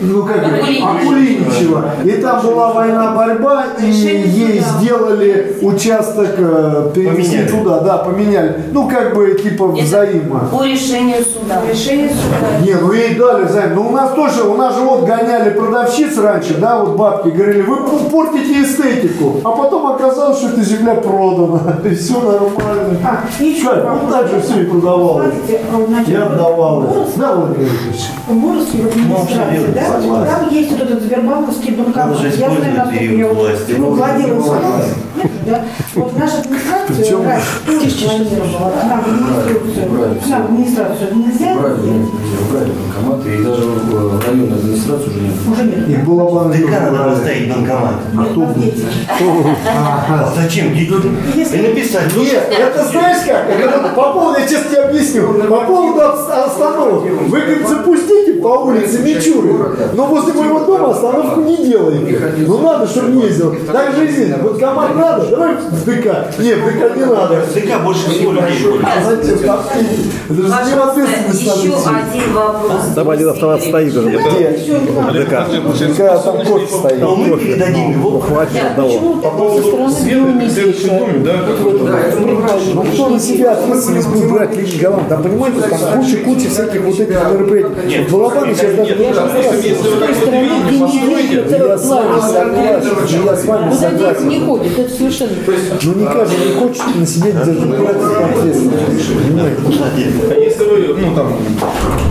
Ну 0.00 0.24
как 0.24 0.46
ее? 0.46 0.84
Акулиничева. 0.84 0.98
Акулиничева. 1.00 1.84
И 2.04 2.10
там 2.22 2.40
была 2.42 2.72
война, 2.72 3.12
борьба, 3.12 3.64
и 3.80 3.90
ей 3.90 4.60
сделали 4.60 5.56
участок, 5.62 6.30
э, 6.36 6.90
перенесли 6.94 7.46
туда, 7.46 7.80
да, 7.80 7.98
поменяли. 7.98 8.64
Ну 8.72 8.88
как 8.88 9.14
бы 9.14 9.32
типа 9.34 9.68
взаимо. 9.68 10.48
По 10.50 10.64
решению 10.64 11.18
суда. 11.24 11.62
Решение 11.70 12.08
суда. 12.08 12.64
Не, 12.64 12.74
ну 12.74 12.92
ей 12.92 13.14
дали 13.14 13.44
взаим. 13.44 13.74
Ну 13.74 13.88
у 13.88 13.92
нас 13.92 14.12
тоже, 14.12 14.42
у 14.42 14.56
нас 14.56 14.74
же 14.74 14.80
вот 14.80 15.04
гоняли 15.04 15.50
продавщиц 15.50 16.18
раньше, 16.18 16.54
да, 16.54 16.80
вот 16.80 16.96
бабки 16.96 17.28
говорили, 17.28 17.62
вы 17.62 17.76
портите 18.10 18.62
эстетику. 18.62 19.40
А 19.44 19.50
потом 19.50 19.86
оказалось, 19.86 20.38
что 20.38 20.48
эта 20.48 20.62
земля 20.62 20.94
продана. 20.94 21.78
И 21.84 21.94
все 21.94 22.14
нормально. 22.20 22.98
А, 23.04 23.24
и 23.42 23.46
еще 23.46 23.68
Как? 23.68 24.02
Ну 24.02 24.10
так 24.10 24.28
же 24.28 24.40
все 24.40 24.60
и 24.62 24.64
продавалось. 24.66 25.34
Смотрите, 25.34 25.60
а, 25.72 26.10
Я 26.10 26.26
отдавал. 26.26 26.82
Борос- 26.82 27.12
Да, 27.16 27.34
Владимир 27.36 27.68
Ильич. 27.68 28.02
Борский 28.28 28.80
в 28.82 28.86
администрации, 28.88 29.72
да? 29.74 29.86
согласен. 29.86 30.26
Там 30.26 30.48
есть 30.50 30.70
вот 30.72 30.80
этот 30.82 31.02
Сбербанковский 31.02 31.74
банкомат. 31.74 32.16
Он 32.16 32.22
же 32.22 32.28
Я 32.28 32.32
знаю, 32.32 32.52
использует 32.52 32.76
насколько 32.76 33.34
власти. 33.34 33.74
ну, 33.78 33.90
владелец 33.90 34.44
да? 35.46 35.64
Вот 35.94 36.18
наша 36.18 36.38
администрация 36.38 37.16
раньше 37.26 37.64
тоже 37.66 38.24
планировала 38.24 38.70
к 38.70 38.84
нам 38.86 39.00
в 39.00 39.08
администрацию, 39.08 40.28
нам 40.28 40.42
в 40.42 40.44
администрацию 40.46 41.16
нельзя 41.16 41.56
убрали, 42.50 42.72
банкоматы, 42.72 43.34
и 43.34 43.44
даже 43.44 43.62
в 43.62 44.26
районной 44.26 44.58
администрации 44.58 45.08
уже 45.08 45.20
нет. 45.20 45.34
уже 45.50 45.62
нет. 45.64 45.88
И 45.88 45.96
было 46.02 46.24
вам 46.24 46.50
ДК 46.50 46.70
надо 46.70 47.10
поставить 47.10 47.48
банкомат. 47.48 47.94
А 49.66 50.32
зачем? 50.36 50.72
И 50.72 50.88
написать. 50.88 52.16
Нет, 52.16 52.44
это 52.50 52.84
знаешь 52.88 53.26
как? 53.26 53.94
По 53.94 54.12
поводу, 54.12 54.38
я 54.40 54.46
сейчас 54.46 54.64
тебе 54.64 54.82
объясню. 54.82 55.34
По 55.48 55.60
поводу 55.60 56.00
остановок. 56.02 57.02
Вы, 57.02 57.40
говорит, 57.40 57.68
запустите 57.68 58.34
по 58.34 58.48
улице 58.64 59.00
Мичуры, 59.00 59.76
но 59.94 60.06
возле 60.06 60.32
моего 60.32 60.60
дома 60.60 60.90
остановку 60.90 61.40
не 61.40 61.56
делайте. 61.56 62.18
Ну 62.46 62.58
надо, 62.58 62.86
чтобы 62.86 63.12
не 63.12 63.22
ездил. 63.24 63.54
Так 63.72 63.94
же 63.94 64.06
и 64.06 64.10
здесь. 64.10 64.34
Банкомат 64.36 64.94
надо? 65.00 65.26
Давай 65.26 65.54
в 65.56 65.84
ДК. 65.84 66.38
Нет, 66.38 66.58
в 66.58 66.66
ДК 66.66 66.96
не 66.96 67.04
надо. 67.04 67.46
ДК 67.54 67.82
больше 67.84 68.10
всего 68.10 68.32
людей 68.32 68.62
ходит. 68.62 68.84
А 68.84 69.02
зачем? 69.04 69.38
Так, 69.38 69.60
Это 70.28 70.34
же 70.34 70.70
ним 70.70 70.82
ответственность 70.82 71.46
надо 71.46 71.60
Еще 71.60 71.74
один 71.74 72.34
вопрос. 72.34 72.82
Там 72.94 73.10
один 73.10 73.28
автомат 73.28 73.62
стоит 73.62 73.96
уже. 73.96 74.10
Где? 74.10 74.50
ДК. 75.12 75.46
ДК 75.78 76.24
там 76.24 76.44
кофе 76.44 76.66
стоит. 76.66 77.00
Но 77.00 77.16
мы 77.16 77.38
передадим 77.38 77.92
его. 77.92 78.20
Хватит 78.20 78.62
одного. 78.70 79.14
По 79.16 79.30
поводу 79.30 79.90
света, 79.90 80.26
в 80.26 80.50
следующем 80.50 80.98
доме, 80.98 81.18
да, 81.24 81.32
Ну 82.74 82.82
кто 82.82 83.08
на 83.08 83.18
себя 83.18 83.52
ответственность 83.52 84.08
будет 84.08 84.30
брать 84.30 84.56
Лиги 84.56 84.78
Голланд? 84.78 85.08
Там 85.08 85.22
понимаете, 85.22 85.60
там 85.62 86.02
куча-куча 86.02 86.48
всяких 86.50 86.80
вот 86.82 87.00
этих 87.00 87.14
мероприятий. 87.14 88.04
В 88.04 88.12
Балабане 88.12 88.54
сейчас 88.54 88.74
даже 88.74 88.94
не 88.94 89.04
Я 91.50 91.78
с 91.78 91.86
вами 91.86 92.20
согласен, 92.20 93.24
я 93.24 93.36
с 93.36 93.44
вами 93.44 93.70
дети 93.70 93.70
не 93.70 93.76
согласен. 93.76 94.89
Совершенно... 94.96 95.32
Ну 95.82 95.94
не 95.94 96.04
каждый 96.04 96.38
не 96.46 96.52
хочет 96.54 96.96
на 96.96 97.06
себе 97.06 97.30
эту 97.30 97.50
ответственность. 97.50 99.10
А 100.30 100.34
если 100.34 100.64
вы, 100.64 100.94
ну 100.98 101.14
там, 101.14 101.32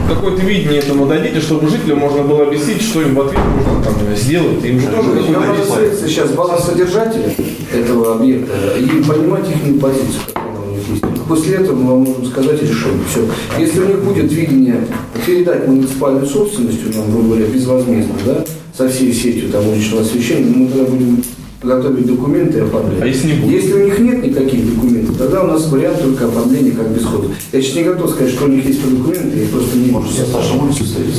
какое-то 0.07 0.41
видение 0.41 0.79
этому 0.79 1.05
дадите, 1.05 1.39
чтобы 1.39 1.69
жителям 1.69 1.99
можно 1.99 2.23
было 2.23 2.43
объяснить, 2.47 2.81
что 2.81 3.01
им 3.01 3.15
в 3.15 3.21
ответ 3.21 3.41
нужно 3.57 3.83
там 3.83 4.15
сделать, 4.15 4.63
им 4.63 4.79
же 4.79 4.87
тоже 4.87 5.09
какой-то 5.33 6.07
сейчас 6.07 6.31
балансодержателя 6.31 7.33
этого 7.73 8.15
объекта 8.15 8.53
и 8.79 9.03
понимать 9.03 9.49
их 9.49 9.79
позицию, 9.79 10.21
какая 10.27 10.49
она 10.49 10.61
у 10.61 10.71
них 10.71 10.89
есть. 10.89 11.03
После 11.27 11.55
этого 11.57 11.75
мы 11.75 11.91
вам 11.91 12.03
можем 12.03 12.25
сказать 12.25 12.61
решение. 12.61 13.03
Все. 13.09 13.21
Если 13.59 13.79
у 13.81 13.85
них 13.85 14.03
будет 14.03 14.31
видение 14.31 14.77
передать 15.25 15.67
муниципальную 15.67 16.25
собственность, 16.25 16.95
нам, 16.95 17.11
грубо 17.11 17.27
говоря, 17.29 17.45
безвозмездно, 17.45 18.15
да, 18.25 18.45
со 18.75 18.89
всей 18.89 19.13
сетью 19.13 19.49
там 19.49 19.67
уличного 19.67 20.01
освещения, 20.01 20.51
мы 20.55 20.67
тогда 20.67 20.85
будем 20.85 21.21
готовить 21.61 22.05
документы 22.05 22.59
и 22.59 22.61
оформлять. 22.61 23.01
А 23.01 23.05
если 23.05 23.27
не 23.27 23.41
будет? 23.41 23.63
Если 23.63 23.73
у 23.73 23.85
них 23.85 23.99
нет 23.99 24.23
никаких 24.23 24.75
документов, 24.75 25.08
тогда 25.19 25.43
у 25.43 25.47
нас 25.47 25.67
вариант 25.67 26.01
только 26.01 26.25
оформления 26.25 26.71
как 26.71 26.87
бесхода. 26.89 27.27
Я 27.51 27.61
сейчас 27.61 27.75
не 27.75 27.83
готов 27.83 28.09
сказать, 28.09 28.31
что 28.33 28.45
у 28.45 28.47
них 28.47 28.65
есть 28.65 28.81
документы, 28.81 29.39
я 29.39 29.47
просто 29.49 29.77
не 29.77 29.91
могу. 29.91 30.07
сейчас. 30.07 30.27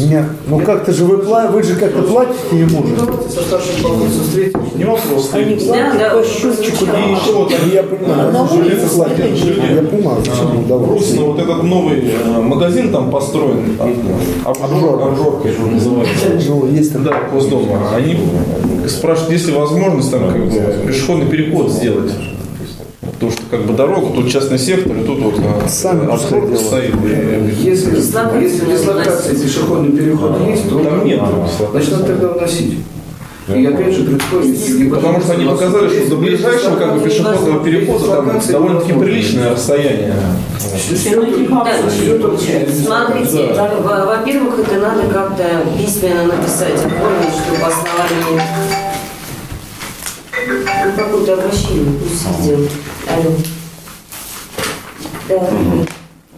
Нет, 0.09 0.25
ну 0.49 0.59
как-то 0.61 0.93
же 0.93 1.05
вы, 1.05 1.19
вы 1.19 1.63
же 1.63 1.77
как-то 1.77 2.03
платите 2.03 2.59
ему. 2.59 2.83
Ну, 2.83 2.97
давайте 2.97 3.29
со 3.29 3.43
старшим 3.43 3.83
по 3.83 3.89
улице 3.89 4.21
встретимся. 4.23 4.79
не 4.79 4.85
вопрос. 4.85 5.31
Они 5.35 5.53
И 5.55 5.69
Да, 5.69 5.93
да. 5.99 6.11
по 6.11 6.25
счетчику. 6.25 6.87
вот 6.87 7.53
Ну, 7.53 7.73
Я 7.73 7.83
понимаю, 7.83 8.49
улице 8.53 8.89
платят. 8.89 9.17
стоят. 9.17 9.71
Я 9.71 9.83
понимаю, 9.83 10.23
зачем 10.25 10.65
ему 10.65 10.87
Русно, 10.87 11.23
вот 11.23 11.39
этот 11.39 11.63
новый 11.63 12.01
э, 12.01 12.41
магазин 12.41 12.91
там 12.91 13.11
построен, 13.11 13.77
обжорка 14.45 15.49
это 15.49 15.61
называется. 15.63 16.27
Ну, 16.49 16.67
есть 16.69 16.93
там. 16.95 17.05
Да, 17.05 17.29
Госдома. 17.31 17.95
Они 17.95 18.17
спрашивают, 18.89 19.33
есть 19.33 19.47
ли 19.47 19.53
возможность 19.53 20.11
там 20.11 20.27
как 20.33 20.45
бы, 20.47 20.87
пешеходный 20.87 21.27
переход 21.27 21.71
сделать. 21.71 22.13
Потому 23.21 23.33
что 23.33 23.43
как 23.51 23.67
бы 23.67 23.75
дорога, 23.75 24.15
тут 24.15 24.33
частный 24.33 24.59
сектор, 24.59 24.97
и 24.97 25.05
тут 25.05 25.19
вот 25.19 25.35
э, 25.39 25.69
Сами 25.69 26.07
делают. 26.07 26.59
стоит. 26.59 26.95
Если, 27.63 27.97
Дислокация 27.97 28.41
если 28.41 28.65
дислокация 28.65 29.35
пешеходный 29.35 29.93
переход 29.93 30.41
есть, 30.49 30.71
то 30.71 30.79
Там 30.79 31.05
нет 31.05 31.21
значит 31.71 31.93
надо 31.93 32.05
тогда 32.05 32.29
вносить. 32.29 32.79
И 33.55 33.67
опять 33.67 33.95
же 33.95 34.05
предстоит... 34.05 34.91
Потому 34.91 35.21
что 35.21 35.33
они 35.35 35.45
показали, 35.45 35.89
что 35.91 36.09
до 36.11 36.17
ближайшего 36.17 36.77
как 36.77 36.95
бы 36.95 37.01
пешеходного 37.05 37.63
перехода 37.63 38.07
там 38.07 38.41
довольно-таки 38.51 38.93
приличное 38.95 39.51
расстояние. 39.51 40.15
Да, 40.15 40.37
Смотрите, 42.73 43.53
во- 43.83 44.07
во-первых, 44.07 44.59
это 44.61 44.81
надо 44.81 45.03
как-то 45.13 45.45
письменно 45.77 46.25
написать, 46.25 46.75
оформить, 46.75 47.35
чтобы 47.35 47.67
основание 47.67 48.80
ну, 50.97 51.05
какое-то 51.05 51.35
обращение 51.35 51.93
пусть 52.01 52.43
сделают. 52.43 52.71
Алло. 53.09 53.31
Да. 55.29 55.49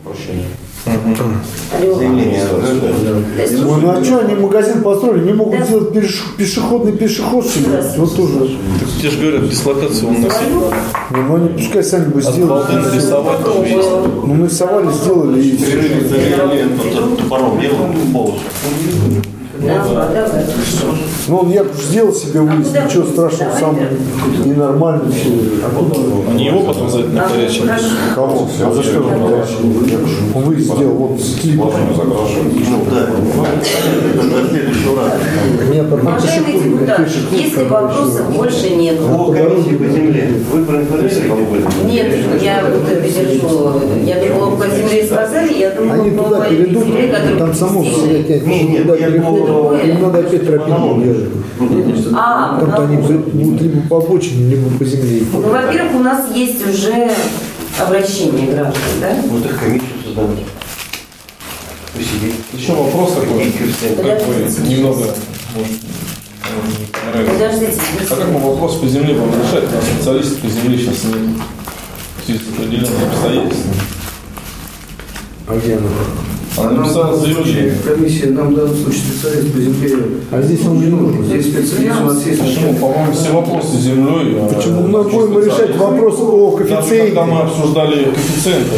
Прощение. 0.05 0.47
Заявление. 0.85 2.45
Ну, 3.59 3.77
ну 3.77 3.91
а 3.91 4.05
что 4.05 4.19
они 4.20 4.35
магазин 4.35 4.83
построили, 4.83 5.24
не 5.24 5.33
могут 5.33 5.65
сделать 5.65 5.93
пешеходный 6.37 6.93
пешеход 6.93 7.47
себе? 7.47 7.83
Вот 7.97 8.16
тоже. 8.16 8.59
Так 8.81 8.89
те 9.01 9.11
же 9.11 9.20
говорят, 9.20 9.49
дислокацию 9.49 10.09
он 10.09 10.23
носит. 10.23 10.39
Ну, 11.11 11.23
ну 11.23 11.37
они 11.37 11.49
пускай 11.51 11.85
сами 11.85 12.07
бы 12.07 12.20
От 12.20 12.35
сделали. 12.35 12.51
балды 12.51 12.73
нарисовать 12.74 13.45
тоже 13.45 13.69
есть. 13.69 13.89
Ну, 13.91 14.35
нарисовали, 14.35 14.93
сделали 14.93 15.43
и 15.43 15.57
все. 15.57 17.16
Топором 17.16 17.61
делал 17.61 17.89
полосу. 18.12 18.41
Ну, 21.28 21.36
он 21.36 21.51
я 21.51 21.65
сделал 21.65 22.12
себе 22.12 22.40
выезд, 22.40 22.74
ничего 22.74 23.05
страшного, 23.05 23.53
сам 23.59 23.78
ненормально 24.44 25.11
все. 25.12 25.31
Они 26.31 26.47
его 26.47 26.61
потом 26.61 26.90
за 26.90 27.01
это 27.01 27.09
на 27.11 27.28
горячем. 27.28 27.70
Кого? 28.15 28.49
А 28.65 28.73
за 28.73 28.82
что 28.82 29.03
он 29.03 29.31
горячий? 29.31 29.57
Он 30.35 30.43
выезд 30.43 30.74
сделал, 30.74 30.94
вот 30.94 31.20
скид. 31.20 31.57
Ну 31.57 31.70
да. 32.90 33.07
Нет, 35.73 35.93
Уважаемые 35.93 36.61
депутаты, 36.61 37.07
если 37.31 37.65
вопросов 37.65 38.36
больше 38.36 38.70
нет. 38.70 38.99
По 38.99 39.32
комиссии 39.32 39.77
по 39.77 39.85
земле. 39.85 40.28
Вы 40.53 40.65
проинформируете 40.65 41.23
об 41.31 41.55
этом? 41.55 41.89
Нет, 41.89 42.12
я 42.43 42.65
вот 42.65 42.89
это 42.89 43.09
держу. 43.09 43.81
Я 44.05 44.16
думала, 44.20 44.57
по 44.57 44.66
земле 44.69 45.05
сказали, 45.05 45.55
я 45.55 45.70
думала, 45.70 45.94
Они 45.94 46.11
туда 46.11 46.40
перейдут, 46.49 47.39
там 47.39 47.55
само 47.55 47.82
все 47.82 48.40
Не, 48.40 48.62
нет, 48.65 48.82
туда 48.82 48.97
я 48.97 49.11
переходят, 49.11 49.85
им 49.85 50.03
надо 50.03 50.19
опять 50.19 50.47
тропинку 50.47 51.11
делать. 51.12 52.06
А, 52.14 52.60
Там-то 52.60 52.82
они 52.84 52.97
ну, 52.97 53.20
будут 53.32 53.62
либо 53.62 53.80
по 53.89 53.98
обочине, 53.98 54.55
либо 54.55 54.70
по 54.78 54.84
земле. 54.84 55.22
ну, 55.32 55.40
во-первых, 55.40 55.94
у 55.97 55.98
нас 56.01 56.34
есть 56.34 56.66
уже 56.66 57.10
обращение 57.80 58.52
граждан, 58.52 58.82
да? 59.01 59.16
Ну 59.30 59.40
так 59.40 59.59
комиссию 59.59 59.89
создавать. 60.05 60.39
Посидеть. 61.94 62.34
Еще 62.52 62.72
вопрос 62.72 63.12
такой, 63.14 63.52
как 63.52 64.26
бы 64.26 64.68
немного, 64.68 65.14
может. 65.55 65.93
Подождите. 67.12 67.80
А 68.10 68.16
как 68.16 68.28
мы 68.28 68.39
вопрос 68.39 68.76
по 68.76 68.86
земле 68.86 69.14
будем 69.14 69.40
решать? 69.43 69.64
У 69.70 69.74
нас 69.74 69.84
специалистов 69.84 70.39
по 70.39 70.48
земле 70.48 70.78
сейчас 70.78 71.05
нет. 71.05 71.36
В 72.20 72.24
связи 72.26 72.39
с 72.39 72.48
определенными 72.48 73.06
обстоятельствами. 73.09 73.74
А 75.48 75.56
где 75.59 75.76
она? 75.76 75.89
Комиссия 77.85 78.27
нам 78.27 78.53
в 78.53 78.57
данном 78.57 78.77
случае 78.77 79.01
специалист 79.03 79.53
по 79.53 79.59
земле. 79.61 79.97
А 80.31 80.43
здесь 80.43 80.65
он 80.66 80.81
не 80.81 80.87
нужен. 80.87 81.24
Здесь 81.24 81.47
специалист 81.47 82.01
у 82.01 82.05
нас 82.05 82.27
есть. 82.27 82.41
Почему? 82.41 82.74
По-моему, 82.74 83.12
все 83.12 83.33
вопросы 83.33 83.69
с 83.77 83.81
землей. 83.81 84.37
а, 84.39 84.53
Почему 84.55 84.83
мы 84.87 85.03
будем 85.05 85.39
решать 85.45 85.77
вопрос 85.77 86.19
о 86.20 86.51
коэффициенте? 86.53 87.07
когда 87.15 87.24
мы 87.24 87.41
обсуждали 87.43 88.05
коэффициенты, 88.05 88.77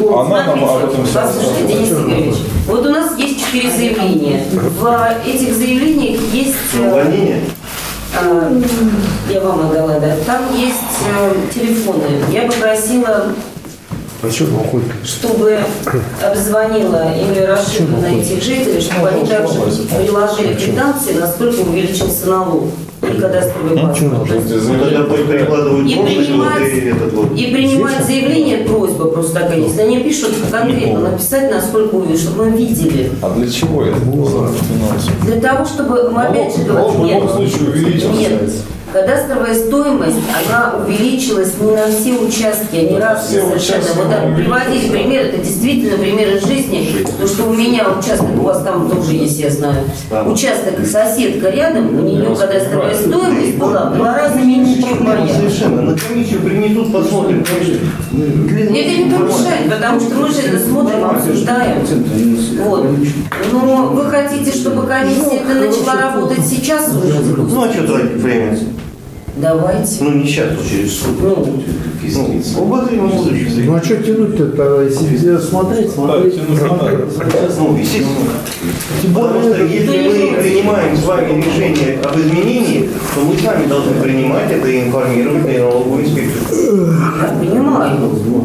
она 0.00 0.46
нам 0.46 0.64
об 0.64 0.84
этом 0.90 1.04
вся 1.06 1.22
Послушайте, 1.26 1.66
Денис 1.74 1.90
Игоревич, 1.92 2.34
вот 2.68 2.86
у 2.86 2.90
нас 2.90 3.18
есть 3.18 3.40
четыре 3.46 3.70
заявления. 3.70 4.44
В 4.52 5.08
этих 5.26 5.54
заявлениях 5.54 6.20
есть... 6.32 6.54
э, 6.78 6.88
Увольнение? 6.90 7.40
а, 8.20 8.52
Я 9.32 9.40
вам 9.40 9.70
отдала, 9.70 9.98
да. 10.00 10.16
Там 10.26 10.42
есть 10.54 10.76
э, 11.08 11.34
телефоны. 11.54 12.02
Я 12.30 12.42
попросила 12.42 13.32
А 14.22 14.30
что 14.30 14.44
он 14.44 14.54
уходит? 14.56 14.86
чтобы 15.04 15.58
обзвонила 16.22 17.14
или 17.14 17.40
расширила 17.40 18.06
этих 18.06 18.42
жителей, 18.42 18.80
чтобы 18.80 19.08
они 19.08 19.26
также 19.26 19.54
приложили 19.94 20.54
квитанции, 20.54 21.14
насколько 21.14 21.60
увеличился 21.60 22.26
налог 22.26 22.64
и 23.02 23.20
кадастровый 23.20 23.78
паспорт. 23.78 24.28
Ну 24.28 25.26
перекладывают 25.26 25.86
И 25.86 25.94
принимать, 25.94 26.72
и 27.36 27.54
принимать 27.54 28.04
заявление, 28.04 28.58
просьба 28.58 29.04
просто 29.06 29.34
такая, 29.34 29.60
если 29.60 29.82
они 29.82 30.00
пишут 30.00 30.34
конкретно, 30.50 31.00
написать, 31.00 31.50
насколько 31.50 31.94
увеличили, 31.96 32.26
чтобы 32.26 32.46
мы 32.46 32.56
видели. 32.56 33.12
А 33.22 33.30
для 33.30 33.50
чего 33.50 33.84
это? 33.84 33.98
Финансово. 34.00 35.16
Для 35.24 35.40
того, 35.40 35.64
чтобы 35.64 36.10
мы 36.10 36.22
опять 36.22 36.56
же 36.56 36.64
говорим, 36.64 37.04
любом 37.06 37.28
случае 37.28 37.68
увеличился. 37.68 38.12
нет, 38.12 38.42
кадастровая 38.92 39.54
стоимость, 39.54 40.16
она 40.46 40.74
увеличилась 40.84 41.54
не 41.60 41.72
на 41.72 41.86
все 41.88 42.12
участки, 42.18 42.76
они 42.76 42.98
разные 42.98 43.40
все 43.40 43.48
совершенно. 43.48 44.02
Вот 44.02 44.10
так 44.10 44.36
приводили 44.36 44.90
пример, 44.90 45.22
это 45.26 45.38
действительно 45.38 45.98
примеры 45.98 46.40
жизни, 46.40 47.04
потому 47.04 47.28
что 47.28 47.44
у 47.44 47.54
меня 47.54 47.86
участок, 47.90 48.28
у 48.38 48.42
вас 48.42 48.62
там 48.62 48.88
тоже 48.88 49.12
есть, 49.12 49.38
я 49.38 49.50
знаю, 49.50 49.84
участок, 50.26 50.74
соседка 50.86 51.50
рядом, 51.50 51.98
у 51.98 52.02
нее 52.02 52.34
кадастровая 52.34 52.94
стоимость 52.94 53.56
была 53.56 53.90
в 53.90 53.96
два 53.96 54.14
раза 54.16 54.36
меньше, 54.36 54.82
чем 54.82 55.04
моя. 55.04 55.26
Совершенно. 55.34 55.82
На 55.82 55.96
комиссию 55.96 56.40
принесут, 56.40 56.92
посмотрим. 56.92 57.42
Это 57.42 58.90
не 58.90 59.10
помешает, 59.10 59.70
потому 59.70 60.00
что 60.00 60.14
мы 60.14 60.28
же 60.28 60.40
это 60.40 60.58
смотрим, 60.58 61.04
обсуждаем. 61.04 61.78
Вот. 62.64 62.86
Но 63.52 63.86
вы 63.88 64.10
хотите, 64.10 64.50
чтобы 64.56 64.86
комиссия 64.86 65.42
это 65.44 65.54
начала 65.54 66.00
работать 66.00 66.44
сейчас 66.46 66.88
уже? 66.94 67.20
Ну 67.20 67.62
а 67.62 67.72
что 67.72 67.86
тратить 67.86 68.22
время? 68.22 68.58
Давайте. 69.36 70.04
Ну 70.04 70.10
не 70.12 70.26
сейчас, 70.26 70.52
а 70.52 70.68
через 70.68 70.98
суд. 70.98 71.20
Ну, 71.20 71.62
Ну, 72.14 72.62
обозримо 72.62 73.08
будущее. 73.08 73.64
Ну 73.66 73.74
а 73.74 73.82
что 73.82 73.96
тянуть-то, 73.96 74.46
тогда, 74.46 74.82
если 74.82 75.36
смотреть, 75.38 75.90
смотреть, 75.90 76.34
смотреть. 76.34 77.58
Ну, 77.58 77.76
естественно. 77.76 78.30
Потому 79.14 79.42
что 79.42 79.64
если 79.64 80.08
мы 80.08 80.42
принимаем 80.42 80.96
с 80.96 81.04
вами 81.04 81.42
решение 81.42 81.98
об 82.02 82.18
изменении, 82.18 82.88
то 83.14 83.20
мы 83.20 83.36
сами 83.36 83.66
должны 83.66 84.00
принимать 84.02 84.50
это 84.50 84.68
и 84.68 84.84
информировать 84.84 85.44
на 85.44 85.58
налоговую 85.58 86.04
инспекцию. 86.04 86.94
я 87.22 87.38
понимаю. 87.38 87.98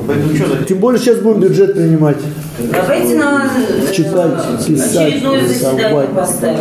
Поэтому 0.07 0.35
что 0.35 0.63
Тем 0.65 0.80
более 0.80 0.99
сейчас 0.99 1.19
будем 1.19 1.39
бюджет 1.39 1.73
принимать. 1.73 2.18
Давайте 2.69 3.15
на 3.15 3.49
э, 3.57 3.93
Читать, 3.93 4.65
писать, 4.67 4.95
очередное 4.95 5.47
заседание 5.47 5.88
рисовать. 5.88 6.09
поставим. 6.09 6.59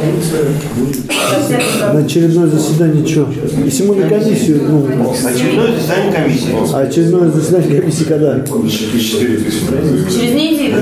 На 1.92 1.98
очередное 2.00 2.46
заседание 2.46 3.06
что? 3.06 3.28
Если 3.64 3.82
мы 3.84 3.96
на 3.96 4.08
комиссию, 4.08 4.62
ну, 4.68 4.86
очередное 5.10 5.72
заседание 5.72 6.12
комиссии? 6.12 6.74
а 6.74 6.78
очередное 6.80 7.30
заседание 7.30 7.80
комиссии 7.80 8.04
когда? 8.04 8.40
Через 8.40 10.34
неделю. 10.34 10.76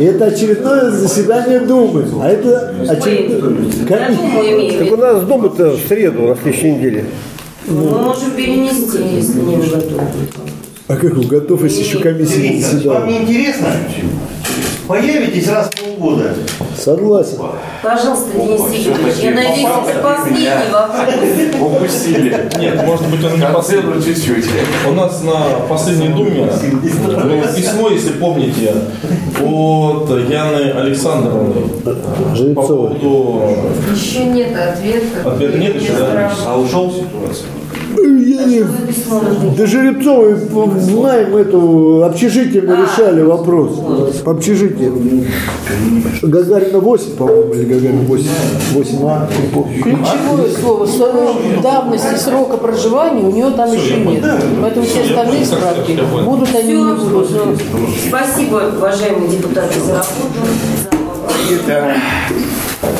Это 0.00 0.24
очередное 0.26 0.90
заседание 0.90 1.60
Думы, 1.60 2.04
а 2.20 2.28
это 2.28 2.74
очередное... 2.88 3.56
Так 4.78 4.92
у 4.92 4.96
нас 4.96 5.22
дома-то 5.24 5.70
в 5.70 5.80
среду 5.88 6.22
на 6.22 6.36
следующей 6.36 6.72
неделе. 6.72 7.04
Мы 7.66 8.02
можем 8.02 8.30
перенести, 8.36 9.16
если 9.16 9.40
не 9.40 9.56
готовы. 9.56 10.02
А 10.86 10.96
как 10.96 11.14
вы 11.14 11.24
готов, 11.24 11.64
если 11.64 11.82
еще 11.82 11.98
комиссия 11.98 12.42
не 12.42 12.58
Николаевич, 12.58 12.64
вам 12.64 12.72
заседала? 12.76 13.06
не 13.06 13.18
интересно? 13.22 13.68
Появитесь 14.86 15.48
раз 15.48 15.70
в 15.70 15.80
полгода. 15.80 16.34
Согласен. 16.78 17.38
Пожалуйста, 17.82 18.32
Денис 18.34 18.60
Игоревич, 18.60 19.16
я 19.22 19.30
надеюсь, 19.30 19.68
это 19.88 20.00
последний 20.00 20.48
вопрос. 20.70 21.76
Упустили. 21.76 22.50
Нет, 22.58 22.84
может 22.84 23.06
быть, 23.08 23.24
он 23.24 23.38
не 23.38 23.46
последний. 23.46 24.02
чуть-чуть. 24.04 24.44
У 24.86 24.92
нас 24.92 25.22
на 25.22 25.60
последней 25.68 26.08
думе 26.08 26.50
было 27.22 27.46
письмо, 27.46 27.88
если 27.88 28.12
помните, 28.12 28.74
от 29.40 30.10
Яны 30.28 30.70
Александровны 30.72 32.54
по 32.54 32.62
поводу... 32.62 33.42
Еще 33.94 34.24
нет 34.26 34.54
ответа. 34.54 35.30
Ответа 35.30 35.58
нет 35.58 35.80
еще, 35.80 35.92
да? 35.94 36.30
А 36.46 36.58
ушел? 36.58 36.92
Я 37.96 38.44
не- 38.44 38.64
До 39.56 39.66
Жеребцовой 39.66 40.34
знаем 40.80 41.36
эту 41.36 42.04
общежитие 42.04 42.62
мы 42.62 42.76
решали 42.76 43.22
вопрос. 43.22 43.80
По 44.24 44.32
общежитию. 44.32 44.92
Гагарина 46.22 46.78
8, 46.80 47.10
по-моему, 47.16 47.54
или 47.54 47.64
Гагарина 47.64 48.02
8. 48.02 48.26
8А, 48.74 49.28
не 49.40 49.48
помню. 49.48 49.82
Ключевое 49.82 50.50
слово 50.60 50.86
срок 50.86 51.36
давности 51.62 52.14
срока 52.16 52.56
проживания 52.56 53.22
у 53.22 53.30
нее 53.30 53.50
там 53.50 53.72
еще 53.72 53.96
нет. 54.00 54.24
Поэтому 54.60 54.86
все 54.86 55.02
остальные 55.02 55.44
справки 55.44 55.98
будут 56.24 56.48
они 56.54 56.72
не 56.72 56.92
будут. 56.94 57.28
Спасибо, 58.08 58.62
уважаемые 58.76 59.28
депутаты, 59.30 59.80
за 59.80 59.92
работу. 59.94 60.04